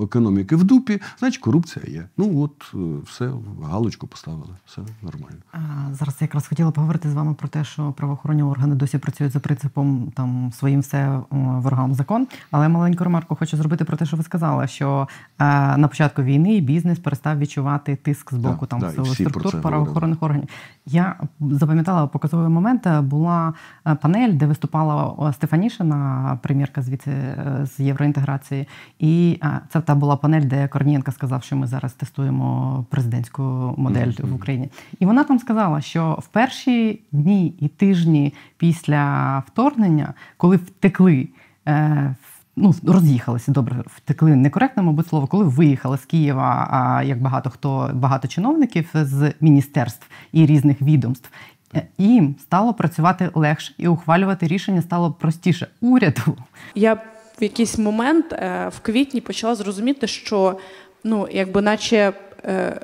економіки 0.03 0.55
в 0.55 0.63
дупі, 0.63 1.01
значить 1.19 1.41
корупція 1.41 1.85
є. 1.87 2.05
Ну 2.17 2.41
от 2.41 2.73
е, 2.73 2.77
все, 3.05 3.31
галочку 3.63 4.07
поставили, 4.07 4.53
все 4.65 4.81
нормально. 5.01 5.37
А, 5.51 5.57
Зараз 5.93 6.15
я 6.19 6.25
якраз 6.25 6.47
хотіла 6.47 6.71
поговорити 6.71 7.09
з 7.09 7.13
вами 7.13 7.33
про 7.33 7.47
те, 7.47 7.63
що 7.63 7.91
правоохоронні 7.91 8.43
органи 8.43 8.75
досі 8.75 8.97
працюють 8.97 9.33
за 9.33 9.39
принципом 9.39 10.11
там 10.15 10.51
своїм 10.57 10.79
все 10.79 11.19
ворогам 11.31 11.93
закон. 11.93 12.27
Але 12.51 12.69
маленьку 12.69 13.03
ремарку 13.03 13.35
хочу 13.35 13.57
зробити 13.57 13.85
про 13.85 13.97
те, 13.97 14.05
що 14.05 14.17
ви 14.17 14.23
сказали, 14.23 14.67
що 14.67 15.07
е, 15.39 15.77
на 15.77 15.87
початку 15.87 16.23
війни 16.23 16.59
бізнес 16.61 16.99
перестав 16.99 17.39
відчувати 17.39 17.95
тиск 17.95 18.33
з 18.33 18.37
боку 18.37 18.61
Да, 18.61 18.65
там 18.65 18.79
да, 18.79 18.98
і 19.05 19.09
всі 19.09 19.23
структур 19.29 19.51
правоохоронних 19.61 20.23
органів. 20.23 20.49
Я 20.85 21.15
запам'ятала 21.39 22.07
показовий 22.07 22.49
момент. 22.49 22.87
е, 22.87 23.01
Була 23.01 23.53
е, 23.87 23.95
панель, 23.95 24.33
де 24.33 24.45
виступала 24.45 25.33
Стефанішина, 25.33 26.39
прем'єрка 26.43 26.81
звідси 26.81 27.11
е, 27.11 27.65
з 27.65 27.79
євроінтеграції. 27.79 28.67
І 28.99 29.39
це 29.69 29.81
та 29.81 29.95
була 29.95 30.15
панель, 30.15 30.41
де 30.41 30.67
Корнієнко 30.67 31.11
сказав, 31.11 31.43
що 31.43 31.55
ми 31.55 31.67
зараз 31.67 31.93
тестуємо 31.93 32.85
президентську 32.89 33.43
модель 33.77 34.11
в 34.23 34.33
Україні. 34.35 34.69
І 34.99 35.05
вона 35.05 35.23
там 35.23 35.39
сказала, 35.39 35.81
що 35.81 36.19
в 36.21 36.27
перші 36.27 37.01
дні 37.11 37.47
і 37.59 37.67
тижні 37.67 38.33
після 38.57 39.43
вторгнення, 39.47 40.13
коли 40.37 40.55
втекли. 40.55 41.29
в- 41.65 42.38
Ну, 42.61 42.75
роз'їхалися 42.87 43.51
добре, 43.51 43.83
втекли 43.85 44.35
некоректне, 44.35 44.83
мабуть, 44.83 45.07
слово, 45.07 45.27
коли 45.27 45.43
виїхали 45.43 45.97
з 45.97 46.05
Києва, 46.05 46.67
а 46.71 47.03
як 47.03 47.21
багато 47.21 47.49
хто, 47.49 47.91
багато 47.93 48.27
чиновників 48.27 48.89
з 48.93 49.33
міністерств 49.41 50.07
і 50.31 50.45
різних 50.45 50.81
відомств, 50.81 51.29
е, 51.75 51.87
їм 51.97 52.35
стало 52.41 52.73
працювати 52.73 53.29
легше 53.33 53.73
і 53.77 53.87
ухвалювати 53.87 54.47
рішення 54.47 54.81
стало 54.81 55.11
простіше. 55.11 55.67
Уряду. 55.81 56.37
Я 56.75 56.93
в 57.39 57.43
якийсь 57.43 57.77
момент 57.77 58.33
е, 58.33 58.69
в 58.75 58.79
квітні 58.79 59.21
почала 59.21 59.55
зрозуміти, 59.55 60.07
що 60.07 60.57
ну, 61.03 61.27
якби 61.31 61.61
наче 61.61 62.13
е, 62.45 62.81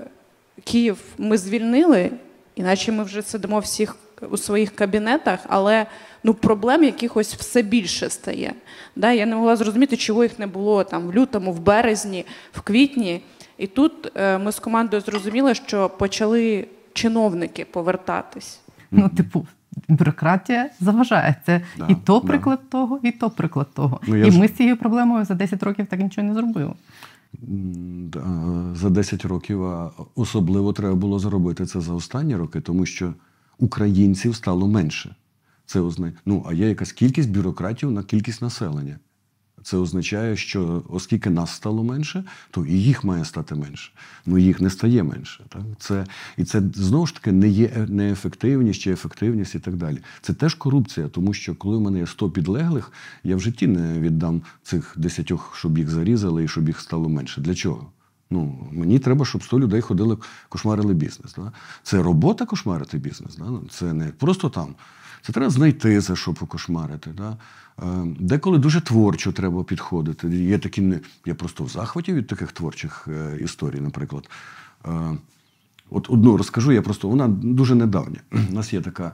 Київ 0.64 0.98
ми 1.18 1.38
звільнили, 1.38 2.12
іначе 2.56 2.92
ми 2.92 3.04
вже 3.04 3.22
сидимо 3.22 3.60
всіх 3.60 3.96
у 4.30 4.38
своїх 4.38 4.76
кабінетах, 4.76 5.40
але 5.48 5.86
ну, 6.26 6.34
проблем 6.34 6.84
якихось 6.84 7.36
все 7.36 7.62
більше 7.62 8.10
стає. 8.10 8.54
Да? 8.96 9.12
Я 9.12 9.26
не 9.26 9.36
могла 9.36 9.56
зрозуміти, 9.56 9.98
чого 9.98 10.24
їх 10.24 10.40
не 10.40 10.48
було 10.48 10.84
там 10.84 11.08
в 11.08 11.14
лютому, 11.14 11.52
в 11.54 11.60
березні, 11.60 12.26
в 12.54 12.62
квітні. 12.62 13.22
І 13.58 13.68
тут 13.68 14.12
е, 14.16 14.38
ми 14.38 14.52
з 14.52 14.60
командою 14.60 15.02
зрозуміли, 15.02 15.56
що 15.56 15.90
почали 15.90 16.68
чиновники 16.94 17.66
повертатись. 17.66 18.60
Ну, 18.92 19.10
типу, 19.10 19.48
бюрократія 19.88 20.70
заважає. 20.80 21.36
Це 21.46 21.62
Да, 21.78 21.88
і 21.90 21.96
то 21.96 22.20
да. 22.20 22.28
приклад 22.28 22.70
того, 22.70 23.00
і 23.04 23.12
то 23.12 23.30
приклад 23.30 23.68
того. 23.74 24.00
Ну, 24.08 24.16
і 24.28 24.32
ж- 24.32 24.40
ми 24.40 24.48
з 24.48 24.54
цією 24.54 24.78
проблемою 24.78 25.26
за 25.26 25.34
10 25.34 25.64
років 25.64 25.88
так 25.88 26.00
нічого 26.00 26.28
не 26.28 26.34
зробили. 26.34 26.74
За 28.74 28.90
10 28.90 29.26
років, 29.26 29.64
а 29.66 29.92
особливо 30.16 30.74
треба 30.74 30.96
було 30.96 31.20
зробити 31.20 31.66
це 31.66 31.82
за 31.82 31.94
останні 31.94 32.36
роки, 32.36 32.62
тому 32.62 32.86
що 32.86 33.14
українців 33.60 34.36
стало 34.36 34.68
менше. 34.68 35.16
Це 35.66 35.80
означає, 35.80 36.22
ну 36.26 36.46
а 36.50 36.54
є 36.54 36.70
якась 36.70 36.92
кількість 36.92 37.30
бюрократів 37.30 37.92
на 37.92 38.04
кількість 38.04 38.42
населення. 38.42 39.00
Це 39.66 39.78
означає, 39.78 40.38
що 40.38 40.84
оскільки 40.90 41.30
нас 41.30 41.52
стало 41.52 41.84
менше, 41.84 42.24
то 42.52 42.66
і 42.66 42.72
їх 42.72 43.04
має 43.04 43.26
стати 43.26 43.56
менше. 43.56 43.92
Ну 44.26 44.38
їх 44.38 44.62
не 44.62 44.70
стає 44.70 45.04
менше. 45.04 45.44
Так? 45.50 45.62
Це, 45.80 46.06
і 46.38 46.44
це 46.44 46.62
знову 46.74 47.08
ж 47.08 47.14
таки 47.14 47.32
не 47.32 47.48
є 47.50 47.88
неефективність 47.90 48.82
чи 48.82 48.92
ефективність 48.92 49.56
і 49.56 49.60
так 49.60 49.76
далі. 49.76 49.98
Це 50.22 50.34
теж 50.34 50.54
корупція, 50.54 51.08
тому 51.08 51.34
що 51.34 51.56
коли 51.56 51.78
в 51.78 51.82
мене 51.82 52.00
є 52.00 52.08
100 52.08 52.32
підлеглих, 52.32 52.92
я 53.24 53.36
в 53.36 53.40
житті 53.40 53.68
не 53.68 54.00
віддам 54.00 54.42
цих 54.64 54.94
десятьох, 54.98 55.56
щоб 55.56 55.78
їх 55.78 55.90
зарізали 55.90 56.44
і 56.44 56.48
щоб 56.48 56.68
їх 56.68 56.80
стало 56.80 57.10
менше. 57.10 57.42
Для 57.42 57.56
чого? 57.56 57.92
Ну, 58.32 58.70
мені 58.72 59.00
треба, 59.00 59.26
щоб 59.26 59.44
100 59.44 59.60
людей 59.60 59.82
ходили, 59.82 60.18
кошмарили 60.50 60.94
бізнес. 60.94 61.34
Да? 61.34 61.52
Це 61.84 62.04
робота 62.04 62.46
кошмарити 62.46 62.98
бізнес. 62.98 63.36
Да? 63.36 63.50
Це 63.70 63.94
не 63.94 64.06
просто 64.06 64.50
там. 64.50 64.76
Це 65.26 65.34
треба 65.34 65.50
знайти 65.50 66.02
за 66.02 66.16
що 66.16 66.34
покошмарити. 66.34 67.10
Да? 67.18 67.38
Е, 67.80 67.84
Деколи 68.20 68.58
дуже 68.58 68.82
творчо 68.82 69.32
треба 69.32 69.64
підходити. 69.64 70.28
Є 70.30 70.58
такі. 70.60 70.94
Я 71.26 71.36
просто 71.36 71.64
в 71.64 71.70
захваті 71.70 72.14
від 72.14 72.28
таких 72.28 72.52
творчих 72.52 73.08
е, 73.08 73.38
історій, 73.42 73.80
наприклад. 73.82 74.30
Е, 74.86 75.18
От 75.90 76.10
одну 76.10 76.38
розкажу, 76.38 76.72
я 76.72 76.82
просто 76.82 77.10
вона 77.10 77.28
дуже 77.28 77.76
недавня. 77.76 78.20
У 78.50 78.54
нас 78.54 78.74
є 78.74 78.82
така. 78.82 79.12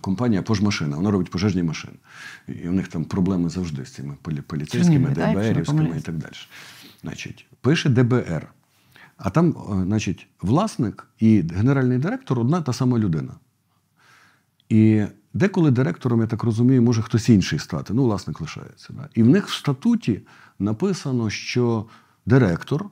Компанія 0.00 0.42
Пожмашина, 0.42 0.96
вона 0.96 1.10
робить 1.10 1.30
пожежні 1.30 1.62
машини. 1.62 1.94
І 2.48 2.68
у 2.68 2.72
них 2.72 2.88
там 2.88 3.04
проблеми 3.04 3.48
завжди 3.48 3.84
з 3.84 3.92
цими 3.92 4.14
полі- 4.22 4.40
поліцейськими, 4.40 4.98
ДБРівськими 5.34 5.82
і 5.98 6.00
так 6.00 6.16
далі. 6.18 6.32
Значить, 7.02 7.46
пише 7.60 7.88
ДБР. 7.88 8.46
А 9.16 9.30
там, 9.30 9.56
значить, 9.86 10.26
власник 10.40 11.06
і 11.18 11.42
генеральний 11.54 11.98
директор 11.98 12.38
одна 12.40 12.62
та 12.62 12.72
сама 12.72 12.98
людина. 12.98 13.32
І 14.70 15.04
деколи 15.34 15.70
директором, 15.70 16.20
я 16.20 16.26
так 16.26 16.42
розумію, 16.42 16.82
може 16.82 17.02
хтось 17.02 17.28
інший 17.28 17.58
стати. 17.58 17.94
Ну, 17.94 18.04
власник 18.04 18.40
лишається. 18.40 18.92
Да? 18.92 19.08
І 19.14 19.22
в 19.22 19.28
них 19.28 19.48
в 19.48 19.54
статуті 19.54 20.20
написано, 20.58 21.30
що 21.30 21.86
директор 22.26 22.86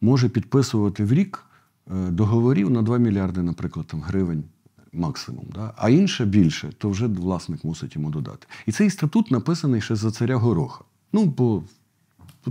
може 0.00 0.28
підписувати 0.28 1.04
в 1.04 1.12
рік 1.12 1.44
е, 1.90 2.10
договорів 2.10 2.70
на 2.70 2.82
2 2.82 2.98
мільярди, 2.98 3.42
наприклад, 3.42 3.86
там, 3.86 4.00
гривень 4.02 4.44
максимум. 4.92 5.46
Да? 5.54 5.74
А 5.76 5.90
інше 5.90 6.24
більше, 6.24 6.72
то 6.78 6.90
вже 6.90 7.06
власник 7.06 7.64
мусить 7.64 7.94
йому 7.96 8.10
додати. 8.10 8.46
І 8.66 8.72
цей 8.72 8.90
статут 8.90 9.30
написаний 9.30 9.80
ще 9.80 9.96
за 9.96 10.10
царя 10.10 10.36
Гороха. 10.36 10.84
Ну, 11.12 11.24
бо 11.24 11.62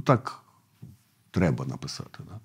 так 0.03 0.39
треба 1.31 1.65
написати. 1.65 2.19
Да? 2.29 2.39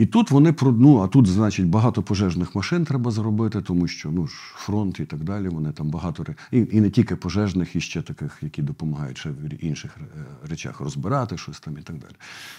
І 0.00 0.06
тут 0.06 0.30
вони 0.30 0.54
ну, 0.62 0.98
а 0.98 1.08
тут, 1.08 1.26
значить, 1.26 1.66
багато 1.66 2.02
пожежних 2.02 2.54
машин 2.54 2.84
треба 2.84 3.10
зробити, 3.10 3.62
тому 3.62 3.88
що 3.88 4.10
ну 4.10 4.26
ж 4.26 4.34
фронт 4.54 5.00
і 5.00 5.04
так 5.04 5.24
далі. 5.24 5.48
Вони 5.48 5.72
там 5.72 5.90
багато 5.90 6.24
і, 6.52 6.66
і 6.72 6.80
не 6.80 6.90
тільки 6.90 7.16
пожежних, 7.16 7.76
і 7.76 7.80
ще 7.80 8.02
таких, 8.02 8.38
які 8.42 8.62
допомагають 8.62 9.18
ще 9.18 9.30
в 9.30 9.64
інших 9.64 9.96
е, 9.98 10.48
речах 10.48 10.80
розбирати 10.80 11.38
щось 11.38 11.60
там 11.60 11.78
і 11.78 11.82
так 11.82 11.96
далі. 11.98 12.12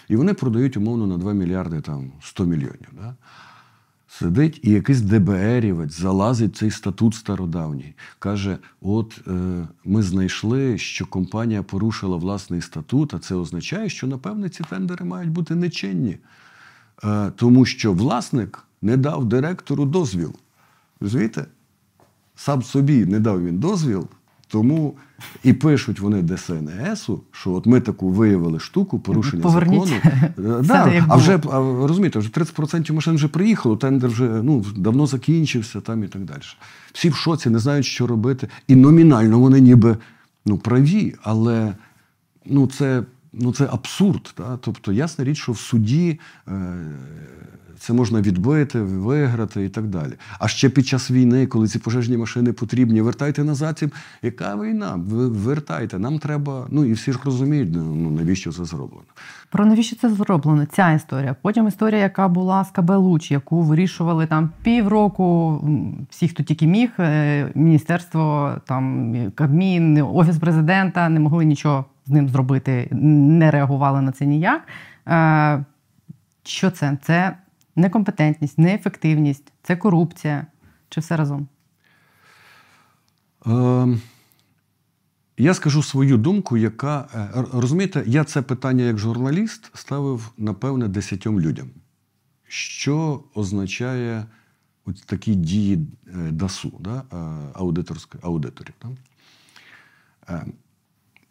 І 0.09 0.15
вони 0.15 0.33
продають 0.33 0.77
умовно 0.77 1.07
на 1.07 1.17
2 1.17 1.33
мільярди 1.33 1.81
там 1.81 2.11
100 2.21 2.45
мільйонів. 2.45 2.89
Да? 2.91 3.15
Сидить 4.07 4.59
і 4.63 4.71
якийсь 4.71 5.01
ДБРівець 5.01 5.93
залазить 5.93 6.53
в 6.53 6.57
цей 6.57 6.71
статут 6.71 7.15
стародавній. 7.15 7.93
Каже: 8.19 8.57
от 8.81 9.21
е, 9.27 9.31
ми 9.85 10.03
знайшли, 10.03 10.77
що 10.77 11.05
компанія 11.05 11.63
порушила 11.63 12.17
власний 12.17 12.61
статут, 12.61 13.13
а 13.13 13.19
це 13.19 13.35
означає, 13.35 13.89
що 13.89 14.07
напевне 14.07 14.49
ці 14.49 14.63
тендери 14.63 15.05
мають 15.05 15.29
бути 15.29 15.55
нечинні. 15.55 16.17
Е, 17.03 17.31
тому 17.35 17.65
що 17.65 17.93
власник 17.93 18.63
не 18.81 18.97
дав 18.97 19.25
директору 19.25 19.85
дозвіл. 19.85 20.33
Розумієте? 20.99 21.45
Сам 22.35 22.63
собі 22.63 23.05
не 23.05 23.19
дав 23.19 23.45
він 23.45 23.57
дозвіл, 23.57 24.07
тому 24.47 24.95
і 25.43 25.53
пишуть 25.53 25.99
вони 25.99 26.23
ДСНСу, 26.23 27.21
що 27.31 27.51
от 27.51 27.65
ми 27.65 27.81
таку 27.81 28.09
виявили 28.09 28.59
штуку, 28.59 28.99
порушення 28.99 29.43
Поверніть 29.43 29.87
закону. 29.87 30.01
Е, 30.59 30.61
Да, 30.63 31.05
а 31.07 31.15
вже 31.15 31.35
а, 31.35 31.57
розумієте, 31.87 32.19
вже 32.19 32.29
30% 32.29 32.91
машин 32.91 33.15
вже 33.15 33.27
приїхало, 33.27 33.77
тендер 33.77 34.09
вже 34.09 34.23
ну, 34.23 34.65
давно 34.75 35.07
закінчився 35.07 35.81
там 35.81 36.03
і 36.03 36.07
так 36.07 36.25
далі. 36.25 36.41
Всі 36.93 37.09
в 37.09 37.15
шоці, 37.15 37.49
не 37.49 37.59
знають, 37.59 37.85
що 37.85 38.07
робити. 38.07 38.47
І 38.67 38.75
номінально 38.75 39.39
вони 39.39 39.59
ніби 39.59 39.97
ну, 40.45 40.57
праві, 40.57 41.15
але 41.23 41.73
ну, 42.45 42.67
це, 42.67 43.03
ну, 43.33 43.53
це 43.53 43.69
абсурд. 43.71 44.33
Та? 44.37 44.57
Тобто, 44.57 44.91
ясна 44.91 45.25
річ, 45.25 45.37
що 45.37 45.51
в 45.51 45.57
суді 45.57 46.19
е, 46.47 46.51
це 47.81 47.93
можна 47.93 48.21
відбити, 48.21 48.81
виграти 48.81 49.65
і 49.65 49.69
так 49.69 49.87
далі. 49.87 50.13
А 50.39 50.47
ще 50.47 50.69
під 50.69 50.87
час 50.87 51.11
війни, 51.11 51.47
коли 51.47 51.67
ці 51.67 51.79
пожежні 51.79 52.17
машини 52.17 52.53
потрібні, 52.53 53.01
вертайте 53.01 53.43
назад. 53.43 53.83
Яка 54.21 54.55
війна? 54.55 54.99
Ви 55.07 55.27
вертайте. 55.27 55.99
Нам 55.99 56.19
треба. 56.19 56.67
Ну 56.69 56.85
і 56.85 56.93
всі 56.93 57.11
ж 57.11 57.19
розуміють, 57.25 57.69
ну 57.73 58.11
навіщо 58.11 58.51
це 58.51 58.65
зроблено. 58.65 59.03
Про 59.49 59.65
навіщо 59.65 59.95
це 59.95 60.09
зроблено? 60.09 60.65
Ця 60.65 60.91
історія. 60.91 61.35
Потім 61.41 61.67
історія, 61.67 62.01
яка 62.01 62.27
була 62.27 62.63
з 62.63 62.71
КБ 62.71 62.89
Луч, 62.89 63.31
яку 63.31 63.61
вирішували 63.61 64.25
там 64.25 64.49
півроку 64.63 65.59
всі, 66.09 66.27
хто 66.27 66.43
тільки 66.43 66.67
міг. 66.67 66.89
е, 66.99 67.51
Міністерство, 67.55 68.55
там 68.67 69.15
Кабмін, 69.35 70.01
офіс 70.13 70.37
президента 70.37 71.09
не 71.09 71.19
могли 71.19 71.45
нічого 71.45 71.85
з 72.11 72.13
ним 72.13 72.29
зробити, 72.29 72.87
не 72.91 73.51
реагували 73.51 74.01
на 74.01 74.11
це 74.11 74.25
ніяк. 74.25 74.67
Е, 75.07 75.65
Що 76.43 76.71
це? 76.71 76.97
Це 77.03 77.37
некомпетентність, 77.75 78.57
неефективність, 78.57 79.51
це 79.63 79.75
корупція. 79.75 80.45
Чи 80.89 81.01
все 81.01 81.17
разом? 81.17 81.47
Е, 83.47 83.87
я 85.37 85.53
скажу 85.53 85.83
свою 85.83 86.17
думку, 86.17 86.57
яка 86.57 87.07
е, 87.15 87.45
розумієте, 87.53 88.03
я 88.07 88.23
це 88.23 88.41
питання 88.41 88.83
як 88.83 88.97
журналіст 88.97 89.71
ставив 89.73 90.31
напевне 90.37 90.87
десятьом 90.87 91.39
людям. 91.39 91.69
що 92.47 93.23
означає 93.35 94.25
от 94.85 95.05
такі 95.05 95.35
дії 95.35 95.87
е, 96.07 96.31
ДАСУ, 96.31 96.73
да? 96.79 97.03
аудиторської- 97.53 98.19
аудиторів. 98.25 98.73
Да? 98.81 98.89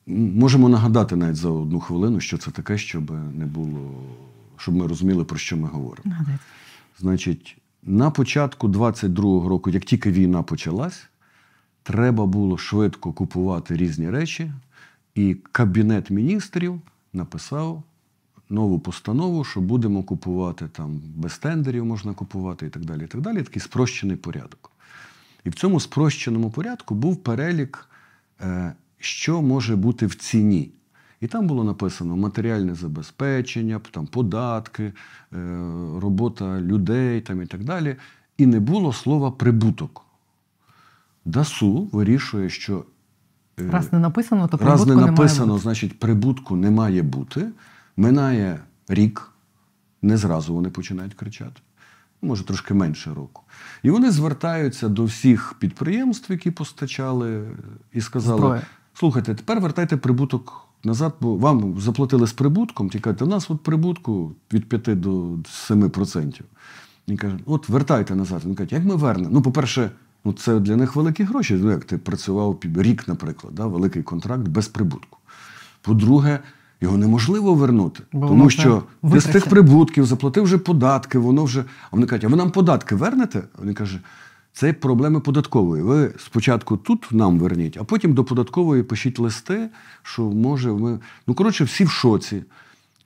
Можемо 0.07 0.69
нагадати 0.69 1.17
навіть 1.17 1.37
за 1.37 1.49
одну 1.49 1.81
хвилину, 1.81 2.21
що 2.21 2.39
це 2.39 2.51
таке, 2.51 2.79
щоб 2.79 3.11
не 3.35 3.47
було, 3.47 3.91
щоб 4.57 4.75
ми 4.75 4.87
розуміли, 4.87 5.25
про 5.25 5.39
що 5.39 5.57
ми 5.57 5.69
говоримо. 5.69 6.11
Нагадайте. 6.11 6.43
Значить, 6.99 7.57
на 7.83 8.11
початку 8.11 8.69
22-го 8.69 9.49
року, 9.49 9.71
як 9.71 9.85
тільки 9.85 10.11
війна 10.11 10.43
почалась, 10.43 11.07
треба 11.83 12.27
було 12.27 12.59
швидко 12.59 13.13
купувати 13.13 13.77
різні 13.77 14.11
речі, 14.11 14.53
і 15.15 15.37
Кабінет 15.53 16.11
міністрів 16.11 16.81
написав 17.13 17.83
нову 18.51 18.79
постанову, 18.79 19.45
що 19.45 19.61
будемо 19.61 20.03
купувати 20.03 20.69
там 20.73 21.01
без 21.17 21.39
тендерів 21.39 21.85
можна 21.85 22.15
купувати 22.15 22.67
і 22.67 22.69
так 22.69 22.85
далі. 22.85 23.05
І 23.05 23.07
так 23.07 23.21
далі. 23.21 23.43
Такий 23.43 23.63
спрощений 23.63 24.17
порядок. 24.17 24.71
І 25.45 25.51
в 25.51 25.55
цьому 25.55 25.81
спрощеному 25.81 26.51
порядку 26.51 26.95
був 26.95 27.17
перелік, 27.17 27.89
е, 28.41 28.73
що 29.01 29.43
може 29.43 29.77
бути 29.77 30.07
в 30.07 30.15
ціні. 30.15 30.71
І 31.21 31.27
там 31.27 31.47
було 31.47 31.65
написано 31.65 32.17
матеріальне 32.17 32.75
забезпечення, 32.75 33.81
там 33.91 34.07
податки, 34.07 34.85
е, 34.85 34.93
робота 36.01 36.61
людей 36.61 37.21
там, 37.21 37.43
і 37.43 37.47
так 37.47 37.65
далі. 37.65 37.97
І 38.39 38.47
не 38.47 38.61
було 38.61 38.93
слова 38.93 39.31
прибуток. 39.31 40.05
ДАСУ 41.25 41.89
вирішує, 41.93 42.49
що 42.49 42.85
е, 43.61 43.71
Раз 43.71 43.93
не 43.93 43.99
написано, 43.99 44.49
то 44.49 44.59
прибутку 44.59 44.87
не 44.87 44.95
не 44.95 45.07
написано, 45.07 45.47
має 45.47 45.61
значить, 45.61 45.99
прибутку 45.99 46.57
не 46.57 46.71
має 46.71 47.03
бути. 47.03 47.49
Минає 47.97 48.61
рік, 48.89 49.33
не 50.03 50.17
зразу 50.17 50.55
вони 50.55 50.71
починають 50.71 51.15
кричати, 51.15 51.61
може 52.23 52.45
трошки 52.45 52.75
менше 52.75 53.15
року. 53.15 53.43
І 53.83 53.91
вони 53.91 54.11
звертаються 54.11 54.89
до 54.89 55.05
всіх 55.05 55.55
підприємств, 55.59 56.33
які 56.33 56.51
постачали, 56.51 57.49
і 57.93 58.01
сказали: 58.01 58.41
Зброю. 58.41 58.63
Слухайте, 59.01 59.35
тепер 59.35 59.61
вертайте 59.61 59.97
прибуток 59.97 60.67
назад, 60.85 61.15
бо 61.21 61.37
вам 61.37 61.81
заплатили 61.81 62.27
з 62.27 62.33
прибутком, 62.33 62.91
тікайте, 62.91 63.25
у 63.25 63.29
нас 63.29 63.51
от 63.51 63.63
прибутку 63.63 64.33
від 64.53 64.69
5 64.69 65.01
до 65.01 65.11
7%. 65.11 66.41
Він 67.09 67.17
каже: 67.17 67.39
от 67.47 67.69
вертайте 67.69 68.15
назад. 68.15 68.43
Він 68.47 68.55
каже, 68.55 68.69
як 68.73 68.85
ми 68.85 68.97
вернемо? 68.97 69.31
Ну, 69.33 69.43
по-перше, 69.43 69.91
ну 70.25 70.33
це 70.33 70.61
для 70.61 70.77
них 70.77 70.97
великі 70.97 71.25
гроші. 71.25 71.55
Ну, 71.55 71.71
як 71.71 71.85
ти 71.85 71.99
працював 71.99 72.61
рік, 72.77 73.09
наприклад, 73.09 73.55
да, 73.55 73.67
великий 73.67 74.03
контракт 74.03 74.49
без 74.49 74.69
прибутку. 74.69 75.19
По-друге, 75.83 76.39
його 76.81 76.97
неможливо 76.97 77.55
вернути, 77.55 78.03
Бо 78.13 78.29
тому 78.29 78.51
що 78.51 78.83
ти 79.13 79.21
з 79.21 79.25
тих 79.25 79.47
прибутків 79.47 80.07
заплатив 80.07 80.45
вже 80.45 80.59
податки, 80.59 81.19
воно 81.19 81.45
вже. 81.45 81.61
А 81.61 81.89
вони 81.91 82.07
кажуть, 82.07 82.25
а 82.25 82.29
ви 82.29 82.37
нам 82.37 82.51
податки 82.51 82.95
вернете? 82.95 83.43
Вони 83.59 83.75
каже, 83.75 84.01
це 84.53 84.73
проблеми 84.73 85.21
податкової. 85.21 85.83
Ви 85.83 86.15
спочатку 86.19 86.77
тут 86.77 87.09
нам 87.13 87.39
верніть, 87.39 87.77
а 87.81 87.85
потім 87.85 88.15
до 88.15 88.25
податкової 88.25 88.83
пишіть 88.83 89.19
листи, 89.19 89.69
що 90.03 90.23
може 90.23 90.73
ми. 90.73 90.99
Ну, 91.27 91.35
коротше, 91.35 91.65
всі 91.65 91.85
в 91.85 91.91
шоці. 91.91 92.43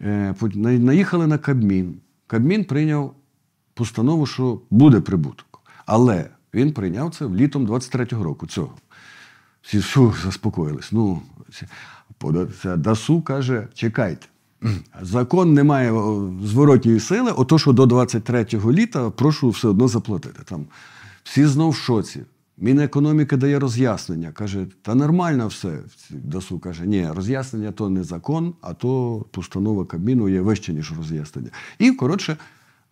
Е, 0.00 0.34
Наїхали 0.54 1.26
на 1.26 1.38
Кабмін. 1.38 1.96
Кабмін 2.26 2.64
прийняв 2.64 3.14
постанову, 3.74 4.26
що 4.26 4.60
буде 4.70 5.00
прибуток. 5.00 5.60
Але 5.86 6.30
він 6.54 6.72
прийняв 6.72 7.14
це 7.14 7.28
літом 7.28 7.66
23-го 7.66 8.24
року. 8.24 8.46
Цього. 8.46 8.72
Всі 9.62 9.80
фу, 9.80 10.14
заспокоїлись. 10.24 10.92
Ну, 10.92 11.22
ДАСУ 12.76 13.22
каже: 13.22 13.68
чекайте. 13.74 14.26
Закон 15.02 15.54
не 15.54 15.64
має 15.64 15.90
зворотньої 16.44 17.00
сили, 17.00 17.30
ото 17.30 17.58
що 17.58 17.72
до 17.72 17.84
23-го 17.84 18.72
літа 18.72 19.10
прошу 19.10 19.50
все 19.50 19.68
одно 19.68 19.88
заплатити. 19.88 20.42
Там 20.44 20.66
всі 21.24 21.46
знов 21.46 21.70
в 21.70 21.76
шоці. 21.76 22.22
Мінекономіки 22.58 23.36
дає 23.36 23.58
роз'яснення. 23.58 24.32
Каже, 24.32 24.66
та 24.82 24.94
нормально 24.94 25.46
все. 25.46 25.78
ДАСУ 26.10 26.58
каже, 26.58 26.86
ні, 26.86 27.08
роз'яснення 27.14 27.72
то 27.72 27.90
не 27.90 28.04
закон, 28.04 28.54
а 28.60 28.74
то 28.74 29.24
постанова 29.30 29.84
Кабміну 29.84 30.28
є 30.28 30.40
вище, 30.40 30.72
ніж 30.72 30.92
роз'яснення. 30.96 31.48
І, 31.78 31.90
коротше, 31.90 32.36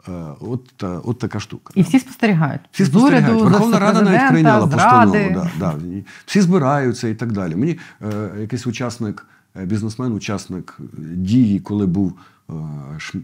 е, 0.09 0.12
от, 0.40 0.83
от 0.83 1.18
така 1.18 1.40
штука. 1.40 1.73
І 1.77 1.83
всі 1.83 1.99
спостерігають. 1.99 2.61
Всі 2.73 2.85
спостерігають. 2.85 3.29
уряду, 3.29 3.45
Верховна 3.45 3.79
Рада 3.79 4.03
навіть 4.03 4.31
прийняла 4.31 4.66
постанову. 4.66 5.31
Да, 5.35 5.51
да. 5.59 5.75
Всі 6.27 6.40
збираються 6.40 7.09
і 7.09 7.14
так 7.14 7.33
далі. 7.33 7.57
Мені 7.57 7.79
е, 8.03 8.31
якийсь 8.40 8.66
учасник, 8.66 9.27
е, 9.57 9.64
бізнесмен, 9.64 10.12
учасник 10.12 10.79
е, 10.81 10.85
дії, 11.16 11.61
коли 11.61 11.87
був 11.87 12.18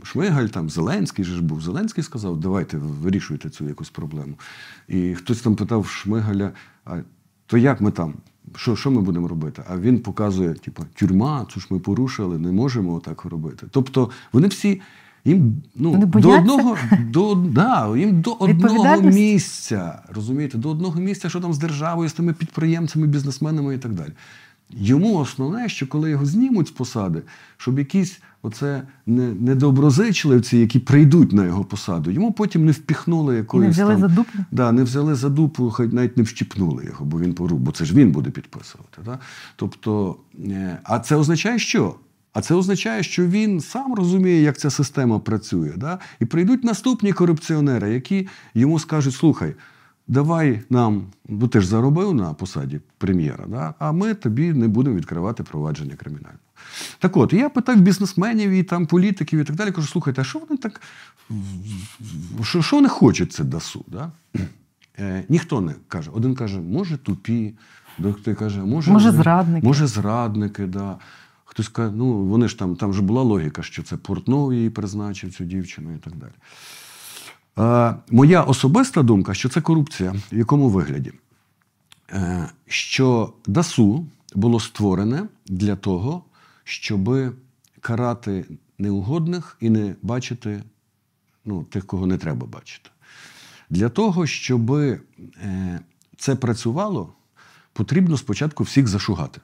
Шмигаль, 0.02 0.46
там 0.46 0.70
Зеленський 0.70 1.24
же 1.24 1.34
ж 1.34 1.42
був. 1.42 1.62
Зеленський 1.62 2.04
сказав, 2.04 2.40
давайте 2.40 2.76
вирішуйте 2.76 3.50
цю 3.50 3.68
якусь 3.68 3.90
проблему. 3.90 4.34
І 4.88 5.14
хтось 5.14 5.40
там 5.40 5.56
питав 5.56 5.86
Шмигаля, 5.86 6.50
а 6.84 6.96
то 7.46 7.58
як 7.58 7.80
ми 7.80 7.90
там? 7.90 8.14
Що, 8.56 8.76
що 8.76 8.90
ми 8.90 9.00
будемо 9.00 9.28
робити? 9.28 9.62
А 9.68 9.78
він 9.78 10.00
показує, 10.00 10.54
типу, 10.54 10.84
тюрма, 10.94 11.46
це 11.54 11.60
ж 11.60 11.66
ми 11.70 11.78
порушили, 11.78 12.38
не 12.38 12.52
можемо 12.52 13.00
так 13.00 13.24
робити. 13.24 13.66
Тобто 13.70 14.10
вони 14.32 14.48
всі. 14.48 14.80
Їм 15.24 15.62
ну, 15.74 15.90
Вони 15.90 16.06
до 16.06 16.30
одного 16.30 16.76
до, 17.00 17.34
да, 17.34 17.96
їм 17.96 18.20
до 18.20 18.32
одного 18.38 19.00
місця, 19.00 20.02
розумієте, 20.14 20.58
до 20.58 20.70
одного 20.70 21.00
місця, 21.00 21.28
що 21.28 21.40
там 21.40 21.52
з 21.52 21.58
державою, 21.58 22.08
з 22.08 22.12
тими 22.12 22.32
підприємцями, 22.32 23.06
бізнесменами 23.06 23.74
і 23.74 23.78
так 23.78 23.92
далі. 23.92 24.12
Йому 24.70 25.16
основне, 25.16 25.68
що 25.68 25.86
коли 25.86 26.10
його 26.10 26.26
знімуть 26.26 26.68
з 26.68 26.70
посади, 26.70 27.22
щоб 27.56 27.78
якісь 27.78 28.20
оце 28.42 28.82
не, 29.06 29.32
недоброзичливці, 29.32 30.58
які 30.58 30.78
прийдуть 30.78 31.32
на 31.32 31.44
його 31.44 31.64
посаду, 31.64 32.10
йому 32.10 32.32
потім 32.32 32.64
не 32.64 32.72
впіхнули 32.72 33.36
якоїсь 33.36 33.70
взяли 33.70 33.92
там, 33.92 34.00
за 34.00 34.08
дупу? 34.08 34.38
Да, 34.50 34.72
не 34.72 34.82
взяли 34.82 35.14
за 35.14 35.28
дупу, 35.28 35.70
хоч 35.70 35.92
навіть 35.92 36.16
не 36.16 36.22
вщипнули 36.22 36.84
його, 36.84 37.04
бо 37.04 37.20
він 37.20 37.34
поруб, 37.34 37.58
бо 37.58 37.72
це 37.72 37.84
ж 37.84 37.94
він 37.94 38.12
буде 38.12 38.30
підписувати. 38.30 38.98
Да? 39.04 39.18
Тобто, 39.56 40.16
е, 40.44 40.78
а 40.84 40.98
це 40.98 41.16
означає 41.16 41.58
що? 41.58 41.94
А 42.32 42.40
це 42.40 42.54
означає, 42.54 43.02
що 43.02 43.26
він 43.26 43.60
сам 43.60 43.94
розуміє, 43.94 44.42
як 44.42 44.58
ця 44.58 44.70
система 44.70 45.18
працює. 45.18 45.72
Да? 45.76 45.98
І 46.20 46.24
прийдуть 46.24 46.64
наступні 46.64 47.12
корупціонери, 47.12 47.94
які 47.94 48.28
йому 48.54 48.78
скажуть: 48.78 49.14
слухай, 49.14 49.54
давай 50.08 50.60
нам, 50.70 51.02
бо 51.28 51.48
ти 51.48 51.60
ж 51.60 51.66
заробив 51.66 52.14
на 52.14 52.34
посаді 52.34 52.80
прем'єра, 52.98 53.44
да? 53.48 53.74
а 53.78 53.92
ми 53.92 54.14
тобі 54.14 54.52
не 54.52 54.68
будемо 54.68 54.96
відкривати 54.96 55.42
провадження 55.42 55.94
кримінальне. 55.94 56.38
Так 56.98 57.16
от, 57.16 57.32
я 57.32 57.48
питав 57.48 57.76
бізнесменів 57.76 58.50
і 58.50 58.62
там 58.62 58.86
політиків 58.86 59.40
і 59.40 59.44
так 59.44 59.56
далі. 59.56 59.72
Кажу, 59.72 59.88
слухайте, 59.88 60.20
а 60.20 60.24
що 60.24 60.38
вони 60.38 60.56
так 60.56 60.80
що, 62.42 62.62
що 62.62 62.76
вони 62.76 62.88
хочуть 62.88 63.32
це 63.32 63.44
ДАСУ? 63.44 63.84
Да? 63.88 64.10
Е, 64.98 65.24
ніхто 65.28 65.60
не 65.60 65.74
каже. 65.88 66.10
Один 66.14 66.34
каже, 66.34 66.60
може 66.60 66.96
тупі, 66.96 67.54
другий 67.98 68.34
каже, 68.34 68.60
може, 68.60 68.92
Може, 68.92 69.12
зрадники. 69.12 69.66
Може, 69.66 69.86
зрадники, 69.86 70.66
да. 70.66 70.96
Хтось 71.44 71.68
каже, 71.68 71.92
ну 71.96 72.24
вони 72.24 72.48
ж 72.48 72.58
там, 72.58 72.76
там 72.76 72.94
же 72.94 73.02
була 73.02 73.22
логіка, 73.22 73.62
що 73.62 73.82
це 73.82 73.96
Портнов 73.96 74.54
її 74.54 74.70
призначив 74.70 75.34
цю 75.34 75.44
дівчину 75.44 75.94
і 75.94 75.98
так 75.98 76.16
далі. 76.16 76.32
Моя 78.10 78.42
особиста 78.42 79.02
думка, 79.02 79.34
що 79.34 79.48
це 79.48 79.60
корупція. 79.60 80.14
В 80.32 80.38
якому 80.38 80.68
вигляді? 80.68 81.12
Е, 82.12 82.48
що 82.66 83.32
ДАСУ 83.46 84.06
було 84.34 84.60
створене 84.60 85.28
для 85.46 85.76
того, 85.76 86.24
щоб 86.64 87.34
карати 87.80 88.44
неугодних 88.78 89.56
і 89.60 89.70
не 89.70 89.94
бачити 90.02 90.62
ну, 91.44 91.64
тих, 91.64 91.86
кого 91.86 92.06
не 92.06 92.18
треба 92.18 92.46
бачити. 92.46 92.90
Для 93.70 93.88
того, 93.88 94.26
щоб 94.26 94.72
е, 94.72 95.00
це 96.16 96.36
працювало, 96.36 97.12
потрібно 97.72 98.16
спочатку 98.16 98.64
всіх 98.64 98.88
зашугати. 98.88 99.40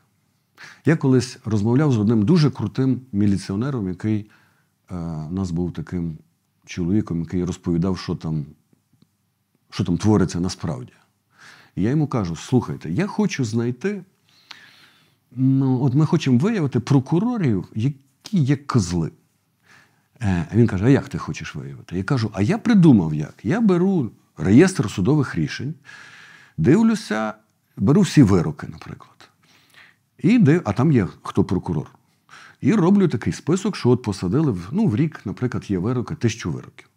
Я 0.84 0.96
колись 0.96 1.38
розмовляв 1.44 1.92
з 1.92 1.98
одним 1.98 2.22
дуже 2.22 2.50
крутим 2.50 3.00
міліціонером, 3.12 3.88
який 3.88 4.30
е, 4.90 4.94
у 5.30 5.32
нас 5.32 5.50
був 5.50 5.72
таким 5.72 6.18
чоловіком, 6.64 7.20
який 7.20 7.44
розповідав, 7.44 7.98
що 7.98 8.14
там, 8.14 8.46
що 9.70 9.84
там 9.84 9.98
твориться 9.98 10.40
насправді. 10.40 10.92
І 11.76 11.82
я 11.82 11.90
йому 11.90 12.06
кажу: 12.06 12.36
слухайте, 12.36 12.90
я 12.90 13.06
хочу 13.06 13.44
знайти. 13.44 14.04
Ну, 15.36 15.82
от 15.82 15.94
ми 15.94 16.06
хочемо 16.06 16.38
виявити 16.38 16.80
прокурорів, 16.80 17.68
які 17.74 18.38
є 18.38 18.56
козли. 18.56 19.10
Е, 20.22 20.46
він 20.54 20.66
каже: 20.66 20.84
А 20.84 20.88
як 20.88 21.08
ти 21.08 21.18
хочеш 21.18 21.54
виявити? 21.54 21.96
Я 21.96 22.04
кажу: 22.04 22.30
а 22.34 22.42
я 22.42 22.58
придумав 22.58 23.14
як. 23.14 23.34
Я 23.42 23.60
беру 23.60 24.10
реєстр 24.36 24.90
судових 24.90 25.34
рішень, 25.34 25.74
дивлюся, 26.56 27.34
беру 27.76 28.00
всі 28.00 28.22
вироки, 28.22 28.66
наприклад. 28.66 29.28
І 30.18 30.38
див, 30.38 30.62
а 30.64 30.72
там 30.72 30.92
є 30.92 31.08
хто 31.22 31.44
прокурор. 31.44 31.90
І 32.64 32.72
роблю 32.72 33.08
такий 33.08 33.32
список, 33.32 33.76
що 33.76 33.90
от 33.90 34.02
посадили 34.02 34.52
в, 34.52 34.68
ну, 34.72 34.86
в 34.86 34.96
рік, 34.96 35.20
наприклад, 35.24 35.64
є 35.68 35.78
вироки, 35.78 36.14
тисячу 36.14 36.50
вироків. 36.50 36.88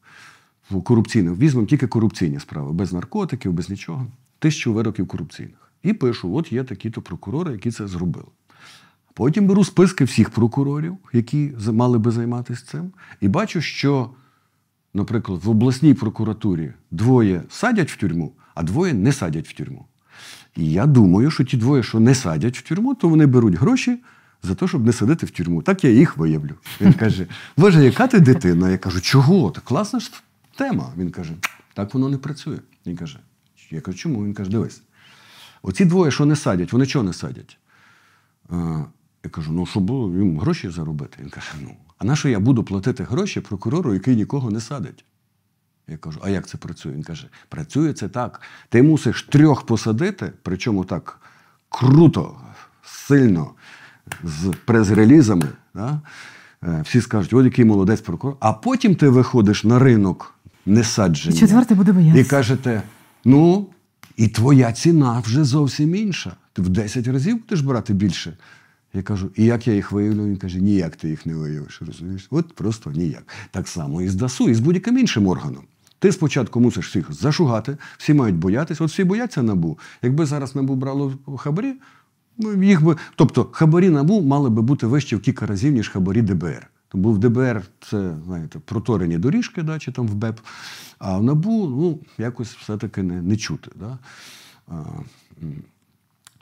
Корупційних. 0.83 1.37
Візьмемо 1.37 1.67
тільки 1.67 1.87
корупційні 1.87 2.39
справи, 2.39 2.73
без 2.73 2.93
наркотиків, 2.93 3.53
без 3.53 3.69
нічого. 3.69 4.07
Тисячу 4.39 4.73
вироків 4.73 5.07
корупційних. 5.07 5.71
І 5.83 5.93
пишу: 5.93 6.35
от 6.35 6.51
є 6.51 6.63
такі-то 6.63 7.01
прокурори, 7.01 7.51
які 7.51 7.71
це 7.71 7.87
зробили. 7.87 8.27
Потім 9.13 9.47
беру 9.47 9.63
списки 9.63 10.03
всіх 10.03 10.29
прокурорів, 10.29 10.97
які 11.13 11.51
мали 11.71 11.97
би 11.97 12.11
займатися 12.11 12.65
цим, 12.65 12.91
і 13.21 13.27
бачу, 13.27 13.61
що 13.61 14.09
наприклад, 14.93 15.39
в 15.43 15.49
обласній 15.49 15.93
прокуратурі 15.93 16.73
двоє 16.91 17.43
садять 17.49 17.91
в 17.91 17.97
тюрму, 17.97 18.33
а 18.55 18.63
двоє 18.63 18.93
не 18.93 19.11
садять 19.11 19.47
в 19.47 19.53
тюрму. 19.53 19.85
І 20.55 20.71
я 20.71 20.85
думаю, 20.85 21.31
що 21.31 21.43
ті 21.43 21.57
двоє, 21.57 21.83
що 21.83 21.99
не 21.99 22.15
садять 22.15 22.57
в 22.57 22.61
тюрму, 22.61 22.95
то 22.95 23.09
вони 23.09 23.25
беруть 23.25 23.55
гроші 23.55 23.97
за 24.43 24.55
те, 24.55 24.67
щоб 24.67 24.85
не 24.85 24.93
садити 24.93 25.25
в 25.25 25.31
тюрму. 25.31 25.61
Так 25.61 25.83
я 25.83 25.89
їх 25.89 26.17
виявлю. 26.17 26.55
Він 26.81 26.93
каже: 26.93 27.27
Боже, 27.57 27.83
яка 27.83 28.07
ти 28.07 28.19
дитина? 28.19 28.69
Я 28.69 28.77
кажу, 28.77 29.01
чого? 29.01 29.51
Та 29.51 29.61
класна 29.61 29.99
ж 29.99 30.11
тема. 30.55 30.93
Він 30.97 31.11
каже, 31.11 31.33
так 31.73 31.93
воно 31.93 32.09
не 32.09 32.17
працює. 32.17 32.59
Він 32.85 32.97
каже, 32.97 33.19
я 33.71 33.81
кажу, 33.81 33.97
чому? 33.97 34.25
Він 34.25 34.33
каже, 34.33 34.51
дивись. 34.51 34.81
Оці 35.61 35.85
двоє, 35.85 36.11
що 36.11 36.25
не 36.25 36.35
садять, 36.35 36.73
вони 36.73 36.85
чого 36.85 37.05
не 37.05 37.13
садять? 37.13 37.57
Я 39.23 39.29
кажу, 39.31 39.51
ну 39.51 39.65
щоб 39.65 39.89
їм 39.89 40.39
гроші 40.39 40.69
заробити. 40.69 41.17
Він 41.21 41.29
каже, 41.29 41.47
ну, 41.61 41.75
а 41.97 42.05
на 42.05 42.15
що 42.15 42.29
я 42.29 42.39
буду 42.39 42.63
платити 42.63 43.03
гроші 43.03 43.41
прокурору, 43.41 43.93
який 43.93 44.15
нікого 44.15 44.51
не 44.51 44.61
садить? 44.61 45.05
Я 45.87 45.97
кажу, 45.97 46.19
а 46.23 46.29
як 46.29 46.47
це 46.47 46.57
працює? 46.57 46.91
Він 46.91 47.03
каже, 47.03 47.29
працює 47.49 47.93
це 47.93 48.09
так. 48.09 48.41
Ти 48.69 48.83
мусиш 48.83 49.23
трьох 49.23 49.65
посадити, 49.65 50.33
причому 50.43 50.85
так 50.85 51.21
круто, 51.69 52.41
сильно, 52.83 53.51
з 54.23 54.53
прес-релізами. 54.65 55.47
Да? 55.75 56.01
Е, 56.63 56.81
Всі 56.85 57.01
скажуть, 57.01 57.33
от 57.33 57.45
який 57.45 57.65
молодець 57.65 58.01
прокурор. 58.01 58.37
А 58.39 58.53
потім 58.53 58.95
ти 58.95 59.09
виходиш 59.09 59.63
на 59.63 59.79
ринок 59.79 60.33
несадження. 60.65 61.35
І 61.35 61.39
четвертий 61.39 61.77
буде 61.77 61.91
боятися. 61.91 62.21
І 62.21 62.23
кажете, 62.23 62.81
ну, 63.25 63.67
і 64.17 64.27
твоя 64.27 64.71
ціна 64.71 65.19
вже 65.19 65.43
зовсім 65.43 65.95
інша. 65.95 66.35
Ти 66.53 66.61
в 66.61 66.69
10 66.69 67.07
разів 67.07 67.39
будеш 67.39 67.61
брати 67.61 67.93
більше. 67.93 68.37
Я 68.93 69.03
кажу, 69.03 69.29
і 69.35 69.45
як 69.45 69.67
я 69.67 69.73
їх 69.73 69.91
виявлю? 69.91 70.25
Він 70.25 70.37
каже, 70.37 70.59
ніяк 70.59 70.95
ти 70.95 71.09
їх 71.09 71.25
не 71.25 71.35
виявиш, 71.35 71.81
розумієш? 71.87 72.27
От 72.29 72.55
просто 72.55 72.91
ніяк. 72.91 73.27
Так 73.51 73.67
само 73.67 74.01
і 74.01 74.07
з 74.07 74.15
ДАСУ, 74.15 74.49
і 74.49 74.53
з 74.53 74.59
будь-яким 74.59 74.97
іншим 74.97 75.27
органом. 75.27 75.63
Ти 75.99 76.11
спочатку 76.11 76.59
мусиш 76.59 76.87
всіх 76.87 77.13
зашугати, 77.13 77.77
всі 77.97 78.13
мають 78.13 78.35
боятись, 78.35 78.81
от 78.81 78.89
всі 78.89 79.03
бояться 79.03 79.43
набу. 79.43 79.79
Якби 80.01 80.25
зараз 80.25 80.55
набу 80.55 80.75
брало 80.75 81.13
хабарі, 81.37 81.73
їх 82.61 82.83
би. 82.83 82.95
Тобто 83.15 83.49
хабарі 83.51 83.89
набу 83.89 84.21
мали 84.21 84.49
би 84.49 84.61
бути 84.61 84.87
вище 84.87 85.15
в 85.15 85.21
кілька 85.21 85.45
разів, 85.45 85.73
ніж 85.73 85.89
хабарі 85.89 86.21
ДБР. 86.21 86.69
Тому 86.89 87.11
в 87.11 87.17
ДБР 87.17 87.63
це, 87.89 88.15
знаєте, 88.25 88.59
проторені 88.59 89.17
доріжки, 89.17 89.63
да, 89.63 89.79
чи 89.79 89.91
там 89.91 90.07
в 90.07 90.15
БЕП, 90.15 90.39
а 90.99 91.17
в 91.17 91.23
НАБУ 91.23 91.67
ну, 91.67 91.99
якось 92.17 92.55
все-таки 92.55 93.03
не, 93.03 93.21
не 93.21 93.37
чути. 93.37 93.71
Да? 93.75 93.97
А. 94.67 94.83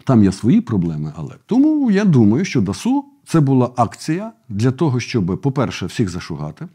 Там 0.03 0.23
є 0.23 0.31
свої 0.31 0.61
проблеми, 0.61 1.13
але 1.15 1.35
тому 1.45 1.91
я 1.91 2.05
думаю, 2.05 2.45
що 2.45 2.61
ДАСУ 2.61 3.05
це 3.25 3.39
була 3.39 3.71
акція 3.75 4.31
для 4.49 4.71
того, 4.71 4.99
щоб, 4.99 5.41
по-перше, 5.41 5.85
всіх 5.85 6.09
зашугати. 6.09 6.67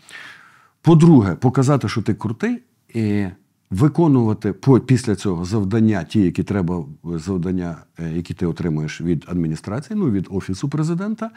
По-друге, 0.83 1.35
показати, 1.35 1.89
що 1.89 2.03
ти 2.03 2.15
крутий, 2.15 2.63
і 2.95 3.27
виконувати 3.71 4.53
після 4.87 5.17
цього 5.17 5.45
завдання, 5.45 6.05
ті, 6.05 6.21
які 6.21 6.43
треба, 6.43 6.85
завдання, 7.05 7.77
е, 7.99 8.13
які 8.13 8.35
ти 8.35 8.47
отримуєш 8.47 9.01
від 9.01 9.25
адміністрації, 9.29 9.99
ну 9.99 10.11
від 10.11 10.27
офісу 10.31 10.69
президента. 10.69 11.31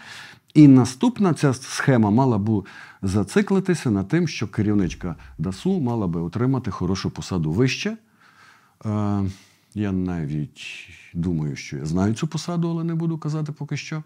І 0.54 0.68
наступна 0.68 1.34
ця 1.34 1.54
схема 1.54 2.12
мала 2.12 2.38
б 2.38 2.66
зациклитися 3.02 3.92
на 3.92 4.04
тим, 4.04 4.28
що 4.28 4.48
керівничка 4.48 5.16
ДАСУ 5.38 5.80
мала 5.80 6.08
би 6.08 6.22
отримати 6.22 6.72
хорошу 6.72 7.10
посаду 7.10 7.52
вище. 7.52 7.98
Е, 8.86 9.24
я 9.76 9.92
навіть 9.92 10.90
думаю, 11.14 11.56
що 11.56 11.78
я 11.78 11.86
знаю 11.86 12.14
цю 12.14 12.28
посаду, 12.28 12.70
але 12.70 12.84
не 12.84 12.96
буду 12.96 13.18
казати 13.18 13.52
поки 13.52 13.78
що. 13.78 14.04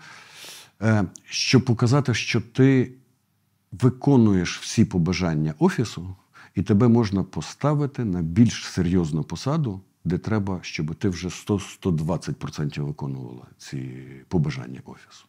Е, 0.81 1.03
щоб 1.25 1.65
показати, 1.65 2.13
що 2.13 2.41
ти 2.41 2.91
виконуєш 3.71 4.59
всі 4.59 4.85
побажання 4.85 5.53
офісу, 5.59 6.15
і 6.57 6.61
тебе 6.61 6.87
можна 6.87 7.23
поставити 7.23 8.05
на 8.05 8.21
більш 8.21 8.65
серйозну 8.65 9.23
посаду, 9.23 9.81
де 10.05 10.17
треба, 10.17 10.59
щоб 10.61 10.95
ти 10.95 11.09
вже 11.09 11.27
100-120% 11.27 12.81
виконувала 12.81 13.45
ці 13.57 13.93
побажання 14.27 14.79
офісу. 14.85 15.25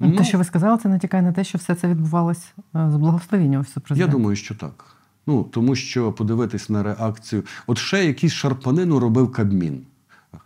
Ну, 0.00 0.16
те, 0.16 0.24
що 0.24 0.38
ви 0.38 0.44
сказали, 0.44 0.78
це 0.78 0.88
натякає 0.88 1.22
на 1.22 1.32
те, 1.32 1.44
що 1.44 1.58
все 1.58 1.74
це 1.74 1.88
відбувалось 1.88 2.52
е, 2.58 2.90
з 2.90 2.96
благословіння 2.96 3.58
офісу 3.58 3.80
Я 3.94 4.06
думаю, 4.06 4.36
що 4.36 4.54
так. 4.54 4.84
Ну, 5.26 5.44
тому 5.44 5.74
що 5.74 6.12
подивитись 6.12 6.70
на 6.70 6.82
реакцію. 6.82 7.42
От 7.66 7.78
ще 7.78 8.04
якийсь 8.04 8.32
шарпанину 8.32 9.00
робив 9.00 9.32
Кабмін. 9.32 9.86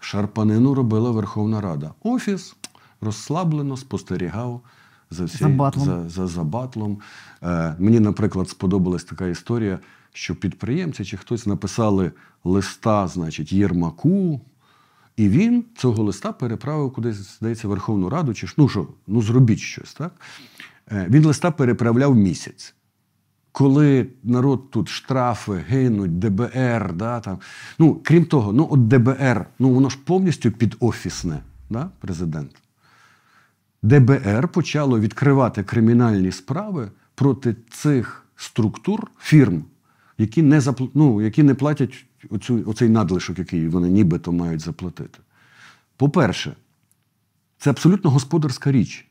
Шарпанину 0.01 0.75
робила 0.75 1.11
Верховна 1.11 1.61
Рада. 1.61 1.91
Офіс 2.03 2.57
розслаблено 3.01 3.77
спостерігав 3.77 4.61
за, 5.12 5.25
всі, 5.25 5.38
За 5.38 5.48
батлом. 5.48 5.85
за, 5.85 6.09
за, 6.09 6.27
за 6.27 6.44
батлом. 6.44 6.98
Е, 7.42 7.77
мені, 7.79 8.01
наприклад, 8.01 8.48
сподобалась 8.48 9.05
така 9.05 9.27
історія, 9.27 9.79
що 10.12 10.37
підприємці 10.37 11.05
чи 11.05 11.16
хтось 11.16 11.46
написали 11.46 12.12
листа, 12.44 13.09
значить, 13.09 13.53
Єрмаку, 13.53 14.40
і 15.16 15.29
він 15.29 15.64
цього 15.77 16.03
листа 16.03 16.33
переправив 16.33 16.92
кудись, 16.92 17.37
здається, 17.38 17.68
Верховну 17.68 18.09
Раду, 18.09 18.35
чи 18.35 18.46
ж, 18.46 18.55
ну 18.57 18.68
що, 18.68 18.88
ну 19.07 19.22
зробіть 19.22 19.59
щось, 19.59 19.94
так? 19.94 20.12
Е, 20.92 21.07
він 21.11 21.25
листа 21.25 21.51
переправляв 21.51 22.16
місяць. 22.16 22.75
Коли 23.53 24.07
народ 24.22 24.70
тут 24.70 24.88
штрафи, 24.88 25.53
гинуть, 25.68 26.18
ДБР, 26.18 26.92
да, 26.92 27.20
там. 27.20 27.38
ну, 27.79 28.01
крім 28.05 28.25
того, 28.25 28.53
ну 28.53 28.68
от 28.70 28.88
ДБР, 28.88 29.46
ну 29.59 29.70
воно 29.70 29.88
ж 29.88 29.98
повністю 30.05 30.51
підофісне, 30.51 31.42
да, 31.70 31.90
президент. 32.01 32.62
ДБР 33.83 34.49
почало 34.49 35.01
відкривати 35.01 35.62
кримінальні 35.62 36.33
справи 36.33 36.90
проти 37.14 37.57
цих 37.71 38.27
структур, 38.37 39.11
фірм, 39.21 39.64
які 40.18 40.42
не, 40.42 40.61
запл... 40.61 40.85
ну, 40.95 41.23
які 41.23 41.42
не 41.42 41.55
платять 41.55 42.05
оцю, 42.31 42.64
оцей 42.66 42.88
надлишок, 42.88 43.38
який 43.38 43.68
вони 43.68 43.90
нібито 43.90 44.33
мають 44.33 44.61
заплатити. 44.61 45.18
По-перше, 45.97 46.57
це 47.59 47.71
абсолютно 47.71 48.11
господарська 48.11 48.73
річ. 48.73 49.07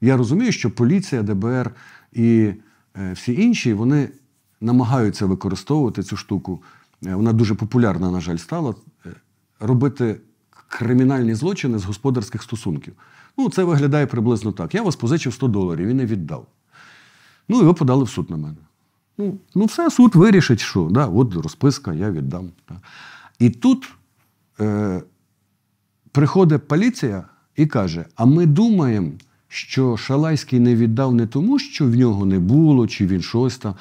Я 0.00 0.16
розумію, 0.16 0.52
що 0.52 0.70
поліція, 0.70 1.22
ДБР 1.22 1.70
і 2.12 2.52
е, 2.96 3.12
всі 3.12 3.42
інші 3.42 3.72
вони 3.72 4.08
намагаються 4.60 5.26
використовувати 5.26 6.02
цю 6.02 6.16
штуку. 6.16 6.62
Е, 7.06 7.14
Вона 7.14 7.32
дуже 7.32 7.54
популярна, 7.54 8.10
на 8.10 8.20
жаль, 8.20 8.36
стала 8.36 8.74
е, 9.06 9.10
робити 9.60 10.20
кримінальні 10.68 11.34
злочини 11.34 11.78
з 11.78 11.84
господарських 11.84 12.42
стосунків. 12.42 12.94
Ну, 13.38 13.50
це 13.50 13.64
виглядає 13.64 14.06
приблизно 14.06 14.52
так. 14.52 14.74
Я 14.74 14.82
вас 14.82 14.96
позичив 14.96 15.32
100 15.34 15.48
доларів 15.48 15.88
і 15.88 15.94
не 15.94 16.06
віддав. 16.06 16.46
Ну, 17.48 17.60
і 17.60 17.64
ви 17.64 17.74
подали 17.74 18.04
в 18.04 18.08
суд 18.08 18.30
на 18.30 18.36
мене. 18.36 18.56
Ну, 19.18 19.38
ну 19.54 19.64
все, 19.64 19.90
суд 19.90 20.14
вирішить, 20.14 20.60
що 20.60 20.88
да, 20.90 21.06
от 21.06 21.34
розписка, 21.34 21.92
я 21.92 22.10
віддам. 22.10 22.50
Да. 22.68 22.76
І 23.38 23.50
тут 23.50 23.92
е, 24.60 25.02
приходить 26.12 26.68
поліція 26.68 27.24
і 27.56 27.66
каже: 27.66 28.04
а 28.16 28.24
ми 28.24 28.46
думаємо, 28.46 29.12
що 29.48 29.96
Шалайський 29.96 30.60
не 30.60 30.74
віддав 30.74 31.14
не 31.14 31.26
тому, 31.26 31.58
що 31.58 31.86
в 31.86 31.96
нього 31.96 32.26
не 32.26 32.38
було, 32.38 32.86
чи 32.86 33.06
він 33.06 33.22
щось 33.22 33.58
там, 33.58 33.74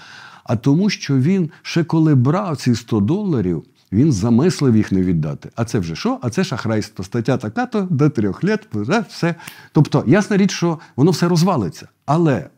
а 0.43 0.55
тому, 0.55 0.89
що 0.89 1.17
він 1.17 1.49
ще 1.61 1.83
коли 1.83 2.15
брав 2.15 2.57
ці 2.57 2.75
100 2.75 2.99
доларів, 2.99 3.63
він 3.91 4.11
замислив 4.11 4.75
їх 4.77 4.91
не 4.91 5.01
віддати. 5.01 5.49
А 5.55 5.65
це 5.65 5.79
вже 5.79 5.95
що? 5.95 6.19
А 6.21 6.29
це 6.29 6.43
шахрайство. 6.43 7.05
Стаття 7.05 7.37
така-то 7.37 7.87
до 7.89 8.09
трьох 8.09 8.43
літ, 8.43 8.59
все. 9.09 9.35
Тобто, 9.71 10.03
ясна 10.07 10.37
річ, 10.37 10.51
що 10.51 10.79
воно 10.95 11.11
все 11.11 11.27
розвалиться. 11.27 11.87
Але 12.05 12.49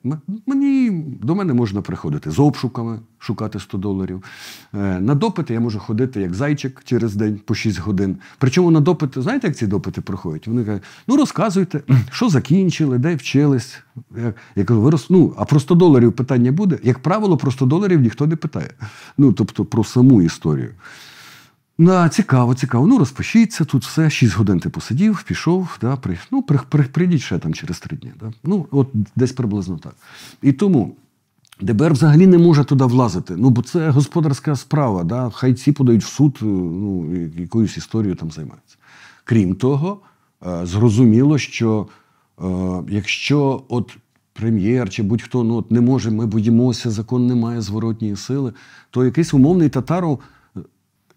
мені 0.45 0.89
до 1.21 1.35
мене 1.35 1.53
можна 1.53 1.81
приходити 1.81 2.31
з 2.31 2.39
обшуками, 2.39 2.99
шукати 3.19 3.59
100 3.59 3.77
доларів. 3.77 4.23
Е, 4.73 4.99
На 4.99 5.15
допити 5.15 5.53
я 5.53 5.59
можу 5.59 5.79
ходити 5.79 6.21
як 6.21 6.33
зайчик 6.33 6.81
через 6.85 7.15
день 7.15 7.39
по 7.45 7.55
6 7.55 7.79
годин. 7.79 8.17
Причому 8.37 8.71
на 8.71 8.79
допити, 8.79 9.21
знаєте, 9.21 9.47
як 9.47 9.57
ці 9.57 9.67
допити 9.67 10.01
проходять? 10.01 10.47
Вони 10.47 10.63
кажуть, 10.65 10.83
ну 11.07 11.17
розказуйте, 11.17 11.81
що 12.11 12.29
закінчили, 12.29 12.97
де 12.97 13.15
вчились. 13.15 13.79
Я, 14.17 14.33
я 14.55 14.65
кажу, 14.65 14.81
ви 14.81 14.91
ну, 15.09 15.33
а 15.37 15.45
про 15.45 15.59
100 15.59 15.75
доларів 15.75 16.13
питання 16.13 16.51
буде? 16.51 16.79
Як 16.83 16.99
правило, 16.99 17.37
про 17.37 17.51
100 17.51 17.65
доларів 17.65 18.01
ніхто 18.01 18.27
не 18.27 18.35
питає. 18.35 18.69
Ну, 19.17 19.33
тобто 19.33 19.65
про 19.65 19.83
саму 19.83 20.21
історію. 20.21 20.69
Да, 21.77 22.09
цікаво, 22.09 22.55
цікаво. 22.55 22.87
Ну, 22.87 22.97
розпишіться 22.97 23.65
тут 23.65 23.83
все. 23.83 24.09
Шість 24.09 24.35
годин 24.35 24.59
ти 24.59 24.69
посидів, 24.69 25.23
пішов, 25.23 25.77
да, 25.81 25.95
при, 25.95 26.17
ну, 26.31 26.41
при, 26.41 26.59
при, 26.69 26.83
прийдіть 26.83 27.21
ще 27.21 27.39
там 27.39 27.53
через 27.53 27.79
три 27.79 27.97
дні. 27.97 28.11
Да. 28.19 28.31
Ну, 28.43 28.67
от 28.71 28.89
десь 29.15 29.31
приблизно 29.31 29.77
так. 29.77 29.95
І 30.41 30.51
тому 30.51 30.95
ДБР 31.61 31.93
взагалі 31.93 32.27
не 32.27 32.37
може 32.37 32.63
туди 32.63 32.83
влазити. 32.83 33.35
Ну, 33.37 33.49
бо 33.49 33.61
це 33.61 33.89
господарська 33.89 34.55
справа. 34.55 35.03
Да. 35.03 35.29
Хай 35.33 35.53
ці 35.53 35.71
подають 35.71 36.03
в 36.03 36.07
суд, 36.07 36.39
е, 36.41 36.45
ну, 36.45 37.15
якоюсь 37.37 37.77
історією 37.77 38.15
там 38.15 38.31
займаються. 38.31 38.77
Крім 39.23 39.55
того, 39.55 39.99
е, 40.47 40.65
зрозуміло, 40.65 41.37
що 41.37 41.87
е, 42.41 42.45
якщо 42.89 43.63
от 43.69 43.97
прем'єр 44.33 44.89
чи 44.89 45.03
будь-хто 45.03 45.43
ну, 45.43 45.55
от 45.55 45.71
не 45.71 45.81
може, 45.81 46.11
ми 46.11 46.25
боїмося, 46.25 46.91
закон 46.91 47.27
не 47.27 47.35
має 47.35 47.61
зворотньої 47.61 48.15
сили, 48.15 48.53
то 48.89 49.05
якийсь 49.05 49.33
умовний 49.33 49.69
татаров 49.69 50.19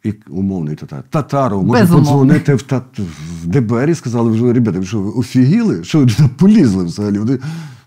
і 0.07 0.14
умовний 0.29 0.77
татар. 0.77 1.03
Татару 1.11 1.62
може 1.62 1.81
Безумовно. 1.81 2.11
подзвонити 2.11 2.55
в, 2.55 2.62
тат... 2.62 2.99
в 3.42 3.47
ДБР 3.47 3.90
і 3.90 3.95
сказали, 3.95 4.31
ви 4.31 4.53
ребята, 4.53 4.79
ви 4.79 4.87
що, 4.87 5.01
ви 5.01 5.11
офігіли? 5.11 5.85
Що 5.85 5.99
ви 5.99 6.07
туди 6.07 6.29
полізли 6.38 6.85
взагалі? 6.85 7.19
Вони... 7.19 7.38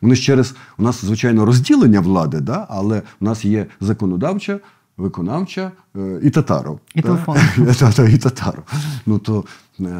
Вони 0.01 0.15
ж 0.15 0.21
через 0.21 0.55
у 0.77 0.84
нас, 0.84 1.05
звичайно, 1.05 1.45
розділення 1.45 1.99
влади, 1.99 2.39
да? 2.39 2.67
але 2.70 3.01
у 3.22 3.26
нас 3.26 3.45
є 3.45 3.65
законодавча, 3.82 4.59
виконавча 4.97 5.72
е, 5.95 6.20
і 6.24 6.30
татаро. 6.30 6.80
І 6.95 7.01
телефон. 7.01 7.38
І 8.13 8.17
татаро. 8.17 8.63
Ну 9.05 9.20
то, 9.20 9.43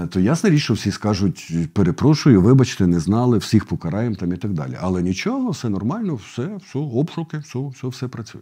то 0.10 0.20
ясна 0.20 0.50
річ, 0.50 0.64
що 0.64 0.74
всі 0.74 0.92
скажуть, 0.92 1.54
перепрошую, 1.74 2.42
вибачте, 2.42 2.88
не 2.88 3.00
знали, 3.00 3.38
всіх 3.38 3.66
покараємо 3.66 4.16
там 4.16 4.34
і 4.34 4.38
так 4.38 4.54
далі. 4.54 4.78
Але 4.82 5.02
нічого, 5.02 5.50
все 5.50 5.70
нормально, 5.70 6.16
все, 6.16 6.58
все, 6.68 6.80
обшуки, 6.80 7.38
все, 7.38 7.60
все, 7.60 7.88
все 7.88 8.08
працює. 8.08 8.42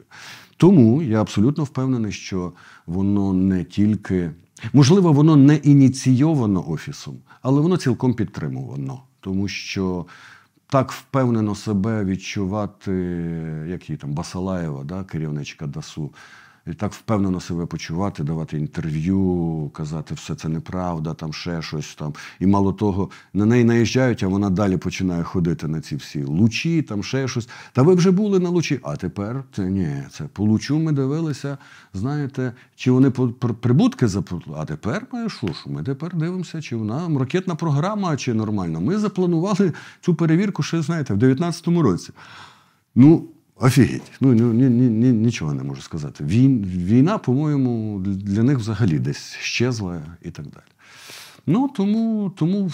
Тому 0.58 1.02
я 1.02 1.22
абсолютно 1.22 1.64
впевнений, 1.64 2.12
що 2.12 2.54
воно 2.86 3.34
не 3.34 3.64
тільки. 3.64 4.32
Можливо, 4.74 5.14
воно 5.14 5.36
не 5.36 5.56
ініційовано 5.56 6.70
офісом, 6.70 7.18
але 7.42 7.62
воно 7.62 7.78
цілком 7.78 8.14
підтримувано. 8.14 9.02
Тому 9.20 9.48
що 9.48 10.06
так 10.70 10.92
впевнено 10.92 11.56
себе 11.56 12.06
відчувати, 12.06 12.92
як 13.68 13.90
її 13.90 13.98
там 13.98 14.14
Басалаєва, 14.14 14.84
да, 14.84 15.04
керівничка 15.04 15.68
ДАСУ, 15.68 16.14
і 16.72 16.74
так 16.74 16.94
впевнено 16.94 17.40
себе 17.40 17.66
почувати, 17.66 18.24
давати 18.24 18.58
інтерв'ю, 18.58 19.72
казати, 19.74 20.14
все 20.16 20.36
це 20.36 20.50
неправда, 20.50 21.14
там 21.14 21.34
ще 21.34 21.62
щось 21.62 21.96
там. 21.96 22.14
І 22.40 22.48
мало 22.48 22.74
того, 22.74 23.10
на 23.34 23.46
неї 23.46 23.64
наїжджають, 23.64 24.24
а 24.24 24.28
вона 24.28 24.50
далі 24.50 24.78
починає 24.78 25.24
ходити 25.24 25.68
на 25.68 25.82
ці 25.82 25.96
всі 25.96 26.24
лучі, 26.24 26.82
там 26.82 27.04
ще 27.04 27.28
щось. 27.28 27.50
Та 27.74 27.82
ви 27.82 27.96
вже 27.96 28.12
були 28.12 28.40
на 28.40 28.50
лучі. 28.50 28.80
А 28.84 28.96
тепер 28.96 29.44
це 29.56 29.62
ні, 29.62 30.04
це 30.12 30.24
по 30.24 30.44
лучу 30.44 30.80
ми 30.80 30.92
дивилися, 30.92 31.58
знаєте, 31.94 32.54
чи 32.76 32.92
вони 32.92 33.12
прибутки 33.12 34.08
заплатили. 34.08 34.58
А 34.60 34.66
тепер 34.66 35.08
ми 35.14 35.30
що 35.30 35.48
ж, 35.48 35.64
ми 35.66 35.84
тепер 35.84 36.16
дивимося, 36.16 36.62
чи 36.62 36.76
вона 36.76 37.20
ракетна 37.20 37.56
програма, 37.56 38.18
чи 38.18 38.34
нормально. 38.34 38.82
Ми 38.82 38.98
запланували 38.98 39.74
цю 40.02 40.16
перевірку 40.16 40.64
ще, 40.64 40.82
знаєте, 40.82 41.14
в 41.14 41.18
2019 41.18 41.68
році. 41.68 42.12
Ну, 42.96 43.30
офігеть. 43.60 44.12
Ну, 44.22 44.34
ну 44.34 44.54
ні, 44.54 44.70
ні, 44.70 44.90
ні, 44.90 45.12
нічого 45.12 45.54
не 45.54 45.64
можу 45.64 45.82
сказати. 45.82 46.24
Війн, 46.24 46.66
війна, 46.66 47.18
по-моєму, 47.18 48.00
для 48.00 48.44
них 48.44 48.58
взагалі 48.58 49.00
десь 49.00 49.36
щезла 49.36 50.02
і 50.22 50.32
так 50.32 50.46
далі. 50.46 50.64
Ну, 51.48 51.70
тому, 51.76 52.32
тому 52.36 52.72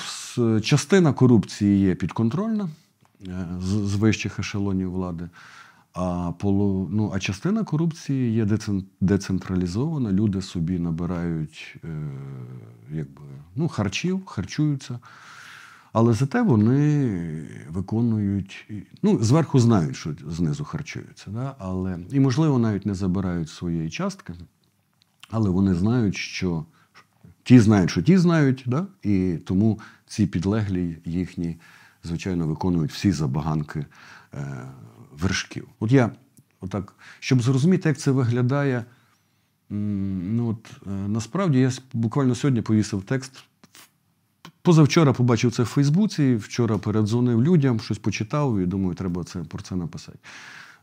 частина 0.61 1.13
корупції 1.13 1.79
є 1.79 1.95
підконтрольна 1.95 2.69
е, 3.27 3.47
з, 3.61 3.67
з 3.67 3.95
вищих 3.95 4.39
ешелонів 4.39 4.91
влади. 4.91 5.29
А, 5.93 6.31
полу, 6.31 6.89
ну, 6.91 7.11
а 7.15 7.19
частина 7.19 7.63
корупції 7.63 8.33
є 8.33 8.47
децентралізована. 9.01 10.11
Люди 10.11 10.41
собі 10.41 10.79
набирають 10.79 11.75
е, 11.83 11.87
якби, 12.91 13.21
ну, 13.55 13.67
харчів, 13.67 14.25
харчуються. 14.25 14.99
Але 15.93 16.13
зате 16.13 16.41
вони 16.41 17.09
виконують, 17.69 18.71
ну, 19.03 19.23
зверху 19.23 19.59
знають, 19.59 19.95
що 19.95 20.15
знизу 20.27 20.63
харчуються. 20.63 21.31
Да? 21.31 21.55
Але, 21.59 21.99
і, 22.11 22.19
можливо, 22.19 22.59
навіть 22.59 22.85
не 22.85 22.93
забирають 22.93 23.49
своєї 23.49 23.89
частки, 23.89 24.33
але 25.29 25.49
вони 25.49 25.75
знають, 25.75 26.15
що 26.15 26.65
ті 27.43 27.59
знають, 27.59 27.89
що 27.89 28.01
ті 28.01 28.17
знають, 28.17 28.63
да? 28.65 28.87
і 29.03 29.37
тому 29.45 29.79
ці 30.05 30.27
підлеглі 30.27 30.97
їхні, 31.05 31.57
звичайно, 32.03 32.47
виконують 32.47 32.91
всі 32.91 33.11
забаганки 33.11 33.85
е, 34.33 34.67
вершків. 35.11 35.67
От 35.79 35.91
я, 35.91 36.11
отак, 36.61 36.95
щоб 37.19 37.41
зрозуміти, 37.41 37.89
як 37.89 37.97
це 37.97 38.11
виглядає, 38.11 38.85
ну, 39.69 40.47
от, 40.47 40.87
е, 40.87 40.89
насправді 40.89 41.59
я 41.59 41.71
буквально 41.93 42.35
сьогодні 42.35 42.61
повісив 42.61 43.03
текст 43.03 43.43
Позавчора 44.63 45.13
побачив 45.13 45.51
це 45.51 45.63
в 45.63 45.65
Фейсбуці, 45.65 46.35
вчора 46.35 46.77
передзвонив 46.77 47.43
людям, 47.43 47.79
щось 47.79 47.97
почитав 47.97 48.59
і 48.59 48.65
думаю, 48.65 48.95
треба 48.95 49.23
це, 49.23 49.39
про 49.39 49.63
це 49.63 49.75
написати. 49.75 50.19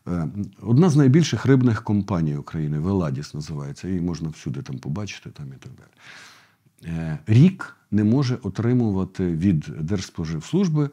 Е, 0.09 0.29
Одна 0.63 0.91
з 0.91 0.97
найбільших 0.97 1.47
рибних 1.47 1.85
компаній 1.85 2.37
України, 2.37 2.79
Веладіс 2.79 3.35
називається, 3.35 3.89
її 3.89 4.01
можна 4.01 4.29
всюди 4.29 4.63
там 4.63 4.79
побачити 4.79 5.31
там 5.31 5.47
і 5.47 5.57
так 5.57 5.73
далі. 5.73 6.97
Е, 6.97 7.19
Рік 7.27 7.77
не 7.91 8.05
може 8.05 8.39
отримувати 8.43 9.27
від 9.37 9.61
Держспоживслужби 9.81 10.91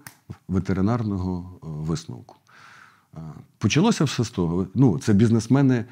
ветеринарного 0.47 1.59
е, 1.63 1.67
висновку. 1.67 2.35
Почалося 3.57 4.03
все 4.03 4.23
з 4.23 4.29
того. 4.29 4.67
Ну, 4.75 4.99
це 4.99 5.13
бізнесмени, 5.13 5.85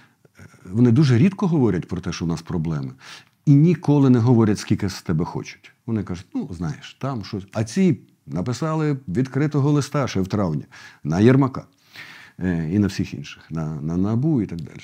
вони 0.65 0.91
дуже 0.91 1.17
рідко 1.17 1.47
говорять 1.47 1.87
про 1.87 2.01
те, 2.01 2.11
що 2.11 2.25
у 2.25 2.27
нас 2.27 2.41
проблеми, 2.41 2.91
і 3.45 3.55
ніколи 3.55 4.09
не 4.09 4.19
говорять, 4.19 4.59
скільки 4.59 4.89
з 4.89 5.01
тебе 5.01 5.25
хочуть. 5.25 5.74
Вони 5.85 6.03
кажуть, 6.03 6.25
ну 6.33 6.49
знаєш, 6.51 6.97
там 7.01 7.23
щось. 7.23 7.43
А 7.53 7.63
ці 7.63 7.99
написали 8.27 8.97
відкритого 9.07 9.71
листа 9.71 10.07
ще 10.07 10.21
в 10.21 10.27
травні 10.27 10.65
на 11.03 11.19
Єрмака. 11.19 11.65
е, 12.39 12.69
І 12.71 12.79
на 12.79 12.87
всіх 12.87 13.13
інших, 13.13 13.43
на, 13.49 13.81
на 13.81 13.97
НАБУ 13.97 14.41
і 14.41 14.45
так 14.45 14.61
далі. 14.61 14.77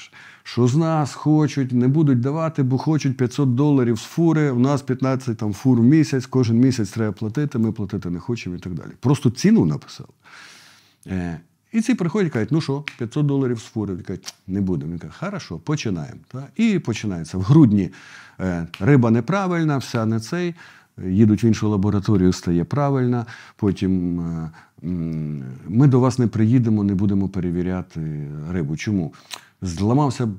Що 0.44 0.68
з 0.68 0.76
нас 0.76 1.14
хочуть, 1.14 1.72
не 1.72 1.88
будуть 1.88 2.20
давати, 2.20 2.64
бо 2.64 2.78
хочуть 2.78 3.18
500 3.18 3.56
доларів 3.56 4.00
з 4.00 4.04
фури, 4.04 4.52
у 4.52 4.60
нас 4.60 4.82
15 4.82 5.38
там, 5.38 5.54
фур 5.54 5.80
в 5.80 5.84
місяць, 5.84 6.26
кожен 6.26 6.58
місяць 6.58 6.90
треба 6.90 7.12
платити, 7.12 7.58
ми 7.58 7.72
платити 7.72 8.10
не 8.10 8.20
хочемо 8.20 8.56
і 8.56 8.60
так 8.60 8.74
далі. 8.74 8.92
Просто 9.00 9.30
ціну 9.30 9.66
написали. 9.66 10.10
Е, 11.08 11.40
і 11.72 11.82
ці 11.82 11.96
приходять 11.96 12.28
і 12.28 12.34
кажуть, 12.34 12.52
ну 12.52 12.62
що, 12.62 12.84
500 12.98 13.26
доларів 13.26 13.60
з 13.60 13.64
фури. 13.64 13.94
Вони 13.94 14.04
кажуть, 14.04 14.34
не 14.48 14.62
будемо. 14.62 14.92
Він 14.92 15.00
каже, 15.00 15.14
хорошо, 15.20 15.58
починаємо. 15.58 16.20
Та? 16.28 16.48
І 16.56 16.80
починається. 16.80 17.38
В 17.38 17.42
грудні 17.42 17.90
е, 18.40 18.68
риба 18.80 19.12
неправильна, 19.12 19.78
вся 19.78 20.06
не 20.06 20.20
цей. 20.20 20.56
Їдуть 21.08 21.44
в 21.44 21.46
іншу 21.46 21.70
лабораторію, 21.70 22.34
стає 22.34 22.64
правильна. 22.64 23.26
Потім 23.56 24.20
е, 24.20 24.52
ми 25.68 25.88
до 25.88 26.00
вас 26.00 26.20
не 26.20 26.28
приїдемо, 26.28 26.84
не 26.84 26.96
будемо 26.96 27.30
перевіряти 27.30 28.28
рибу. 28.52 28.78
Чому? 28.78 29.14
Зламався 29.64 30.30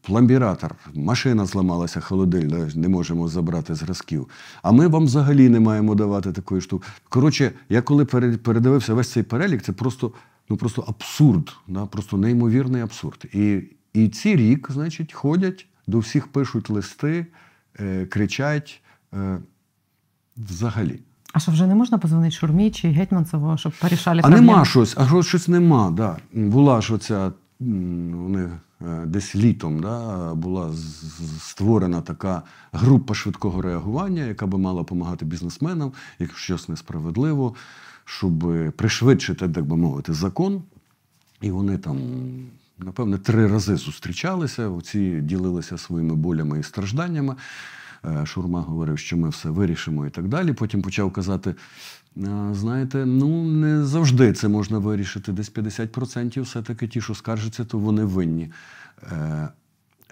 пломбіратор, 0.00 0.74
машина 0.94 1.46
зламалася, 1.46 2.00
холодильна, 2.00 2.70
не 2.74 2.88
можемо 2.88 3.28
забрати 3.28 3.74
зразків. 3.74 4.28
А 4.62 4.72
ми 4.72 4.88
вам 4.88 5.04
взагалі 5.04 5.48
не 5.48 5.60
маємо 5.60 5.94
давати 5.94 6.32
такої 6.32 6.60
штуки. 6.60 6.86
Коротше, 7.08 7.52
я 7.68 7.82
коли 7.82 8.04
передивився 8.04 8.94
весь 8.94 9.12
цей 9.12 9.22
перелік, 9.22 9.62
це 9.62 9.72
просто, 9.72 10.12
ну, 10.48 10.56
просто 10.56 10.84
абсурд, 10.88 11.56
да? 11.68 11.86
просто 11.86 12.16
неймовірний 12.16 12.82
абсурд. 12.82 13.24
І, 13.32 13.62
і 13.94 14.08
ці 14.08 14.36
рік, 14.36 14.68
значить, 14.70 15.12
ходять, 15.12 15.66
до 15.86 15.98
всіх 15.98 16.26
пишуть 16.26 16.70
листи, 16.70 17.26
е, 17.80 18.06
кричать 18.06 18.82
е, 19.14 19.38
взагалі. 20.36 21.00
А 21.32 21.38
що 21.38 21.52
вже 21.52 21.66
не 21.66 21.74
можна 21.74 21.98
позвонити 21.98 22.30
Шурмі 22.30 22.70
чи 22.70 22.88
Гетьманцеву, 22.88 23.58
щоб 23.58 23.72
порішали 23.80 24.18
А 24.18 24.22
проблеми? 24.22 24.46
нема 24.46 24.64
щось, 24.64 24.94
а 24.98 25.22
щось- 25.22 25.48
нема. 25.48 25.90
Да. 25.90 26.16
Була 26.32 26.80
ж 26.80 26.94
оця, 26.94 27.32
вони 27.60 28.48
е, 28.82 29.06
десь 29.06 29.36
літом 29.36 29.80
да, 29.80 30.34
була 30.34 30.70
створена 31.40 32.00
така 32.00 32.42
група 32.72 33.14
швидкого 33.14 33.62
реагування, 33.62 34.24
яка 34.24 34.46
би 34.46 34.58
мала 34.58 34.78
допомагати 34.80 35.24
бізнесменам, 35.24 35.92
якщо 36.18 36.38
щось 36.38 36.68
несправедливо, 36.68 37.54
щоб 38.04 38.44
пришвидшити, 38.76 39.48
так 39.48 39.66
би 39.66 39.76
мовити, 39.76 40.12
закон. 40.12 40.62
І 41.40 41.50
вони 41.50 41.78
там, 41.78 41.98
напевне, 42.78 43.18
три 43.18 43.46
рази 43.46 43.76
зустрічалися, 43.76 44.68
оці 44.68 45.20
ділилися 45.20 45.78
своїми 45.78 46.14
болями 46.14 46.60
і 46.60 46.62
стражданнями. 46.62 47.36
Е, 48.04 48.26
Шурма 48.26 48.60
говорив, 48.60 48.98
що 48.98 49.16
ми 49.16 49.28
все 49.28 49.50
вирішимо 49.50 50.06
і 50.06 50.10
так 50.10 50.28
далі. 50.28 50.52
Потім 50.52 50.82
почав 50.82 51.12
казати: 51.12 51.54
знаєте, 52.52 53.06
ну 53.06 53.44
не 53.44 53.84
завжди 53.84 54.32
це 54.32 54.48
можна 54.48 54.78
вирішити. 54.78 55.32
Десь 55.32 55.52
50% 55.52 56.42
все-таки 56.42 56.88
ті, 56.88 57.00
що 57.00 57.14
скаржаться, 57.14 57.64
то 57.64 57.78
вони 57.78 58.04
винні. 58.04 58.50
Е, 59.12 59.48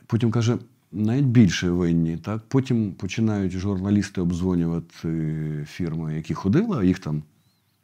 Потім 0.06 0.30
каже, 0.30 0.58
навіть 0.92 1.24
більше 1.24 1.70
винні. 1.70 2.16
Так? 2.16 2.42
Потім 2.48 2.92
починають 2.92 3.52
журналісти 3.52 4.20
обдзвонювати 4.20 5.66
фірми, 5.68 6.14
які 6.14 6.34
ходили, 6.34 6.78
а 6.78 6.84
їх 6.84 6.98
там, 6.98 7.22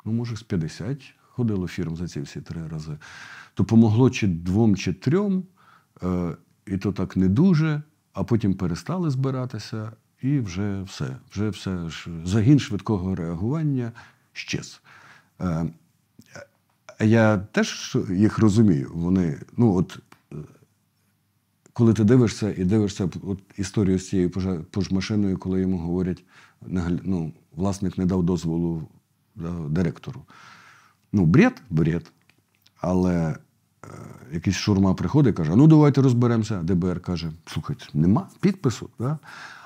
ну, 0.04 0.12
може, 0.12 0.36
з 0.36 0.42
50 0.42 1.14
ходило 1.36 1.68
фірм 1.68 1.96
за 1.96 2.08
ці 2.08 2.20
всі 2.20 2.40
три 2.40 2.68
рази. 2.68 2.92
То 3.54 3.64
помогло 3.64 4.10
чи 4.10 4.26
двом, 4.26 4.76
чи 4.76 4.92
трьом, 4.92 5.44
е, 6.02 6.36
і 6.66 6.76
то 6.76 6.92
так 6.92 7.16
не 7.16 7.28
дуже, 7.28 7.82
а 8.16 8.24
потім 8.24 8.54
перестали 8.54 9.10
збиратися, 9.10 9.92
і 10.22 10.40
вже 10.40 10.82
все. 10.82 11.16
Вже 11.30 11.48
все 11.48 11.90
загін 12.24 12.58
швидкого 12.58 13.14
реагування 13.14 13.92
щез. 14.32 14.80
Е, 15.40 15.66
я 17.00 17.38
теж 17.38 17.96
їх 18.10 18.38
розумію. 18.38 18.90
Вони, 18.94 19.38
ну 19.56 19.74
от 19.74 19.98
коли 21.72 21.94
ти 21.94 22.04
дивишся 22.04 22.54
і 22.56 22.64
дивишся 22.64 23.08
от 23.22 23.38
історію 23.56 23.98
з 23.98 24.08
цією 24.08 24.30
пожмашиною, 24.70 25.38
коли 25.38 25.60
йому 25.60 25.78
говорять, 25.78 26.24
ну, 27.02 27.32
власник 27.52 27.98
не 27.98 28.06
дав 28.06 28.22
дозволу 28.22 28.88
директору. 29.68 30.22
Ну, 31.12 31.26
бред, 31.26 31.62
бред. 31.70 32.12
Але 32.80 33.14
е, 33.14 33.36
якийсь 34.32 34.56
шурма 34.56 34.94
приходить 34.94 35.34
і 35.34 35.36
каже: 35.36 35.56
ну 35.56 35.66
давайте 35.66 36.02
розберемося. 36.02 36.62
ДБР 36.62 37.00
каже: 37.00 37.32
слухайте, 37.46 37.84
нема 37.94 38.28
підпису. 38.40 38.90
Да? 38.98 39.18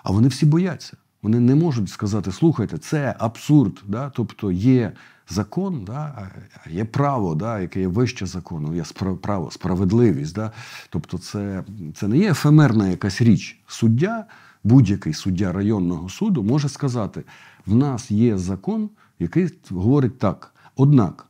А 0.02 0.10
вони 0.10 0.28
всі 0.28 0.46
бояться. 0.46 0.96
Вони 1.22 1.40
не 1.40 1.54
можуть 1.54 1.90
сказати, 1.90 2.32
слухайте, 2.32 2.78
це 2.78 3.16
абсурд. 3.18 3.82
Да? 3.86 4.10
Тобто 4.14 4.52
є 4.52 4.92
закон, 5.28 5.84
да? 5.84 6.30
є 6.70 6.84
право, 6.84 7.34
да? 7.34 7.60
яке 7.60 7.80
є 7.80 7.88
вище 7.88 8.26
закону, 8.26 8.74
є 8.74 8.84
право, 9.22 9.50
справедливість. 9.50 10.34
Да? 10.34 10.52
Тобто, 10.90 11.18
це, 11.18 11.64
це 11.94 12.08
не 12.08 12.18
є 12.18 12.30
ефемерна 12.30 12.88
якась 12.88 13.22
річ. 13.22 13.60
Суддя, 13.66 14.24
будь-який 14.64 15.14
суддя 15.14 15.52
районного 15.52 16.08
суду 16.08 16.42
може 16.42 16.68
сказати: 16.68 17.24
в 17.66 17.74
нас 17.74 18.10
є 18.10 18.38
закон, 18.38 18.90
який 19.18 19.48
говорить 19.70 20.18
так. 20.18 20.54
Однак 20.76 21.26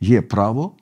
є 0.00 0.22
право, 0.22 0.76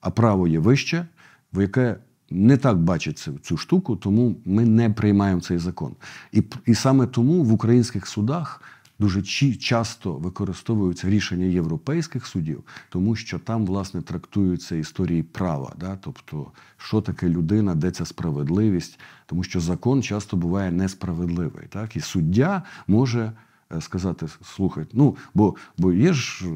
а 0.00 0.10
право 0.10 0.48
є 0.48 0.58
вище, 0.58 1.06
в 1.52 1.60
яке 1.60 1.96
не 2.30 2.56
так 2.56 2.78
бачить 2.78 3.28
цю, 3.42 3.56
штуку, 3.56 3.96
тому 3.96 4.36
ми 4.44 4.64
не 4.64 4.90
приймаємо 4.90 5.40
цей 5.40 5.58
закон. 5.58 5.94
І, 6.32 6.42
і 6.66 6.74
саме 6.74 7.06
тому 7.06 7.44
в 7.44 7.52
українських 7.52 8.06
судах 8.06 8.62
дуже 8.98 9.20
чі- 9.20 9.56
часто 9.56 10.12
використовуються 10.14 11.10
рішення 11.10 11.44
європейських 11.44 12.26
судів, 12.26 12.64
тому 12.88 13.16
що 13.16 13.38
там, 13.38 13.66
власне, 13.66 14.02
трактуються 14.02 14.76
історії 14.76 15.22
права. 15.22 15.72
Да? 15.80 15.98
Тобто, 16.00 16.46
що 16.76 17.00
таке 17.00 17.28
людина, 17.28 17.74
де 17.74 17.90
ця 17.90 18.04
справедливість, 18.04 19.00
тому 19.26 19.42
що 19.42 19.60
закон 19.60 20.02
часто 20.02 20.36
буває 20.36 20.72
несправедливий. 20.72 21.66
Так? 21.68 21.96
І 21.96 22.00
суддя 22.00 22.62
може 22.86 23.32
е, 23.72 23.80
сказати: 23.80 24.26
слухай, 24.42 24.86
ну 24.92 25.16
бо, 25.34 25.54
бо 25.78 25.92
є 25.92 26.12
ж, 26.12 26.46
е, 26.46 26.50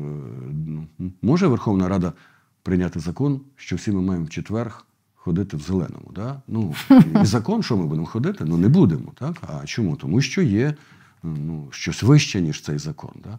ну, 0.52 0.86
може 1.22 1.46
Верховна 1.46 1.88
Рада 1.88 2.12
прийняти 2.62 3.00
закон, 3.00 3.40
що 3.56 3.76
всі 3.76 3.92
ми 3.92 4.00
маємо 4.00 4.26
в 4.26 4.30
четверг 4.30 4.86
ходити 5.14 5.56
в 5.56 5.60
зеленому. 5.60 6.10
Да? 6.14 6.42
Ну, 6.48 6.74
і 7.22 7.26
закон, 7.26 7.62
що 7.62 7.76
ми 7.76 7.86
будемо 7.86 8.06
ходити? 8.06 8.44
Ну 8.44 8.56
не 8.56 8.68
будемо. 8.68 9.12
Так? 9.18 9.36
А 9.46 9.66
чому? 9.66 9.96
Тому 9.96 10.20
що 10.20 10.42
є 10.42 10.74
ну, 11.22 11.68
щось 11.70 12.02
вище, 12.02 12.40
ніж 12.40 12.60
цей 12.60 12.78
закон. 12.78 13.12
Да? 13.24 13.38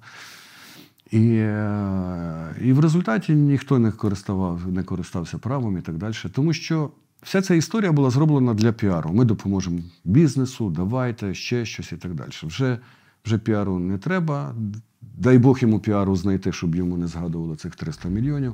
І, 1.12 1.36
е, 1.36 2.56
і 2.62 2.74
в 2.74 2.80
результаті 2.80 3.34
ніхто 3.34 3.80
не 3.80 3.92
користував, 3.92 4.72
не 4.72 4.84
користався 4.84 5.38
правом 5.38 5.78
і 5.78 5.82
так 5.82 5.98
далі. 5.98 6.14
Тому 6.32 6.54
що 6.54 6.92
вся 7.22 7.42
ця 7.42 7.56
історія 7.56 7.92
була 7.92 8.10
зроблена 8.10 8.54
для 8.54 8.72
піару. 8.72 9.14
Ми 9.14 9.26
допоможемо 9.26 9.80
бізнесу, 10.04 10.70
давайте 10.70 11.34
ще 11.34 11.66
щось 11.66 11.92
і 11.92 11.98
так 11.98 12.14
далі. 12.14 12.32
Вже, 12.44 12.80
вже 13.26 13.38
піару 13.38 13.80
не 13.80 13.98
треба. 13.98 14.56
Дай 15.02 15.38
Бог 15.38 15.60
йому 15.60 15.80
піару 15.80 16.16
знайти, 16.16 16.52
щоб 16.52 16.76
йому 16.76 16.98
не 16.98 17.08
згадували 17.08 17.56
цих 17.56 17.76
300 17.76 18.10
мільйонів 18.10 18.54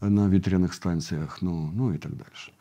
на 0.00 0.28
вітряних 0.28 0.74
станціях, 0.74 1.42
ну, 1.42 1.72
ну 1.76 1.94
і 1.94 1.98
так 1.98 2.12
далі. 2.12 2.52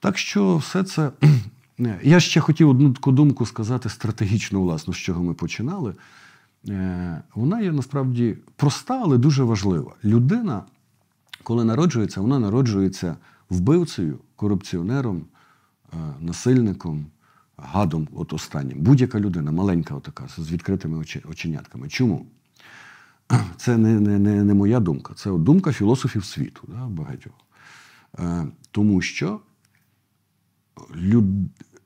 Так 0.00 0.18
що 0.18 0.56
все 0.56 0.84
це. 0.84 1.10
Я 2.02 2.20
ще 2.20 2.40
хотів 2.40 2.68
одну 2.68 2.92
таку 2.92 3.12
думку 3.12 3.46
сказати 3.46 3.88
стратегічно, 3.88 4.60
власне, 4.60 4.94
з 4.94 4.96
чого 4.96 5.22
ми 5.22 5.34
починали. 5.34 5.94
Е, 6.68 7.22
Вона 7.34 7.60
є 7.60 7.72
насправді 7.72 8.36
проста, 8.56 9.00
але 9.02 9.18
дуже 9.18 9.42
важлива. 9.42 9.94
Людина, 10.04 10.62
коли 11.42 11.64
народжується, 11.64 12.20
вона 12.20 12.38
народжується 12.38 13.16
вбивцею, 13.50 14.18
корупціонером, 14.36 15.22
е, 15.92 15.96
насильником, 16.20 17.06
гадом, 17.56 18.08
от 18.14 18.32
останнім. 18.32 18.78
Будь-яка 18.80 19.20
людина, 19.20 19.52
маленька, 19.52 19.94
отака, 19.94 20.28
з 20.38 20.52
відкритими 20.52 21.04
оченятками. 21.30 21.88
Чому? 21.88 22.26
Це 23.56 23.76
не, 23.76 24.00
не, 24.00 24.18
не, 24.18 24.44
не 24.44 24.54
моя 24.54 24.80
думка, 24.80 25.14
це 25.14 25.30
думка 25.30 25.72
філософів 25.72 26.24
світу, 26.24 26.62
да, 26.68 26.86
багатьох. 26.86 27.34
Е, 28.18 28.46
тому 28.70 29.00
що 29.00 29.40
люд, 30.96 31.24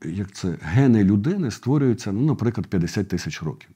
як 0.05 0.33
це, 0.33 0.59
гени 0.63 1.05
людини 1.05 1.51
створюються, 1.51 2.13
ну, 2.13 2.21
наприклад, 2.21 2.67
50 2.67 3.09
тисяч 3.09 3.43
років. 3.43 3.71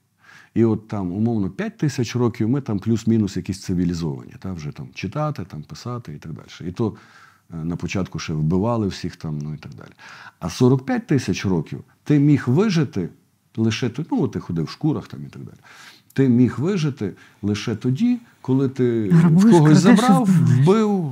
І 0.53 0.65
от 0.65 0.87
там, 0.87 1.11
умовно, 1.11 1.49
5 1.49 1.77
тисяч 1.77 2.15
років 2.15 2.49
ми 2.49 2.61
там 2.61 2.79
плюс-мінус 2.79 3.37
якісь 3.37 3.61
цивілізовані, 3.61 4.33
та, 4.39 4.53
вже 4.53 4.71
там 4.71 4.89
читати, 4.93 5.45
там, 5.47 5.63
писати 5.63 6.13
і 6.13 6.17
так 6.17 6.33
далі. 6.33 6.69
І 6.69 6.71
то 6.71 6.95
е, 7.53 7.55
на 7.55 7.75
початку 7.75 8.19
ще 8.19 8.33
вбивали 8.33 8.87
всіх 8.87 9.15
там, 9.15 9.37
ну 9.37 9.53
і 9.53 9.57
так 9.57 9.73
далі. 9.73 9.91
А 10.39 10.49
45 10.49 11.07
тисяч 11.07 11.45
років 11.45 11.83
ти 12.03 12.19
міг 12.19 12.43
вижити 12.47 13.09
лише 13.57 13.91
ну, 14.11 14.27
ти 14.27 14.39
ходив 14.39 14.65
в 14.65 14.69
шкурах 14.69 15.07
там 15.07 15.25
і 15.25 15.29
так 15.29 15.43
далі. 15.43 15.57
Ти 16.17 16.29
міг 16.29 16.59
вижити 16.59 17.13
лише 17.41 17.75
тоді, 17.75 18.19
коли 18.41 18.69
ти 18.69 19.09
Грабуєш, 19.09 19.55
когось 19.57 19.77
забрав, 19.77 20.29
вбив. 20.29 21.11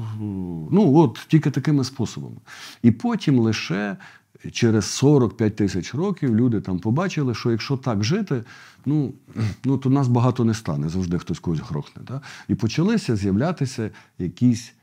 Ну, 0.72 0.96
от 0.96 1.20
тільки 1.28 1.52
такими 1.52 1.84
способами. 1.84 2.36
І 2.84 2.92
потім 2.92 3.40
лише 3.40 3.98
через 4.52 4.86
45 4.86 5.56
тисяч 5.56 5.96
років 5.96 6.36
люди 6.36 6.62
там 6.62 6.80
побачили, 6.80 7.36
що 7.36 7.52
якщо 7.52 7.78
так 7.78 8.04
жити, 8.04 8.44
ну, 8.86 9.14
ну 9.66 9.78
то 9.78 9.90
нас 9.90 10.08
багато 10.08 10.46
не 10.46 10.54
стане, 10.54 10.90
завжди 10.90 11.20
хтось 11.20 11.40
когось 11.40 11.60
грохне. 11.60 12.02
Да? 12.08 12.22
І 12.48 12.56
почалися 12.56 13.16
з'являтися 13.16 13.90
якісь 14.20 14.74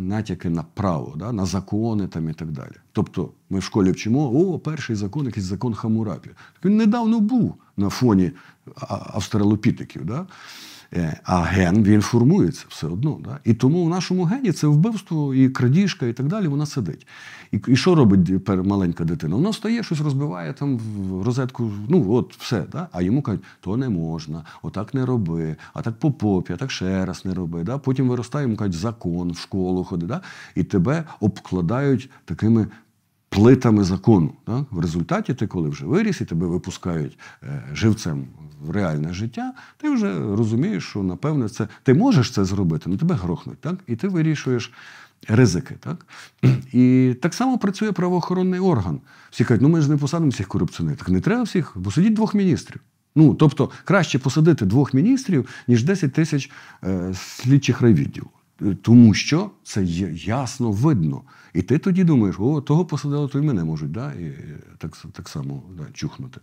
натяки 0.00 0.48
на 0.48 0.64
право, 0.74 1.14
да? 1.16 1.32
на 1.32 1.46
закони 1.46 2.08
там 2.08 2.28
і 2.28 2.32
так 2.32 2.50
далі. 2.50 2.72
Тобто 2.92 3.30
ми 3.50 3.58
в 3.58 3.62
школі 3.62 3.90
вчимо, 3.90 4.30
о, 4.30 4.58
перший 4.58 4.96
закон, 4.96 5.26
якийсь 5.26 5.46
закон 5.46 5.74
Хамурапі. 5.74 6.28
Так 6.28 6.64
Він 6.64 6.76
недавно 6.76 7.20
був 7.20 7.54
на 7.76 7.88
фоні 7.88 8.32
австралопітиків. 8.90 10.04
Да? 10.04 10.26
Е, 10.94 11.20
А 11.24 11.40
ген 11.40 11.84
він 11.84 12.02
формується 12.02 12.64
все 12.68 12.86
одно. 12.86 13.18
Да? 13.24 13.38
І 13.44 13.54
тому 13.54 13.84
в 13.84 13.88
нашому 13.88 14.24
гені 14.24 14.52
це 14.52 14.66
вбивство 14.66 15.34
і 15.34 15.48
крадіжка, 15.48 16.06
і 16.06 16.12
так 16.12 16.26
далі, 16.26 16.48
вона 16.48 16.66
сидить. 16.66 17.06
І, 17.52 17.60
і 17.68 17.76
що 17.76 17.94
робить 17.94 18.48
маленька 18.48 19.04
дитина? 19.04 19.36
Вона 19.36 19.50
встає, 19.50 19.82
щось 19.82 20.00
розбиває 20.00 20.52
там 20.52 20.78
в 20.78 21.22
розетку, 21.22 21.70
ну 21.88 22.12
от 22.12 22.36
все. 22.36 22.64
Да? 22.72 22.88
А 22.92 23.02
йому 23.02 23.22
кажуть, 23.22 23.42
то 23.60 23.76
не 23.76 23.88
можна, 23.88 24.44
отак 24.62 24.94
не 24.94 25.06
роби, 25.06 25.56
а 25.74 25.82
так 25.82 25.98
по 25.98 26.12
попі, 26.12 26.52
а 26.52 26.56
так 26.56 26.70
ще 26.70 27.06
раз 27.06 27.24
не 27.24 27.34
роби. 27.34 27.62
Да? 27.62 27.78
Потім 27.78 28.08
виростає, 28.08 28.44
йому 28.44 28.56
кажуть, 28.56 28.74
закон 28.74 29.32
в 29.32 29.38
школу 29.38 29.84
ходи. 29.84 30.06
Да? 30.06 30.20
І 30.54 30.64
тебе 30.64 31.04
обкладають 31.20 32.10
такими 32.24 32.66
плитами 33.32 33.84
закону. 33.84 34.32
Так? 34.44 34.64
В 34.70 34.78
результаті 34.78 35.34
ти, 35.34 35.46
коли 35.46 35.68
вже 35.68 35.86
виріс 35.86 36.20
і 36.20 36.24
тебе 36.24 36.46
випускають 36.46 37.18
е, 37.42 37.62
живцем 37.72 38.24
в 38.60 38.70
реальне 38.70 39.12
життя, 39.12 39.52
ти 39.76 39.90
вже 39.90 40.18
розумієш, 40.18 40.84
що 40.84 41.02
напевне 41.02 41.48
це 41.48 41.68
ти 41.82 41.94
можеш 41.94 42.30
це 42.30 42.44
зробити, 42.44 42.84
але 42.86 42.96
тебе 42.96 43.14
грохнуть, 43.14 43.60
так? 43.60 43.74
і 43.86 43.96
ти 43.96 44.08
вирішуєш. 44.08 44.72
Ризики, 45.28 45.74
так? 45.80 46.06
І 46.72 47.14
так 47.22 47.34
само 47.34 47.58
працює 47.58 47.92
правоохоронний 47.92 48.60
орган. 48.60 49.00
Всі 49.30 49.44
кажуть, 49.44 49.62
ну 49.62 49.68
ми 49.68 49.80
ж 49.80 49.90
не 49.90 49.96
посадимо 49.96 50.30
всіх 50.30 50.48
корупціонерів. 50.48 50.98
Так 50.98 51.08
не 51.08 51.20
треба 51.20 51.42
всіх, 51.42 51.76
посадіть 51.84 52.14
двох 52.14 52.34
міністрів. 52.34 52.80
Ну, 53.16 53.34
тобто, 53.34 53.70
краще 53.84 54.18
посадити 54.18 54.66
двох 54.66 54.94
міністрів, 54.94 55.48
ніж 55.68 55.84
10 55.84 56.12
тисяч 56.12 56.50
е, 56.84 57.14
слідчих 57.14 57.80
райвідділів. 57.80 58.26
Тому 58.82 59.14
що 59.14 59.50
це 59.64 59.84
ясно 60.14 60.72
видно. 60.72 61.22
І 61.54 61.62
ти 61.62 61.78
тоді 61.78 62.04
думаєш, 62.04 62.36
о, 62.38 62.60
того 62.60 62.84
посадили, 62.84 63.28
то 63.28 63.38
й 63.38 63.42
мене 63.42 63.64
можуть, 63.64 63.92
да? 63.92 64.12
і 64.12 64.24
е, 64.24 64.58
так, 64.78 64.96
так 65.12 65.28
само 65.28 65.62
да, 65.78 65.84
чухнути. 65.92 66.40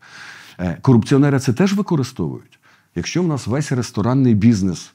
Е, 0.59 0.78
корупціонери 0.82 1.39
це 1.39 1.53
теж 1.53 1.74
використовують. 1.74 2.59
Якщо 2.95 3.24
в 3.24 3.28
нас 3.28 3.47
весь 3.47 3.72
ресторанний 3.72 4.36
бізнес 4.36 4.93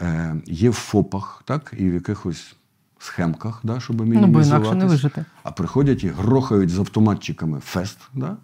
е, 0.00 0.36
є 0.46 0.70
в 0.70 0.74
ФОПах, 0.74 1.42
так, 1.44 1.74
і 1.78 1.90
в 1.90 1.94
якихось 1.94 2.56
схемках, 2.98 3.60
да, 3.62 3.80
щоб 3.80 4.06
Ну, 4.06 4.26
бо 4.26 4.42
інакше 4.42 4.74
не 4.74 4.86
вижити. 4.86 5.24
а 5.42 5.52
приходять 5.52 6.04
і 6.04 6.08
грохають 6.08 6.70
з 6.70 6.78
автоматчиками 6.78 7.60
фест, 7.60 7.98
да, 8.14 8.36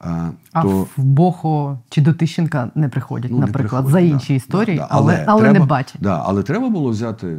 а, 0.00 0.30
А 0.52 0.62
то 0.62 0.86
в 0.96 1.04
Бохо 1.04 1.78
чи 1.88 2.00
до 2.00 2.14
Тищенка 2.14 2.70
не 2.74 2.88
приходять, 2.88 3.30
Ну, 3.30 3.38
не 3.38 3.46
наприклад, 3.46 3.84
приходять, 3.84 4.04
за 4.04 4.08
да, 4.08 4.14
інші 4.14 4.34
історії, 4.34 4.76
да, 4.76 4.82
да. 4.82 4.88
але, 4.90 5.24
але, 5.26 5.40
треба, 5.40 5.58
не 5.58 5.66
бачать. 5.66 5.96
Да, 6.00 6.22
але 6.26 6.42
треба 6.42 6.68
було 6.68 6.90
взяти 6.90 7.36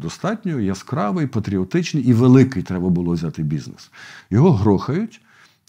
достатньо 0.00 0.60
яскравий, 0.60 1.26
патріотичний 1.26 2.04
і 2.04 2.12
великий 2.12 2.62
треба 2.62 2.88
було 2.88 3.12
взяти 3.12 3.42
бізнес. 3.42 3.90
Його 4.30 4.52
грохають, 4.52 5.20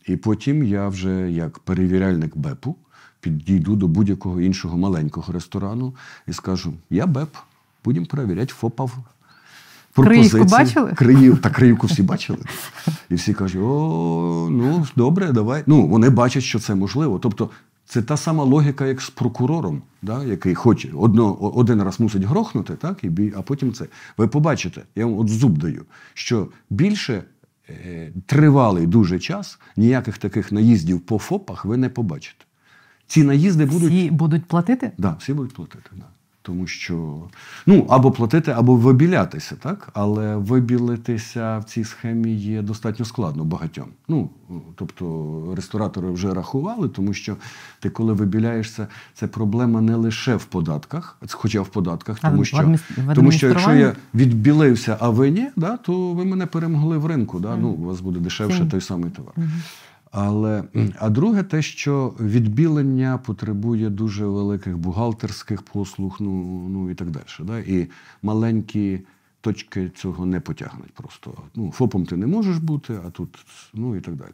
і 0.05 0.15
потім 0.15 0.63
я 0.63 0.87
вже 0.87 1.31
як 1.31 1.59
перевіряльник 1.59 2.37
БЕПу 2.37 2.75
підійду 3.21 3.75
до 3.75 3.87
будь-якого 3.87 4.41
іншого 4.41 4.77
маленького 4.77 5.33
ресторану 5.33 5.95
і 6.27 6.33
скажу: 6.33 6.73
я 6.89 7.07
БЕП, 7.07 7.35
будемо 7.85 8.05
перевіряти 8.05 8.53
ФОПав. 8.53 8.97
Криївку 9.93 10.43
бачили? 10.45 10.93
Криїв, 10.93 11.41
та 11.41 11.49
Криївку 11.49 11.87
всі 11.87 12.03
бачили. 12.03 12.39
І 13.09 13.15
всі 13.15 13.33
кажуть: 13.33 13.61
о, 13.61 14.47
ну 14.51 14.87
добре, 14.95 15.31
давай. 15.31 15.63
Ну, 15.67 15.87
вони 15.87 16.09
бачать, 16.09 16.43
що 16.43 16.59
це 16.59 16.75
можливо. 16.75 17.19
Тобто, 17.19 17.49
це 17.85 18.01
та 18.01 18.17
сама 18.17 18.43
логіка, 18.43 18.85
як 18.85 19.01
з 19.01 19.09
прокурором, 19.09 19.81
да, 20.01 20.23
який 20.23 20.55
хоче 20.55 20.89
одно, 20.95 21.33
один 21.35 21.83
раз 21.83 21.99
мусить 21.99 22.23
грохнути, 22.23 22.73
так, 22.73 23.03
і, 23.03 23.09
бі- 23.09 23.33
а 23.37 23.41
потім 23.41 23.73
це. 23.73 23.85
Ви 24.17 24.27
побачите, 24.27 24.81
я 24.95 25.05
вам 25.05 25.19
от 25.19 25.29
зуб 25.29 25.57
даю, 25.57 25.85
що 26.13 26.47
більше 26.69 27.23
е, 27.69 28.11
тривалий 28.25 28.87
дуже 28.87 29.19
час 29.19 29.59
ніяких 29.77 30.17
таких 30.17 30.51
наїздів 30.51 31.01
по 31.01 31.17
ФОПах 31.17 31.65
ви 31.65 31.77
не 31.77 31.89
побачите. 31.89 32.45
Ці 33.07 33.23
наїзди 33.23 33.65
будуть. 33.65 33.89
Всі 33.93 34.11
будуть 34.11 34.45
платити? 34.45 34.91
Да, 34.97 35.15
всі 35.19 35.33
будуть 35.33 35.53
платити. 35.53 35.89
Да. 35.95 36.05
Тому 36.41 36.67
що 36.67 37.23
ну 37.65 37.85
або 37.89 38.11
платити, 38.11 38.51
або 38.51 38.75
вибілятися, 38.75 39.55
так? 39.55 39.89
Але 39.93 40.35
вибілитися 40.35 41.57
в 41.57 41.63
цій 41.63 41.83
схемі 41.83 42.33
є 42.35 42.61
достатньо 42.61 43.05
складно 43.05 43.45
багатьом. 43.45 43.87
Ну 44.07 44.29
тобто 44.75 45.43
ресторатори 45.55 46.09
вже 46.11 46.33
рахували, 46.33 46.89
тому 46.89 47.13
що 47.13 47.35
ти, 47.79 47.89
коли 47.89 48.13
вибіляєшся, 48.13 48.87
це 49.13 49.27
проблема 49.27 49.81
не 49.81 49.95
лише 49.95 50.35
в 50.35 50.45
податках, 50.45 51.17
хоча 51.31 51.61
в 51.61 51.67
податках, 51.67 52.17
А 52.21 52.29
тому 52.29 52.41
в 52.41 52.45
що, 52.45 52.57
адміс- 52.57 53.15
тому 53.15 53.31
що 53.31 53.47
якщо 53.47 53.73
я 53.73 53.95
відбілився, 54.15 54.97
а 54.99 55.09
ви 55.09 55.29
ні, 55.29 55.47
да, 55.55 55.77
то 55.77 56.13
ви 56.13 56.25
мене 56.25 56.45
перемогли 56.45 56.97
в 56.97 57.05
ринку. 57.05 57.39
Да? 57.39 57.57
Ну, 57.57 57.69
у 57.69 57.83
вас 57.85 58.01
буде 58.01 58.19
дешевше 58.19 58.57
Ціні. 58.57 58.69
той 58.69 58.81
самий 58.81 59.11
товар. 59.11 59.33
Але 60.11 60.63
а 60.99 61.09
друге, 61.09 61.43
те, 61.43 61.61
що 61.61 62.13
відбілення 62.19 63.17
потребує 63.17 63.89
дуже 63.89 64.25
великих 64.25 64.77
бухгалтерських 64.77 65.61
послуг, 65.61 66.17
ну, 66.19 66.43
ну 66.69 66.89
і 66.89 66.95
так 66.95 67.09
далі. 67.09 67.23
Да? 67.39 67.59
І 67.59 67.87
маленькі 68.21 69.01
точки 69.41 69.91
цього 69.95 70.25
не 70.25 70.39
потягнуть 70.39 70.91
просто. 70.93 71.33
Ну, 71.55 71.71
ФОПом 71.71 72.05
ти 72.05 72.17
не 72.17 72.27
можеш 72.27 72.57
бути, 72.57 72.99
а 73.07 73.09
тут 73.09 73.29
ну 73.73 73.95
і 73.95 74.01
так 74.01 74.15
далі. 74.15 74.31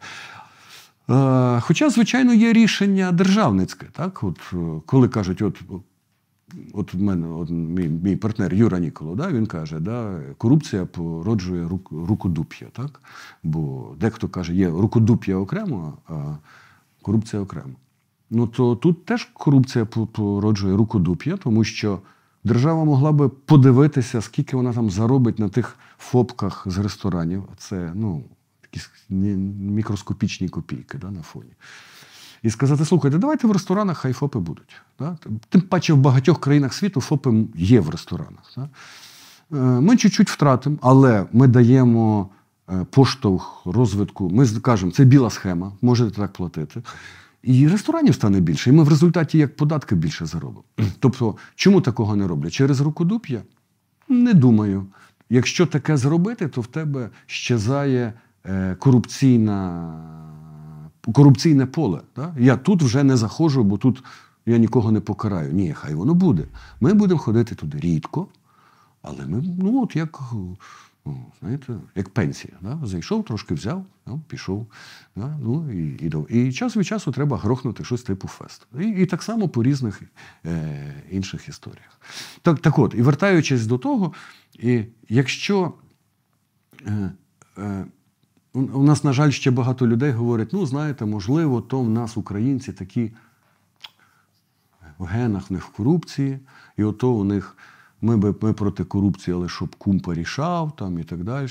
Е, 1.09 1.59
хоча, 1.61 1.89
звичайно, 1.89 2.33
є 2.33 2.53
рішення 2.53 3.11
державницьке, 3.11 3.85
так? 3.91 4.23
От, 4.23 4.39
е, 4.53 4.57
коли 4.85 5.07
кажуть, 5.07 5.41
от 5.41 5.63
От 6.73 6.93
в 6.93 7.01
мене 7.01 7.27
от 7.27 7.49
мій, 7.49 7.89
мій 7.89 8.15
партнер 8.15 8.53
Юра 8.53 8.79
Ніколо, 8.79 9.15
да, 9.15 9.31
він 9.31 9.45
каже, 9.45 9.79
да, 9.79 10.21
корупція 10.37 10.85
породжує 10.85 11.67
рук, 11.67 11.91
рукодуп'я. 11.91 12.67
Так? 12.71 13.01
Бо 13.43 13.93
дехто 13.99 14.27
каже, 14.27 14.55
є 14.55 14.69
рукодуп'я 14.69 15.37
окремо, 15.37 15.97
а 16.07 16.35
корупція 17.01 17.41
окремо. 17.41 17.73
Ну 18.29 18.47
то 18.47 18.75
тут 18.75 19.05
теж 19.05 19.25
корупція 19.33 19.85
породжує 19.85 20.75
рукодуп'я, 20.75 21.37
тому 21.37 21.63
що 21.63 21.99
держава 22.43 22.83
могла 22.83 23.11
би 23.11 23.29
подивитися, 23.29 24.21
скільки 24.21 24.55
вона 24.55 24.73
там 24.73 24.89
заробить 24.89 25.39
на 25.39 25.49
тих 25.49 25.77
фопках 25.97 26.63
з 26.65 26.77
ресторанів. 26.77 27.43
Це 27.57 27.91
ну, 27.95 28.23
ні- 29.09 29.35
мікроскопічні 29.59 30.49
копійки 30.49 30.97
да, 30.97 31.11
на 31.11 31.21
фоні 31.21 31.51
і 32.45 32.49
сказати: 32.49 32.85
слухайте, 32.85 33.17
давайте 33.17 33.47
в 33.47 33.51
ресторанах 33.51 33.97
хай 33.97 34.13
ФОПи 34.13 34.39
будуть. 34.39 34.75
Да? 34.99 35.17
Тим 35.49 35.61
паче 35.61 35.93
в 35.93 35.97
багатьох 35.97 36.39
країнах 36.39 36.73
світу 36.73 37.01
ФОПи 37.01 37.45
є 37.55 37.79
в 37.79 37.89
ресторанах. 37.89 38.53
Да? 38.57 38.69
Е, 39.57 39.81
Ми 39.81 39.97
чуть-чуть 39.97 40.29
втратимо, 40.29 40.77
але 40.81 41.25
ми 41.33 41.47
даємо 41.47 42.29
е, 42.69 42.85
поштовх 42.89 43.65
розвитку. 43.65 44.29
Ми 44.29 44.47
кажемо, 44.47 44.91
це 44.91 45.05
біла 45.05 45.29
схема, 45.29 45.71
можете 45.81 46.15
так 46.15 46.33
платити. 46.33 46.81
І 47.43 47.67
ресторанів 47.67 48.15
стане 48.15 48.39
більше, 48.39 48.69
і 48.69 48.73
ми 48.73 48.83
в 48.83 48.89
результаті 48.89 49.37
як 49.37 49.55
податки 49.55 49.95
більше 49.95 50.25
заробимо. 50.25 50.63
Тобто, 50.99 51.35
чому 51.55 51.81
такого 51.81 52.15
не 52.15 52.27
роблять? 52.27 52.53
Через 52.53 52.81
рукодуп'я? 52.81 53.41
Не 54.09 54.33
думаю. 54.33 54.85
Якщо 55.29 55.65
таке 55.65 55.97
зробити, 55.97 56.47
то 56.47 56.61
в 56.61 56.67
тебе 56.67 57.09
щезає 57.25 58.13
е, 58.45 58.75
корупційна, 58.79 59.93
корупційне 61.13 61.65
поле. 61.65 62.01
Да? 62.15 62.35
Я 62.39 62.57
тут 62.57 62.83
вже 62.83 63.03
не 63.03 63.17
заходжу, 63.17 63.63
бо 63.63 63.77
тут 63.77 64.03
я 64.45 64.57
нікого 64.57 64.91
не 64.91 64.99
покараю. 64.99 65.53
Ні, 65.53 65.73
хай 65.73 65.95
воно 65.95 66.13
буде. 66.13 66.43
Ми 66.79 66.93
будемо 66.93 67.19
ходити 67.19 67.55
туди 67.55 67.79
рідко, 67.79 68.27
але 69.01 69.25
ми, 69.25 69.43
ну 69.59 69.83
от 69.83 69.95
як, 69.95 70.21
ну, 71.05 71.25
знаєте, 71.39 71.73
як 71.95 72.09
пенсія. 72.09 72.53
Да? 72.61 72.79
Зайшов, 72.83 73.25
трошки 73.25 73.53
взяв, 73.53 73.85
ну, 74.07 74.21
пішов. 74.27 74.67
Да? 75.15 75.37
Ну, 75.41 75.71
і, 75.71 76.09
і, 76.29 76.47
і 76.47 76.53
час 76.53 76.77
від 76.77 76.85
часу 76.85 77.11
треба 77.11 77.37
грохнути 77.37 77.83
щось 77.83 78.03
типу 78.03 78.27
фест. 78.27 78.67
І, 78.79 78.87
і 78.87 79.05
так 79.05 79.23
само 79.23 79.49
по 79.49 79.63
різних 79.63 80.01
е, 80.45 81.03
інших 81.11 81.49
історіях. 81.49 81.99
Так, 82.41 82.59
так 82.59 82.79
от, 82.79 82.93
і 82.97 83.01
вертаючись 83.01 83.65
до 83.65 83.77
того, 83.77 84.13
і 84.59 84.83
якщо 85.09 85.73
е, 86.87 87.11
е, 87.57 87.85
у 88.55 88.83
нас, 88.83 89.03
на 89.03 89.13
жаль, 89.13 89.31
ще 89.31 89.51
багато 89.51 89.87
людей 89.87 90.11
говорять: 90.11 90.53
ну, 90.53 90.65
знаєте, 90.65 91.05
можливо, 91.05 91.61
то 91.61 91.81
в 91.81 91.89
нас 91.89 92.17
українці 92.17 92.73
такі 92.73 93.11
в 94.97 95.05
генах 95.05 95.49
в 95.49 95.53
них 95.53 95.71
корупції, 95.71 96.39
і 96.77 96.83
ото 96.83 97.11
у 97.11 97.23
них 97.23 97.57
ми, 98.01 98.17
би, 98.17 98.35
ми 98.41 98.53
проти 98.53 98.83
корупції, 98.83 99.35
але 99.35 99.49
щоб 99.49 99.75
кум 99.75 99.99
порішав 99.99 100.75
там 100.75 100.99
і 100.99 101.03
так 101.03 101.23
далі. 101.23 101.47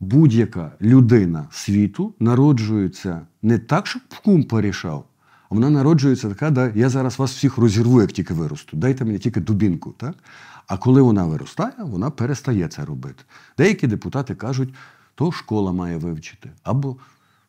Будь-яка 0.00 0.72
людина 0.80 1.46
світу 1.50 2.14
народжується 2.20 3.20
не 3.42 3.58
так, 3.58 3.86
щоб 3.86 4.02
кум 4.24 4.44
порішав, 4.44 5.04
а 5.50 5.54
вона 5.54 5.70
народжується 5.70 6.28
така, 6.28 6.50
да, 6.50 6.72
я 6.74 6.88
зараз 6.88 7.18
вас 7.18 7.32
всіх 7.32 7.58
розірву, 7.58 8.00
як 8.00 8.12
тільки 8.12 8.34
виросту. 8.34 8.76
Дайте 8.76 9.04
мені 9.04 9.18
тільки 9.18 9.40
дубінку. 9.40 9.94
Так? 9.98 10.14
А 10.66 10.76
коли 10.76 11.02
вона 11.02 11.24
виростає, 11.24 11.72
вона 11.78 12.10
перестає 12.10 12.68
це 12.68 12.84
робити. 12.84 13.24
Деякі 13.58 13.86
депутати 13.86 14.34
кажуть, 14.34 14.74
то 15.18 15.32
школа 15.32 15.72
має 15.72 15.96
вивчити. 15.96 16.50
Або 16.62 16.96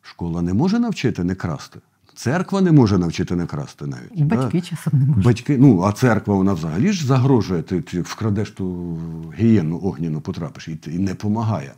школа 0.02 0.42
не 0.42 0.54
може 0.54 0.78
навчити 0.78 1.24
не 1.24 1.34
красти. 1.34 1.80
Церква 2.14 2.60
не 2.60 2.72
може 2.72 2.98
навчити 2.98 3.36
не 3.36 3.46
красти 3.46 3.86
навіть. 3.86 4.10
І 4.14 4.24
батьки 4.24 4.60
часом 4.60 4.92
не 5.00 5.06
можуть. 5.06 5.24
Батьки, 5.24 5.58
ну, 5.58 5.82
а 5.82 5.92
церква 5.92 6.34
вона 6.34 6.52
взагалі 6.52 6.92
ж 6.92 7.06
загрожує, 7.06 7.62
ти, 7.62 7.80
ти 7.80 8.00
вкрадеш 8.00 8.50
ту 8.50 8.98
гієнну 9.38 9.80
огняну, 9.82 10.20
потрапиш 10.20 10.68
і, 10.68 10.78
і 10.86 10.98
не 10.98 11.10
допомагає. 11.10 11.72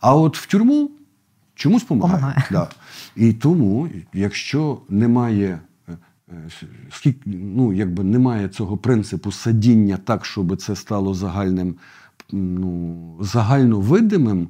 А 0.00 0.14
от 0.14 0.38
в 0.38 0.46
тюрму 0.46 0.90
чомусь 1.54 1.82
допомагає. 1.82 2.20
Помагає. 2.20 2.46
Да. 2.50 2.68
І 3.16 3.32
тому, 3.32 3.88
якщо 4.12 4.78
немає. 4.88 5.60
е, 5.88 5.96
е, 7.06 7.14
ну, 7.26 7.72
якби 7.72 8.04
немає 8.04 8.48
цього 8.48 8.76
принципу 8.76 9.32
садіння 9.32 9.96
так, 9.96 10.24
щоб 10.24 10.56
це 10.56 10.76
стало 10.76 11.14
загальним, 11.14 11.74
ну, 12.32 13.16
загально 13.20 13.80
видимим, 13.80 14.48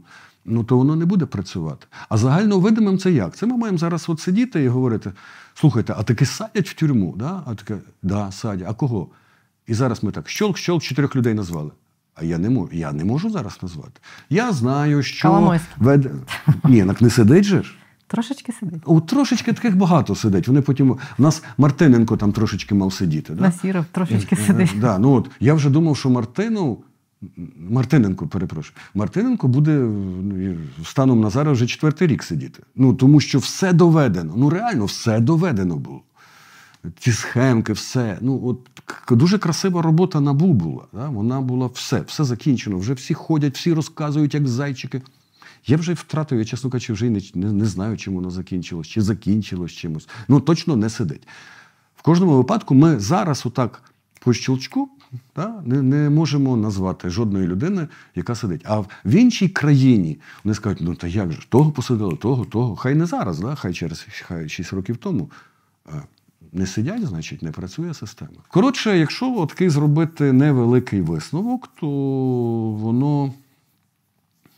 ну 0.48 0.64
то 0.64 0.78
воно 0.78 0.96
не 0.96 1.04
буде 1.04 1.26
працювати. 1.26 1.86
А 2.08 2.16
загально 2.16 2.58
видимим 2.60 2.98
це 2.98 3.12
як? 3.12 3.36
Це 3.36 3.46
ми 3.46 3.56
маємо 3.56 3.78
зараз 3.78 4.08
от 4.08 4.20
сидіти 4.20 4.62
і 4.62 4.68
говорити: 4.68 5.12
слухайте, 5.54 5.94
а 5.98 6.02
таки 6.02 6.26
садять 6.26 6.68
в 6.68 6.74
тюрму? 6.74 7.14
Да? 7.18 7.42
А 7.46 7.54
таке, 7.54 7.78
да, 8.02 8.32
садять. 8.32 8.68
А 8.70 8.74
кого? 8.74 9.08
І 9.66 9.74
зараз 9.74 10.04
ми 10.04 10.12
так 10.12 10.28
щолк, 10.28 10.58
щолк, 10.58 10.82
чотирьох 10.82 11.16
людей 11.16 11.34
назвали. 11.34 11.70
А 12.14 12.24
я 12.24 12.38
не 12.38 12.50
можу, 12.50 12.68
я 12.72 12.92
не 12.92 13.04
можу 13.04 13.30
зараз 13.30 13.58
назвати. 13.62 14.00
Я 14.30 14.52
знаю, 14.52 15.02
що 15.02 15.58
вед... 15.76 16.10
Ні, 16.64 16.84
так 16.84 17.00
не 17.00 17.10
сидить 17.10 17.44
же 17.44 17.62
ж. 17.62 17.74
Трошечки 18.06 18.52
сидить. 18.52 18.82
О, 18.84 19.00
трошечки 19.00 19.52
таких 19.52 19.76
багато 19.76 20.14
сидить. 20.14 20.48
Вони 20.48 20.60
потім. 20.60 20.90
У 20.90 21.22
нас 21.22 21.42
Мартиненко 21.58 22.16
там 22.16 22.32
трошечки 22.32 22.74
мав 22.74 22.92
сидіти. 22.92 23.32
Да? 23.32 23.42
Насіров 23.42 23.84
трошечки 23.92 24.36
Е, 24.36 24.42
е, 24.42 24.46
сидить. 24.46 24.80
Да, 24.80 24.98
ну 24.98 25.12
от, 25.12 25.30
я 25.40 25.54
вже 25.54 25.70
думав, 25.70 25.96
що 25.96 26.10
Мартинов. 26.10 26.84
Мартиненко, 27.70 28.26
перепрошую. 28.26 28.76
Мартиненко 28.94 29.48
буде 29.48 29.72
ну, 29.72 30.56
станом 30.84 31.20
на 31.20 31.30
зараз 31.30 31.56
вже 31.56 31.66
четвертий 31.66 32.08
рік 32.08 32.22
сидіти. 32.22 32.62
Ну, 32.76 32.94
тому 32.94 33.20
що 33.20 33.38
все 33.38 33.72
доведено. 33.72 34.34
Ну, 34.36 34.50
реально, 34.50 34.84
все 34.84 35.20
доведено 35.20 35.76
було. 35.76 36.02
Ці 36.98 37.12
схемки, 37.12 37.72
все. 37.72 38.18
Ну, 38.20 38.46
от 38.46 38.68
дуже 39.18 39.38
красива 39.38 39.82
робота 39.82 40.20
набу 40.20 40.52
була. 40.52 40.84
Да? 40.92 41.08
Вона 41.08 41.40
була 41.40 41.66
все, 41.66 42.00
все 42.00 42.24
закінчено. 42.24 42.78
Вже 42.78 42.92
всі 42.92 43.14
ходять, 43.14 43.56
всі 43.56 43.72
розказують, 43.72 44.34
як 44.34 44.48
зайчики. 44.48 45.02
Я 45.66 45.76
вже 45.76 45.92
втратив, 45.92 46.38
я, 46.38 46.44
чесно 46.44 46.70
кажучи, 46.70 46.92
вже 46.92 47.10
не, 47.10 47.20
не, 47.34 47.52
не 47.52 47.64
знаю, 47.64 47.96
чим 47.96 48.14
воно 48.14 48.30
закінчилось, 48.30 48.86
чи 48.86 49.00
закінчилось 49.00 49.72
чимось. 49.72 50.08
Ну, 50.28 50.40
точно 50.40 50.76
не 50.76 50.90
сидить. 50.90 51.28
В 51.96 52.02
кожному 52.02 52.36
випадку 52.36 52.74
ми 52.74 53.00
зараз, 53.00 53.46
отак, 53.46 53.82
по 54.20 54.32
щелчку, 54.32 54.88
та, 55.32 55.62
не, 55.64 55.82
не 55.82 56.10
можемо 56.10 56.56
назвати 56.56 57.10
жодної 57.10 57.46
людини, 57.46 57.88
яка 58.14 58.34
сидить. 58.34 58.62
А 58.64 58.80
в, 58.80 58.88
іншій 59.04 59.48
країні 59.48 60.18
вони 60.44 60.54
скажуть, 60.54 60.78
ну 60.80 60.94
та 60.94 61.06
як 61.06 61.32
же, 61.32 61.48
того 61.48 61.72
посадили, 61.72 62.16
того, 62.16 62.44
того. 62.44 62.76
Хай 62.76 62.94
не 62.94 63.06
зараз, 63.06 63.38
да? 63.38 63.54
хай 63.54 63.74
через 63.74 64.06
хай 64.26 64.48
6 64.48 64.72
років 64.72 64.96
тому. 64.96 65.30
Не 66.52 66.66
сидять, 66.66 67.06
значить, 67.06 67.42
не 67.42 67.50
працює 67.50 67.94
система. 67.94 68.32
Коротше, 68.48 68.98
якщо 68.98 69.46
такий 69.46 69.68
зробити 69.68 70.32
невеликий 70.32 71.00
висновок, 71.00 71.68
то 71.80 71.86
воно, 72.70 73.32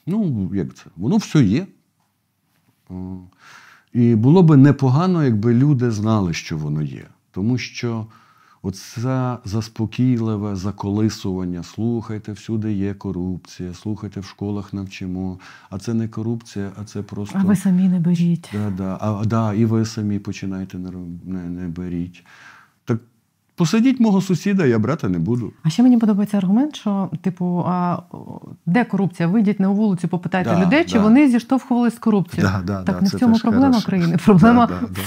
ну, 0.06 0.50
як 0.54 0.74
це, 0.74 0.84
воно 0.96 1.16
все 1.16 1.44
є. 1.44 1.66
І 3.92 4.14
було 4.14 4.42
би 4.42 4.56
непогано, 4.56 5.24
якби 5.24 5.54
люди 5.54 5.90
знали, 5.90 6.32
що 6.32 6.58
воно 6.58 6.82
є. 6.82 7.06
Тому 7.30 7.58
що 7.58 8.06
оце 8.62 9.36
заспокійливе 9.44 10.56
заколисування, 10.56 11.62
слухайте, 11.62 12.32
всюди 12.32 12.72
є 12.72 12.94
корупція, 12.94 13.74
слухайте, 13.74 14.20
в 14.20 14.24
школах 14.24 14.72
навчимо. 14.72 15.38
А 15.70 15.78
це 15.78 15.94
не 15.94 16.08
корупція, 16.08 16.70
а 16.80 16.84
це 16.84 17.02
просто. 17.02 17.38
А 17.42 17.44
ви 17.44 17.56
самі 17.56 17.88
не 17.88 18.00
беріть. 18.00 18.50
Да, 18.52 18.70
да. 18.70 18.98
А, 19.00 19.24
да, 19.24 19.54
і 19.54 19.64
ви 19.64 19.84
самі 19.84 20.18
починайте 20.18 20.78
не, 20.78 20.90
не, 21.24 21.42
не 21.42 21.68
беріть. 21.68 22.24
Так 22.84 22.98
посадіть 23.56 24.00
мого 24.00 24.20
сусіда, 24.20 24.66
я 24.66 24.78
брати 24.78 25.08
не 25.08 25.18
буду. 25.18 25.52
А 25.62 25.70
ще 25.70 25.82
мені 25.82 25.98
подобається 25.98 26.36
аргумент, 26.36 26.76
що, 26.76 27.10
типу, 27.22 27.64
а, 27.66 27.98
де 28.66 28.84
корупція? 28.84 29.28
Вийдіть 29.28 29.60
на 29.60 29.68
вулицю, 29.68 30.08
попитайте 30.08 30.50
Да, 30.50 30.66
людей, 30.66 30.84
чи 30.84 30.94
да. 30.94 31.00
вони 31.00 31.28
зіштовхувалися 31.28 31.96
з 31.96 31.98
корупцією. 31.98 32.52
Да, 32.52 32.62
да, 32.62 32.82
так 32.82 32.96
да, 32.96 33.02
не 33.02 33.08
це 33.08 33.16
в 33.16 33.20
цьому 33.20 33.38
проблема 33.38 33.80
країни. 33.80 34.16
Проблема 34.24 34.66
Да, 34.66 34.74
да, 34.80 34.86
да. 34.86 35.00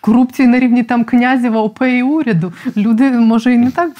Корупції 0.00 0.48
на 0.48 0.60
рівні 0.60 0.82
там 0.82 1.04
князєва, 1.04 1.62
ОП 1.62 1.82
і 1.82 2.02
уряду. 2.02 2.52
Люди, 2.76 3.10
може, 3.10 3.54
і 3.54 3.58
не 3.58 3.70
так 3.70 3.92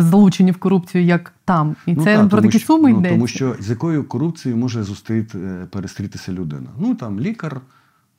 залучені 0.00 0.50
в 0.50 0.56
корупцію, 0.56 1.04
як 1.04 1.32
там. 1.44 1.76
І 1.86 1.94
Ну, 1.94 2.04
це 2.04 2.16
так, 2.16 2.28
про 2.28 2.42
такі 2.42 2.58
що- 2.58 2.66
суми 2.66 2.90
ну, 2.92 2.98
йдеться. 2.98 3.14
Тому 3.14 3.26
що 3.26 3.56
з 3.60 3.70
якою 3.70 4.04
корупцією 4.04 4.60
може 4.60 4.82
зустріти, 4.82 5.38
е, 5.38 5.66
перестрітися 5.70 6.32
людина? 6.32 6.66
Ну 6.78 6.94
там 6.94 7.20
лікар, 7.20 7.60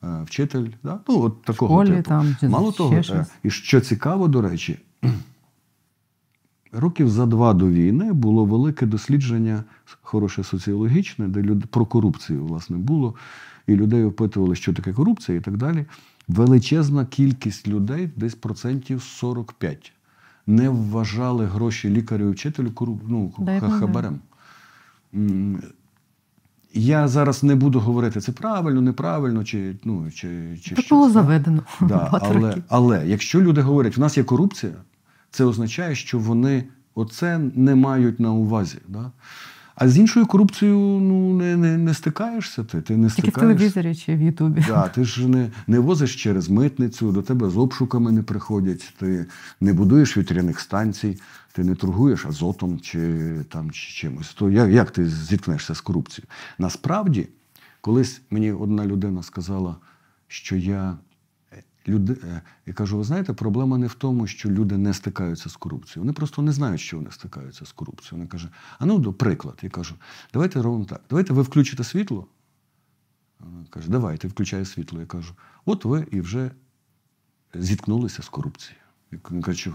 е, 0.04 0.06
вчитель, 0.26 0.66
да? 0.82 0.98
ну 1.08 1.22
от 1.22 1.42
такого 1.42 1.74
школі 1.84 1.96
типу. 1.96 2.08
там, 2.08 2.36
Мало 2.42 2.72
того, 2.72 2.94
е, 2.94 3.02
щось. 3.02 3.28
і 3.42 3.50
що 3.50 3.80
цікаво, 3.80 4.28
до 4.28 4.42
речі, 4.42 4.78
років 6.72 7.10
за 7.10 7.26
два 7.26 7.54
до 7.54 7.68
війни 7.68 8.12
було 8.12 8.44
велике 8.44 8.86
дослідження, 8.86 9.64
хороше 10.02 10.44
соціологічне, 10.44 11.28
де 11.28 11.42
люди 11.42 11.66
про 11.70 11.86
корупцію 11.86 12.44
власне 12.44 12.76
було, 12.76 13.14
і 13.66 13.76
людей 13.76 14.04
опитували, 14.04 14.54
що 14.54 14.72
таке 14.72 14.92
корупція, 14.92 15.38
і 15.38 15.40
так 15.40 15.56
далі. 15.56 15.84
Величезна 16.32 17.06
кількість 17.06 17.68
людей, 17.68 18.10
десь 18.16 18.34
процентів 18.34 19.02
45, 19.02 19.92
не 20.46 20.68
вважали 20.68 21.46
гроші 21.46 21.90
лікарю 21.90 22.28
і 22.28 22.32
вчителю 22.32 22.72
ну, 23.08 23.32
хабарем. 23.80 24.20
Я 26.74 27.08
зараз 27.08 27.42
не 27.42 27.54
буду 27.54 27.80
говорити, 27.80 28.20
це 28.20 28.32
правильно, 28.32 28.80
неправильно, 28.80 29.44
чи, 29.44 29.76
ну, 29.84 30.10
чи, 30.10 30.58
чи 30.62 30.74
щось, 30.74 30.88
було 30.88 31.10
заведено 31.10 31.62
Да, 31.80 32.18
але, 32.22 32.56
але 32.68 33.06
якщо 33.06 33.40
люди 33.40 33.60
говорять, 33.60 33.96
в 33.96 34.00
нас 34.00 34.16
є 34.16 34.24
корупція, 34.24 34.72
це 35.30 35.44
означає, 35.44 35.94
що 35.94 36.18
вони 36.18 36.64
оце 36.94 37.38
не 37.38 37.74
мають 37.74 38.20
на 38.20 38.32
увазі. 38.32 38.78
Да? 38.88 39.12
А 39.74 39.88
з 39.88 39.98
іншою 39.98 40.26
корупцією 40.26 40.78
ну, 40.78 41.36
не, 41.36 41.56
не, 41.56 41.78
не 41.78 41.94
стикаєшся 41.94 42.64
ти. 42.64 42.80
Ти 42.80 42.96
не 42.96 43.10
Тільки 43.10 43.30
в 43.30 43.34
телевізорі 43.34 43.94
чи 43.94 44.16
в 44.16 44.22
Ютубі. 44.22 44.64
Да, 44.68 44.88
ти 44.88 45.04
ж 45.04 45.28
не, 45.28 45.50
не 45.66 45.78
возиш 45.78 46.22
через 46.22 46.48
митницю, 46.48 47.12
до 47.12 47.22
тебе 47.22 47.50
з 47.50 47.56
обшуками 47.56 48.12
не 48.12 48.22
приходять, 48.22 48.94
ти 48.98 49.26
не 49.60 49.72
будуєш 49.72 50.16
вітряних 50.16 50.60
станцій, 50.60 51.18
ти 51.52 51.64
не 51.64 51.74
торгуєш 51.74 52.26
азотом 52.26 52.80
чи, 52.80 53.20
там, 53.48 53.70
чи 53.70 53.92
чимось. 53.92 54.34
То 54.34 54.50
як, 54.50 54.70
як 54.70 54.90
ти 54.90 55.08
зіткнешся 55.08 55.74
з 55.74 55.80
корупцією? 55.80 56.28
Насправді, 56.58 57.28
колись 57.80 58.20
мені 58.30 58.52
одна 58.52 58.86
людина 58.86 59.22
сказала, 59.22 59.76
що 60.28 60.56
я. 60.56 60.96
Люди, 61.88 62.16
е, 62.24 62.42
я 62.66 62.72
кажу, 62.72 62.98
ви 62.98 63.04
знаєте, 63.04 63.32
проблема 63.32 63.78
не 63.78 63.86
в 63.86 63.94
тому, 63.94 64.26
що 64.26 64.50
люди 64.50 64.78
не 64.78 64.94
стикаються 64.94 65.48
з 65.48 65.56
корупцією. 65.56 66.02
Вони 66.02 66.12
просто 66.12 66.42
не 66.42 66.52
знають, 66.52 66.80
що 66.80 66.96
вони 66.96 67.10
стикаються 67.10 67.66
з 67.66 67.72
корупцією. 67.72 68.18
Вони 68.18 68.26
каже, 68.26 68.48
а 68.78 68.86
ну, 68.86 68.98
до 68.98 69.12
приклад. 69.12 69.58
Я 69.62 69.70
кажу, 69.70 69.94
давайте 70.32 70.62
робимо 70.62 70.84
так. 70.84 71.00
Давайте 71.10 71.32
ви 71.32 71.42
включите 71.42 71.84
світло, 71.84 72.26
вона 73.40 73.64
каже, 73.70 73.90
давайте, 73.90 74.28
включає 74.28 74.64
світло. 74.64 75.00
Я 75.00 75.06
кажу, 75.06 75.34
от 75.64 75.84
ви 75.84 76.06
і 76.10 76.20
вже 76.20 76.50
зіткнулися 77.54 78.22
з 78.22 78.28
корупцією. 78.28 78.82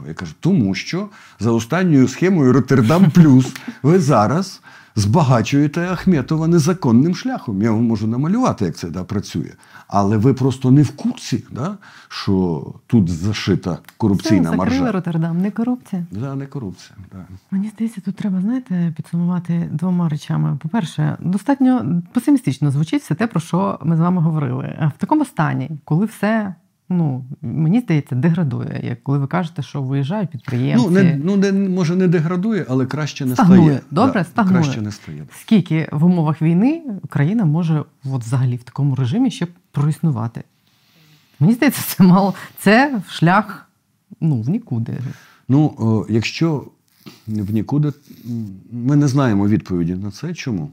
Я 0.08 0.14
кажу, 0.14 0.34
тому 0.40 0.76
що 0.76 1.10
за 1.40 1.52
останньою 1.52 2.08
схемою 2.08 2.54
Роттердам 2.54 3.12
Плюс 3.12 3.56
ви 3.84 4.00
зараз 4.00 4.62
збагачуєте 4.98 5.88
Ахметова 5.92 6.48
незаконним 6.48 7.16
шляхом. 7.16 7.62
Я 7.62 7.72
вам 7.72 7.84
можу 7.84 8.08
намалювати, 8.08 8.66
як 8.66 8.76
це 8.76 8.90
да, 8.90 9.04
працює. 9.04 9.52
Але 9.88 10.18
ви 10.18 10.34
просто 10.34 10.72
не 10.72 10.82
в 10.82 10.92
курсі, 10.96 11.44
да, 11.52 11.78
що 12.08 12.66
тут 12.88 13.10
зашита 13.10 13.72
Все, 13.72 13.82
корупційна 13.98 14.44
закрили 14.44 14.58
маржа. 14.58 14.92
Роттердам, 14.92 15.42
не 15.42 15.52
корупція. 15.52 16.06
Да, 16.12 16.36
не 16.36 16.46
корупція. 16.46 16.98
Да. 17.12 17.26
Мені 17.52 17.70
здається, 17.76 18.02
тут 18.02 18.16
треба, 18.16 18.42
знаєте, 18.42 18.94
підсумувати 18.96 19.70
двома 19.72 20.10
речами. 20.10 20.58
По-перше, 20.62 21.18
достатньо 21.20 22.02
песимістично 22.14 22.72
звучить 22.72 23.02
все 23.02 23.16
те, 23.16 23.28
про 23.28 23.40
що 23.40 23.80
ми 23.84 23.98
з 23.98 24.00
вами 24.00 24.22
говорили. 24.22 24.92
В 24.98 25.00
такому 25.00 25.26
стані, 25.26 25.72
коли 25.84 26.06
все, 26.06 26.56
ну 26.90 27.26
мені 27.42 27.80
здається, 27.80 28.16
деградує. 28.16 28.82
Як 28.84 29.04
коли 29.04 29.18
ви 29.18 29.28
кажете, 29.28 29.62
що 29.62 29.82
виїжджають 29.82 30.30
підприємці. 30.30 30.86
Ну, 30.86 30.92
не, 30.92 31.20
ну 31.24 31.36
не, 31.36 31.52
може, 31.52 31.96
не 31.96 32.08
деградує, 32.08 32.66
але 32.70 32.86
краще 32.86 33.26
не 33.26 33.34
Стагнує. 33.34 33.62
стає. 33.62 33.82
Добре, 33.92 34.22
Да, 34.22 34.24
стагнує. 34.24 34.64
Краще 34.64 34.82
не 34.82 34.92
стає. 34.92 35.26
Скільки 35.42 35.90
в 35.92 36.06
умовах 36.06 36.42
війни 36.42 36.84
Україна 37.04 37.46
може 37.46 37.84
от 38.06 38.24
взагалі 38.24 38.56
в 38.56 38.64
такому 38.64 38.96
режимі 38.96 39.32
ще 39.32 39.48
проіснувати? 39.72 40.44
Мені 41.40 41.54
здається, 41.54 41.82
це 41.96 42.04
мало. 42.04 42.34
Це 42.60 43.02
шлях 43.10 43.70
ну, 44.22 44.42
в 44.42 44.50
нікуди. 44.50 44.98
Ну, 45.48 45.76
о, 45.78 46.06
якщо 46.10 46.68
в 47.28 47.52
нікуди, 47.52 47.94
ми 48.72 48.96
не 48.96 49.08
знаємо 49.08 49.48
відповіді 49.48 49.96
на 49.96 50.12
це. 50.12 50.34
Чому? 50.34 50.72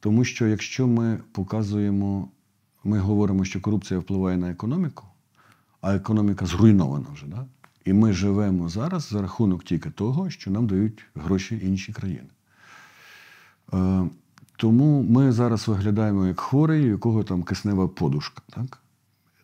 Тому 0.00 0.24
що 0.24 0.46
якщо 0.46 0.86
ми 0.86 1.18
показуємо, 1.32 2.28
ми 2.84 2.98
говоримо, 2.98 3.44
що 3.44 3.60
корупція 3.60 4.00
впливає 4.00 4.36
на 4.36 4.50
економіку, 4.50 5.04
а 5.80 5.94
економіка 5.94 6.46
зруйнована 6.46 7.06
вже, 7.12 7.26
да? 7.26 7.46
і 7.84 7.92
ми 7.92 8.12
живемо 8.12 8.68
зараз 8.68 9.08
за 9.08 9.22
рахунок 9.22 9.64
тільки 9.64 9.90
того, 9.90 10.30
що 10.30 10.50
нам 10.50 10.66
дають 10.66 11.04
гроші 11.14 11.60
інші 11.64 11.92
країни. 11.92 12.28
Е, 13.74 14.04
тому 14.56 15.02
ми 15.02 15.32
зараз 15.32 15.68
виглядаємо 15.68 16.26
як 16.26 16.40
хворий, 16.40 16.84
у 16.86 16.90
якого 16.90 17.24
там 17.24 17.42
киснева 17.42 17.88
подушка. 17.88 18.42
Так? 18.50 18.78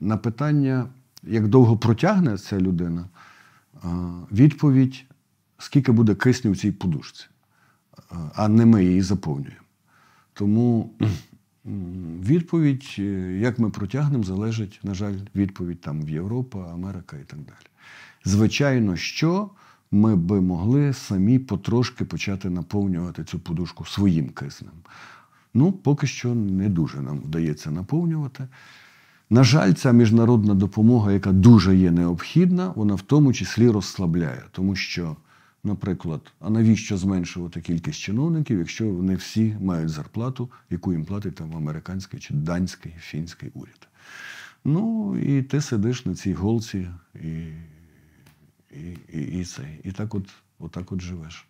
На 0.01 0.17
питання, 0.17 0.87
як 1.23 1.49
довго 1.49 1.77
протягне 1.77 2.39
ця 2.39 2.61
людина, 2.61 3.05
е, 3.75 3.79
відповідь, 4.33 5.05
скільки 5.59 5.93
буде 5.93 6.15
кисню 6.15 6.53
в 6.53 6.57
цій 6.57 6.73
подушці, 6.73 7.27
Е, 8.13 8.17
а 8.35 8.49
не 8.49 8.67
ми 8.67 8.85
її 8.85 9.03
заповнюємо. 9.03 9.61
Тому 10.33 10.95
відповідь, 12.23 12.97
е, 12.99 13.03
як 13.41 13.59
ми 13.59 13.71
протягнемо, 13.71 14.25
залежить, 14.25 14.81
на 14.83 14.95
жаль, 14.95 15.15
відповідь 15.35 15.81
там 15.81 16.03
в 16.03 16.11
Європа, 16.11 16.71
Америка 16.73 17.17
і 17.17 17.25
так 17.25 17.39
далі. 17.39 17.67
Звичайно, 18.25 18.97
що 18.97 19.51
ми 19.91 20.17
би 20.17 20.41
могли 20.41 20.93
самі 20.93 21.39
потрошки 21.39 22.05
почати 22.05 22.51
наповнювати 22.51 23.25
цю 23.25 23.39
подушку 23.39 23.85
своїм 23.85 24.29
киснем. 24.29 24.73
Ну, 25.55 25.73
поки 25.73 26.07
що 26.07 26.35
не 26.35 26.69
дуже 26.69 27.01
нам 27.01 27.19
вдається 27.19 27.71
наповнювати. 27.71 28.49
На 29.31 29.45
жаль, 29.45 29.73
ця 29.73 29.93
міжнародна 29.93 30.55
допомога, 30.55 31.13
яка 31.13 31.33
дуже 31.33 31.77
є 31.77 31.91
необхідна, 31.91 32.73
вона 32.77 32.95
в 32.95 33.03
тому 33.03 33.33
числі 33.33 33.71
розслабляє, 33.71 34.43
тому 34.53 34.77
що, 34.77 35.17
наприклад, 35.67 36.33
а 36.41 36.51
навіщо 36.51 36.97
зменшувати 36.97 37.61
кількість 37.61 38.01
чиновників, 38.01 38.59
якщо 38.59 38.89
вони 38.89 39.15
всі 39.15 39.57
мають 39.61 39.89
зарплату, 39.89 40.51
яку 40.71 40.93
їм 40.93 41.05
платить 41.05 41.35
там 41.35 41.57
американський 41.57 42.21
чи 42.21 42.35
данський, 42.35 42.95
фінський 42.99 43.51
уряд. 43.55 43.89
Ну 44.65 45.17
і 45.19 45.43
ти 45.43 45.61
сидиш 45.61 46.07
на 46.07 46.15
цій 46.15 46.33
голці 46.33 46.89
і, 47.15 47.29
і, 48.71 48.99
і, 49.13 49.21
і, 49.21 49.45
це, 49.45 49.63
і 49.85 49.93
так 49.93 50.15
от, 50.15 50.35
отак 50.59 50.93
от 50.93 51.01
живеш. 51.01 51.47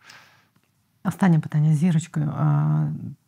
Останнє 1.05 1.39
питання 1.39 1.75
з 1.75 1.79
зірочкою. 1.79 2.33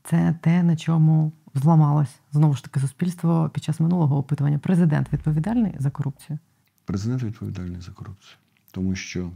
Це 0.04 0.38
те, 0.40 0.62
на 0.62 0.76
чому 0.76 1.32
зламалось 1.54 2.20
знову 2.32 2.54
ж 2.54 2.64
таки 2.64 2.80
суспільство 2.80 3.50
під 3.54 3.64
час 3.64 3.80
минулого 3.80 4.18
опитування. 4.18 4.58
Президент 4.58 5.12
відповідальний 5.12 5.74
за 5.78 5.90
корупцію? 5.90 6.38
Президент 6.84 7.22
відповідальний 7.22 7.80
за 7.80 7.92
корупцію. 7.92 8.36
Тому 8.70 8.94
що 8.94 9.30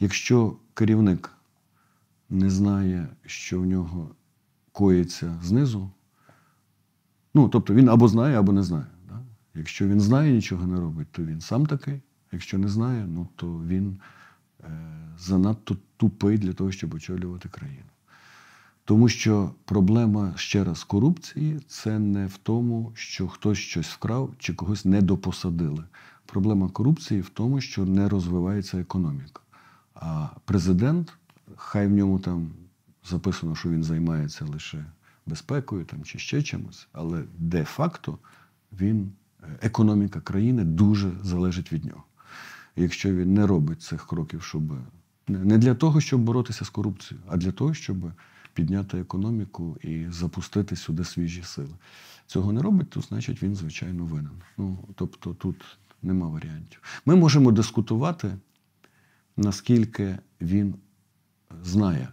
якщо 0.00 0.56
керівник 0.74 1.32
не 2.30 2.50
знає, 2.50 3.08
що 3.26 3.60
в 3.60 3.66
нього 3.66 4.10
коїться 4.72 5.38
знизу, 5.42 5.90
ну, 7.34 7.48
тобто 7.48 7.74
він 7.74 7.88
або 7.88 8.08
знає, 8.08 8.38
або 8.38 8.52
не 8.52 8.62
знає. 8.62 8.86
Да? 9.08 9.20
Якщо 9.54 9.88
він 9.88 10.00
знає, 10.00 10.32
нічого 10.32 10.66
не 10.66 10.80
робить, 10.80 11.08
то 11.10 11.24
він 11.24 11.40
сам 11.40 11.66
такий. 11.66 12.00
Якщо 12.32 12.58
не 12.58 12.68
знає, 12.68 13.06
ну, 13.08 13.28
то 13.36 13.46
він 13.66 14.00
е, 14.60 14.70
занадто 15.18 15.76
тупий 15.96 16.38
для 16.38 16.52
того, 16.52 16.72
щоб 16.72 16.94
очолювати 16.94 17.48
країну. 17.48 17.84
Тому 18.84 19.08
що 19.08 19.50
проблема 19.64 20.32
ще 20.36 20.64
раз 20.64 20.84
корупції 20.84 21.60
це 21.66 21.98
не 21.98 22.26
в 22.26 22.36
тому, 22.36 22.92
що 22.94 23.28
хтось 23.28 23.58
щось 23.58 23.88
вкрав 23.88 24.34
чи 24.38 24.54
когось 24.54 24.84
не 24.84 25.02
допосадили. 25.02 25.84
Проблема 26.26 26.68
корупції 26.68 27.20
в 27.20 27.28
тому, 27.28 27.60
що 27.60 27.84
не 27.84 28.08
розвивається 28.08 28.78
економіка. 28.78 29.42
А 30.00 30.28
президент, 30.44 31.12
хай 31.56 31.86
в 31.86 31.90
ньому 31.90 32.18
там 32.18 32.50
записано, 33.04 33.54
що 33.54 33.68
він 33.68 33.84
займається 33.84 34.44
лише 34.44 34.84
безпекою 35.26 35.84
там, 35.84 36.04
чи 36.04 36.18
ще 36.18 36.42
чимось, 36.42 36.88
але 36.92 37.24
де-факто 37.38 38.18
він, 38.72 39.12
е, 39.42 39.46
економіка 39.62 40.20
країни 40.20 40.64
дуже 40.64 41.10
залежить 41.22 41.72
від 41.72 41.84
нього. 41.84 42.04
Якщо 42.76 43.14
він 43.14 43.34
не 43.34 43.46
робить 43.46 43.82
цих 43.82 44.06
кроків, 44.06 44.42
щоб 44.42 44.62
не 45.28 45.58
для 45.58 45.74
того, 45.74 46.00
щоб 46.00 46.20
боротися 46.20 46.64
з 46.64 46.70
корупцією, 46.70 47.26
а 47.28 47.36
для 47.36 47.52
того, 47.52 47.74
щоб 47.74 47.96
підняти 48.54 48.98
економіку 48.98 49.76
і 49.82 50.06
запустити 50.10 50.76
сюди 50.76 51.04
свіжі 51.04 51.42
сили. 51.42 51.74
Цього 52.26 52.52
не 52.52 52.62
робить, 52.62 52.90
то 52.90 53.00
значить 53.00 53.42
він, 53.42 53.54
звичайно, 53.54 54.04
винен. 54.04 54.42
Ну, 54.58 54.78
тобто 54.94 55.34
тут 55.34 55.56
нема 56.02 56.28
варіантів. 56.28 56.82
Ми 57.06 57.16
можемо 57.16 57.52
дискутувати, 57.52 58.36
наскільки 59.40 60.18
він 60.40 60.74
знає 61.62 62.08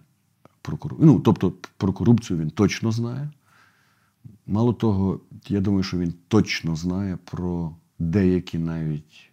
про 0.61 0.77
корупцію. 0.77 1.11
Ну, 1.11 1.19
тобто, 1.19 1.53
про 1.77 1.93
корупцію 1.93 2.39
він 2.39 2.49
точно 2.49 2.91
знає. 2.91 3.31
Мало 4.47 4.73
того, 4.73 5.19
я 5.47 5.61
думаю, 5.61 5.83
що 5.83 5.97
він 5.97 6.13
точно 6.27 6.75
знає 6.75 7.17
про 7.23 7.75
деякі 7.99 8.57
навіть, 8.57 9.31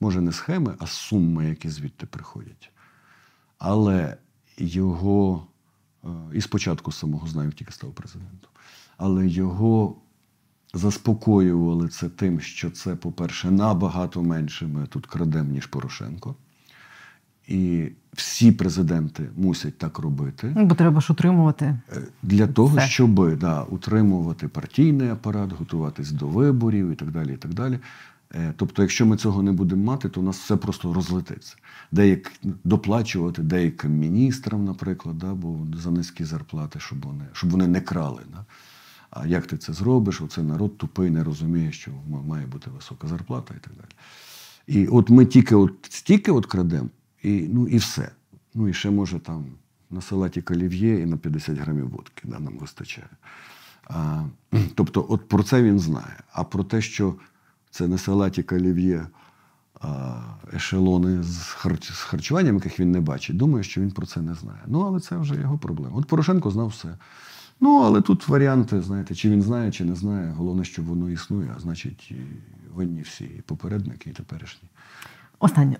може, 0.00 0.20
не 0.20 0.32
схеми, 0.32 0.74
а 0.78 0.86
суми, 0.86 1.48
які 1.48 1.68
звідти 1.68 2.06
приходять. 2.06 2.70
Але 3.58 4.16
його, 4.58 5.46
е, 6.04 6.08
і 6.34 6.40
спочатку 6.40 6.92
самого 6.92 7.26
знаю, 7.26 7.52
тільки 7.52 7.72
став 7.72 7.94
президентом, 7.94 8.50
але 8.96 9.28
його 9.28 9.96
заспокоювали 10.74 11.88
це 11.88 12.08
тим, 12.08 12.40
що 12.40 12.70
це, 12.70 12.96
по-перше, 12.96 13.50
набагато 13.50 14.22
менше 14.22 14.66
ми 14.66 14.86
тут 14.86 15.06
крадемо, 15.06 15.52
ніж 15.52 15.66
Порошенко. 15.66 16.36
І 17.46 17.88
всі 18.12 18.52
президенти 18.52 19.28
мусять 19.36 19.78
так 19.78 19.98
робити. 19.98 20.52
Ну, 20.56 20.66
Бо 20.66 20.74
треба 20.74 21.00
ж 21.00 21.12
утримувати. 21.12 21.78
Е, 21.92 22.02
Для 22.22 22.46
того, 22.46 22.76
Все. 22.76 22.86
щоб 22.88 23.38
да, 23.38 23.62
утримувати 23.62 24.48
партійний 24.48 25.08
апарат, 25.08 25.52
готуватись 25.52 26.10
до 26.10 26.26
виборів 26.26 26.90
і 26.90 26.94
так 26.94 27.10
далі. 27.10 27.34
І 27.34 27.36
так 27.36 27.54
далі. 27.54 27.78
Е, 28.34 28.52
Тобто, 28.56 28.82
якщо 28.82 29.06
ми 29.06 29.16
цього 29.16 29.42
не 29.42 29.52
будемо 29.52 29.84
мати, 29.84 30.08
то 30.08 30.20
у 30.20 30.24
нас 30.24 30.38
все 30.38 30.56
просто 30.56 30.92
розлетиться. 30.92 31.56
Деяк 31.92 32.32
доплачувати 32.64 33.42
деяким 33.42 33.92
міністрам, 33.92 34.64
наприклад, 34.64 35.18
да, 35.18 35.34
бо 35.34 35.66
за 35.76 35.90
низькі 35.90 36.24
зарплати, 36.24 36.80
щоб 36.80 37.04
вони, 37.04 37.24
щоб 37.32 37.50
вони 37.50 37.66
не 37.66 37.80
крали. 37.80 38.22
Да. 38.32 38.44
А 39.10 39.26
як 39.26 39.46
ти 39.46 39.56
це 39.56 39.72
зробиш? 39.72 40.20
Оце 40.20 40.42
народ 40.42 40.78
тупий, 40.78 41.10
не 41.10 41.24
розуміє, 41.24 41.72
що 41.72 41.90
має 42.26 42.46
бути 42.46 42.70
висока 42.70 43.08
зарплата 43.08 43.54
і 43.56 43.60
так 43.64 43.72
далі. 43.76 43.90
І 44.66 44.86
от 44.86 45.10
ми 45.10 45.26
тільки 45.26 45.54
от 45.54 45.72
стільки 45.88 46.32
от 46.32 46.46
крадемо, 46.46 46.88
і, 47.26 47.48
ну, 47.52 47.68
і 47.68 47.76
все. 47.76 48.10
Ну 48.54 48.68
і 48.68 48.72
ще 48.72 48.90
може 48.90 49.18
там 49.18 49.44
на 49.90 50.00
салаті 50.00 50.42
олів'є 50.50 51.00
і 51.00 51.06
на 51.06 51.16
50 51.16 51.58
грамів 51.58 51.90
водки 51.90 52.22
да, 52.24 52.38
нам 52.38 52.58
вистачає. 52.58 53.08
А, 53.84 54.24
тобто, 54.74 55.06
от 55.08 55.28
про 55.28 55.42
це 55.42 55.62
він 55.62 55.78
знає. 55.78 56.22
А 56.32 56.44
про 56.44 56.64
те, 56.64 56.80
що 56.80 57.14
це 57.70 57.88
не 57.88 57.98
салаті 57.98 58.44
олів'є, 58.52 59.06
а 59.80 60.20
ешелони 60.54 61.22
з, 61.22 61.38
харч... 61.48 61.92
з 61.92 62.00
харчуванням, 62.00 62.54
яких 62.54 62.80
він 62.80 62.90
не 62.90 63.00
бачить, 63.00 63.36
думаю, 63.36 63.64
що 63.64 63.80
він 63.80 63.90
про 63.90 64.06
це 64.06 64.20
не 64.20 64.34
знає. 64.34 64.60
Ну, 64.66 64.80
але 64.80 65.00
це 65.00 65.16
вже 65.16 65.34
його 65.34 65.58
проблема. 65.58 65.96
От 65.96 66.06
Порошенко 66.06 66.50
знав 66.50 66.66
все. 66.66 66.96
Ну, 67.60 67.82
але 67.82 68.00
тут 68.00 68.28
варіанти, 68.28 68.82
знаєте, 68.82 69.14
чи 69.14 69.30
він 69.30 69.42
знає, 69.42 69.72
чи 69.72 69.84
не 69.84 69.94
знає. 69.94 70.34
Головне, 70.36 70.64
щоб 70.64 70.84
воно 70.84 71.10
існує, 71.10 71.52
а 71.56 71.60
значить, 71.60 72.10
і 72.10 72.16
винні 72.74 73.02
всі, 73.02 73.24
і 73.24 73.42
попередники, 73.46 74.10
і 74.10 74.12
теперішні. 74.12 74.68
Останнє, 75.38 75.76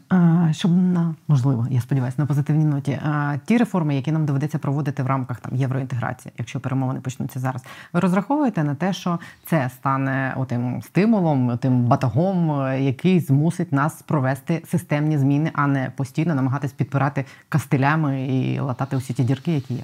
щоб 0.53 0.77
на 0.77 1.15
можливо, 1.29 1.67
я 1.71 1.81
сподіваюся, 1.81 2.17
на 2.21 2.27
позитивній 2.27 2.65
ноті. 2.65 3.01
Ті 3.45 3.57
реформи, 3.57 3.97
які 3.97 4.13
нам 4.13 4.27
доведеться 4.27 4.59
проводити 4.59 5.03
в 5.03 5.07
рамках 5.07 5.41
там 5.41 5.57
євроінтеграції, 5.57 6.33
якщо 6.39 6.61
перемовини 6.61 7.01
почнуться 7.01 7.41
зараз, 7.41 7.65
ви 7.93 8.01
розраховуєте 8.01 8.65
на 8.65 8.75
те, 8.75 8.93
що 8.93 9.19
це 9.45 9.71
стане 9.71 10.35
отим 10.37 10.83
стимулом, 10.83 11.59
тим 11.59 11.85
батагом, 11.85 12.61
е, 12.61 12.83
який 12.83 13.21
змусить 13.21 13.73
нас 13.73 14.03
провести 14.03 14.63
системні 14.67 15.19
зміни, 15.19 15.51
а 15.55 15.67
не 15.67 15.93
постійно 15.97 16.35
намагатись 16.35 16.73
підпирати 16.73 17.25
кастилями 17.49 18.27
і 18.27 18.61
латати 18.61 18.97
усі 18.97 19.13
ті 19.13 19.25
дірки, 19.25 19.53
які 19.53 19.75
є. 19.75 19.83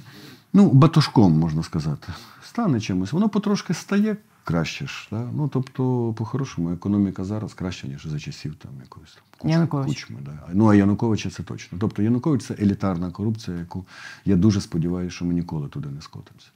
Ну, 0.52 0.70
батушком, 0.70 1.38
можна 1.38 1.62
сказати. 1.62 2.08
Стане 2.44 2.80
чимось. 2.80 3.12
Воно 3.12 3.28
потрошки 3.28 3.74
стає 3.74 4.16
краще 4.44 4.86
ж. 4.86 5.08
Да? 5.10 5.28
Ну, 5.34 5.48
тобто, 5.48 6.12
по-хорошому, 6.16 6.72
економіка 6.72 7.24
зараз 7.24 7.54
краща, 7.54 7.88
ніж 7.88 8.06
за 8.06 8.18
часів 8.18 8.54
там 8.54 8.70
якоїсь 8.82 9.18
там 9.38 9.66
кучми. 9.66 10.20
Да. 10.24 10.38
Ну, 10.52 10.66
а 10.68 10.74
Януковича 10.74 11.30
це 11.30 11.42
точно. 11.42 11.78
Тобто 11.80 12.02
Янукович 12.02 12.42
це 12.44 12.54
елітарна 12.54 13.10
корупція, 13.10 13.56
яку 13.56 13.86
я 14.24 14.36
дуже 14.36 14.60
сподіваюся, 14.60 15.16
що 15.16 15.24
ми 15.24 15.34
ніколи 15.34 15.68
туди 15.68 15.88
не 15.88 16.00
скотимося. 16.00 16.48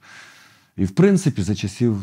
І 0.77 0.85
в 0.85 0.91
принципі, 0.91 1.41
за 1.41 1.55
часів 1.55 2.01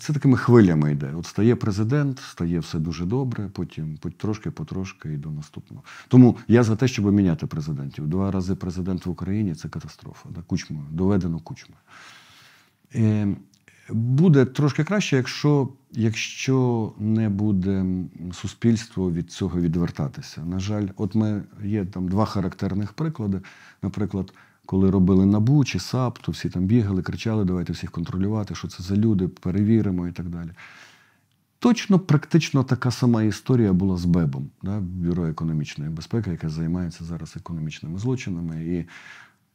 це 0.00 0.12
такими 0.12 0.36
хвилями 0.36 0.92
йде. 0.92 1.12
От 1.14 1.26
стає 1.26 1.56
президент, 1.56 2.18
стає 2.18 2.60
все 2.60 2.78
дуже 2.78 3.04
добре, 3.04 3.48
потім 3.52 3.98
трошки, 4.16 4.50
потрошки 4.50 5.12
і 5.12 5.16
до 5.16 5.30
наступного. 5.30 5.82
Тому 6.08 6.36
я 6.48 6.62
за 6.62 6.76
те, 6.76 6.88
щоб 6.88 7.12
міняти 7.12 7.46
президентів. 7.46 8.08
Два 8.08 8.30
рази 8.30 8.54
президент 8.54 9.06
в 9.06 9.10
Україні 9.10 9.54
це 9.54 9.68
катастрофа. 9.68 10.28
Да? 10.34 10.42
Кучмою, 10.46 10.84
доведено 10.90 11.38
кучмою. 11.38 11.80
Е, 12.94 13.36
Буде 13.90 14.44
трошки 14.44 14.84
краще, 14.84 15.16
якщо, 15.16 15.68
якщо 15.92 16.92
не 16.98 17.28
буде 17.28 17.86
суспільство 18.32 19.12
від 19.12 19.30
цього 19.30 19.60
відвертатися. 19.60 20.44
На 20.44 20.60
жаль, 20.60 20.86
от 20.96 21.14
ми 21.14 21.42
є 21.64 21.84
там 21.84 22.08
два 22.08 22.24
характерних 22.24 22.92
приклади. 22.92 23.40
Наприклад, 23.82 24.32
коли 24.66 24.90
робили 24.90 25.26
набу 25.26 25.64
чи 25.64 25.78
САП, 25.78 26.18
то 26.18 26.32
всі 26.32 26.48
там 26.48 26.64
бігали, 26.64 27.02
кричали, 27.02 27.44
давайте 27.44 27.72
всіх 27.72 27.90
контролювати, 27.90 28.54
що 28.54 28.68
це 28.68 28.82
за 28.82 28.96
люди, 28.96 29.28
перевіримо 29.28 30.08
і 30.08 30.12
так 30.12 30.28
далі. 30.28 30.50
Точно 31.58 31.98
практично 31.98 32.64
така 32.64 32.90
сама 32.90 33.22
історія 33.22 33.72
була 33.72 33.96
з 33.96 34.04
БЕБом, 34.04 34.50
да, 34.62 34.80
Бюро 34.80 35.26
економічної 35.26 35.90
безпеки, 35.90 36.30
яке 36.30 36.48
займається 36.48 37.04
зараз 37.04 37.36
економічними 37.36 37.98
злочинами. 37.98 38.64
І, 38.64 38.86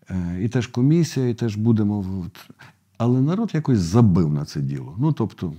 е, 0.09 0.37
і 0.41 0.49
теж 0.49 0.67
комісія, 0.67 1.29
і 1.29 1.33
теж 1.33 1.55
будемо. 1.55 2.25
Але 2.97 3.21
народ 3.21 3.51
якось 3.53 3.79
забив 3.79 4.33
на 4.33 4.45
це 4.45 4.61
діло. 4.61 4.95
Ну, 4.99 5.11
тобто, 5.11 5.53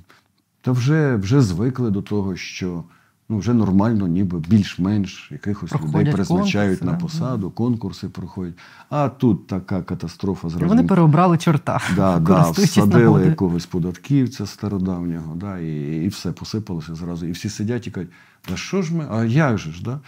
та 0.61 0.73
вже, 0.73 1.17
вже 1.17 1.41
звикли 1.41 1.91
до 1.91 2.03
того, 2.03 2.37
що 2.37 2.85
ну, 3.29 3.39
вже 3.39 3.55
нормально, 3.55 4.09
ніби 4.09 4.39
більш-менш 4.39 5.29
якихось 5.33 5.71
Проходять 5.71 6.01
людей 6.01 6.13
призначають 6.13 6.79
конкурси, 6.79 6.85
на 6.85 6.93
да. 6.93 6.99
посаду, 6.99 7.51
конкурси 7.51 8.09
проходять. 8.09 8.55
А 8.91 9.09
тут 9.09 9.47
така 9.47 9.83
катастрофа 9.83 10.49
з 10.49 10.55
Вони 10.55 10.83
переобрали 10.85 11.39
чорта, 11.39 11.81
Да, 11.97 12.19
да, 12.19 12.51
всадили 12.51 13.27
якогось 13.27 13.67
податківця 13.67 14.47
стародавнього, 14.47 15.35
да, 15.35 15.59
і, 15.59 16.05
і 16.05 16.09
все 16.09 16.33
посипалося 16.33 16.95
зразу. 16.95 17.27
І 17.27 17.33
всі 17.33 17.49
сидять 17.49 17.87
і 17.87 17.91
кажуть, 17.91 18.11
та 18.49 18.57
що 18.57 18.83
ж 18.83 18.95
ми, 18.95 19.07
а 19.11 19.25
як 19.25 19.59
же 19.59 19.73
ж? 19.73 19.83
Да? 19.83 20.01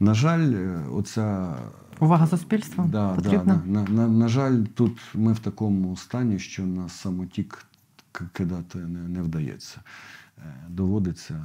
На 0.00 0.14
жаль, 0.14 0.52
е, 0.52 0.80
оця. 0.92 1.56
Увага 2.00 2.26
суспільства 2.26 2.88
Да, 2.92 3.14
потрібна. 3.14 3.62
Да, 3.66 3.70
на, 3.70 3.84
на, 3.88 4.08
на 4.08 4.28
жаль, 4.28 4.62
тут 4.74 5.00
ми 5.14 5.32
в 5.32 5.38
такому 5.38 5.96
стані, 5.96 6.38
що 6.38 6.62
на 6.66 6.88
самотік 6.88 7.66
кидати 8.32 8.78
не, 8.78 9.08
не 9.08 9.22
вдається. 9.22 9.80
Е, 10.38 10.54
Доводиться, 10.68 11.44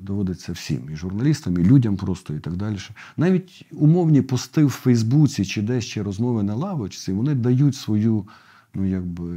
доводиться 0.00 0.52
всім, 0.52 0.90
і 0.92 0.96
журналістам, 0.96 1.58
і 1.58 1.64
людям 1.64 1.96
просто, 1.96 2.34
і 2.34 2.38
так 2.38 2.56
далі. 2.56 2.78
Навіть 3.16 3.66
умовні 3.72 4.22
пости 4.22 4.64
в 4.64 4.70
Фейсбуці 4.70 5.44
чи 5.44 5.62
десь 5.62 5.84
ще 5.84 6.02
розмови 6.02 6.42
на 6.42 6.54
лавочці, 6.54 7.12
вони 7.12 7.34
дають 7.34 7.74
свою, 7.74 8.26
ну 8.74 8.84
якби, 8.84 9.36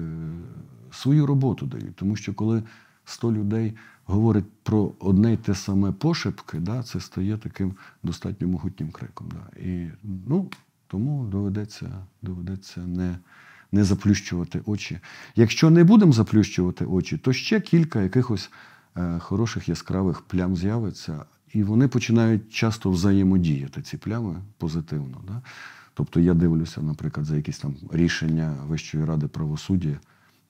свою 0.91 1.25
роботу 1.25 1.65
дають. 1.65 1.95
Тому 1.95 2.15
що 2.15 2.33
коли 2.33 2.63
100 3.05 3.31
людей 3.31 3.73
говорить 4.05 4.45
про 4.63 4.91
одне 4.99 5.33
й 5.33 5.37
те 5.37 5.55
саме 5.55 5.91
пошепки, 5.91 6.59
да, 6.59 6.83
це 6.83 6.99
стає 6.99 7.37
таким 7.37 7.73
достатньо 8.03 8.47
могутнім 8.47 8.91
криком. 8.91 9.29
Да. 9.31 9.59
І, 9.61 9.89
ну, 10.27 10.49
тому 10.87 11.25
доведеться, 11.25 12.05
доведеться 12.21 12.81
не, 12.81 13.17
не 13.71 13.83
заплющувати 13.83 14.61
очі. 14.65 14.99
Якщо 15.35 15.69
не 15.69 15.83
будемо 15.83 16.11
заплющувати 16.11 16.85
очі, 16.85 17.17
то 17.17 17.33
ще 17.33 17.61
кілька 17.61 18.01
якихось 18.01 18.51
е, 18.97 19.19
хороших 19.19 19.69
яскравих 19.69 20.21
плям 20.21 20.55
з'явиться, 20.55 21.25
і 21.53 21.63
вони 21.63 21.87
починають 21.87 22.53
часто 22.53 22.91
взаємодіяти, 22.91 23.81
ці 23.81 23.97
плями 23.97 24.35
позитивно. 24.57 25.21
Да? 25.27 25.41
Тобто 25.93 26.19
я 26.19 26.33
дивлюся, 26.33 26.81
наприклад, 26.81 27.25
за 27.25 27.35
якісь 27.35 27.59
там 27.59 27.75
рішення 27.91 28.55
Вищої 28.67 29.05
ради 29.05 29.27
правосуддя. 29.27 29.99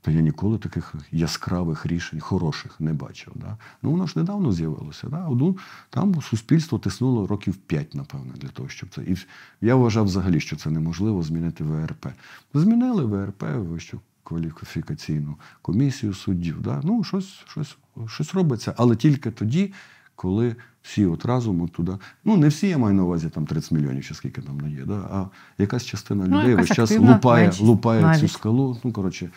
То 0.02 0.12
я 0.12 0.22
ніколи 0.22 0.58
таких 0.58 0.93
яскравих 1.12 1.86
рішень, 1.86 2.20
хороших 2.20 2.80
не 2.80 2.93
бачив. 2.93 3.34
Да? 3.36 3.58
Ну, 3.82 3.91
воно 3.91 4.08
ж 4.08 4.14
недавно 4.16 4.52
з'явилося. 4.52 5.08
Да? 5.10 5.28
Ну, 5.30 5.58
там 5.89 6.22
суспільство 6.22 6.80
тиснуло 6.80 7.28
років 7.28 7.56
п'ять, 7.56 7.95
напевно, 7.95 8.34
для 8.36 8.49
того, 8.49 8.70
щоб 8.70 8.89
це. 8.89 9.02
І 9.02 9.16
я 9.62 9.76
вважав 9.76 10.06
взагалі, 10.06 10.39
що 10.39 10.56
це 10.56 10.70
неможливо 10.70 11.24
змінити 11.24 11.64
ВРП. 11.64 12.08
Змінили 12.54 13.06
ВРП, 13.06 13.43
вищу 13.43 13.99
кваліфікаційну 14.24 15.36
комісію 15.62 16.14
суддів. 16.14 16.62
Да? 16.62 16.82
Ну, 16.84 17.04
щось, 17.04 17.39
щось, 17.47 17.78
щось 18.08 18.34
робиться, 18.34 18.74
але 18.78 18.95
тільки 18.95 19.32
тоді, 19.32 19.74
коли 20.16 20.56
всі 20.82 21.06
от 21.06 21.26
разом 21.26 21.62
от 21.62 21.72
туди. 21.72 21.91
Ну, 22.24 22.38
не 22.38 22.47
всі 22.47 22.68
я 22.68 22.78
маю 22.78 22.95
на 22.95 23.04
увазі 23.04 23.30
там 23.30 23.45
30 23.45 23.72
мільйонів, 23.72 24.06
чи 24.06 24.14
скільки 24.14 24.41
там 24.41 24.58
не 24.58 24.72
є, 24.72 24.86
да? 24.86 24.93
а 24.93 25.30
якась 25.58 25.86
частина 25.86 26.26
Ну, 26.28 26.38
людей 26.38 26.52
якась 26.52 26.70
весь 26.70 26.76
час 26.76 26.99
лупає, 26.99 27.52
лупає 27.60 28.20
цю 28.20 28.28
скалу. 28.28 28.78
Ну, 28.84 28.91
коротше, 28.91 29.30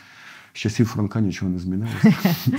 з 0.55 0.57
часів 0.57 0.87
Франка 0.87 1.21
нічого 1.21 1.51
не 1.51 1.59
змінилося. 1.59 2.15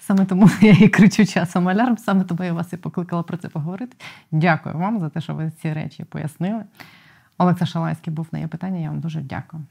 Саме 0.00 0.24
тому 0.24 0.50
я 0.60 0.72
і 0.72 0.88
кричу 0.88 1.26
часом 1.26 1.68
алярм, 1.68 1.98
саме 1.98 2.24
тому 2.24 2.44
я 2.44 2.52
вас 2.52 2.72
і 2.72 2.76
покликала 2.76 3.22
про 3.22 3.36
це 3.36 3.48
поговорити. 3.48 3.96
Дякую 4.30 4.78
вам 4.78 5.00
за 5.00 5.08
те, 5.08 5.20
що 5.20 5.34
ви 5.34 5.52
ці 5.62 5.72
речі 5.72 6.04
пояснили. 6.04 6.64
Олекса 7.38 7.66
Шалайський 7.66 8.12
був 8.12 8.26
на 8.32 8.38
є 8.38 8.46
питання. 8.46 8.78
Я 8.78 8.88
вам 8.90 9.00
дуже 9.00 9.20
дякую. 9.20 9.62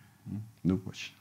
До 0.63 0.78
побачення. 0.78 1.16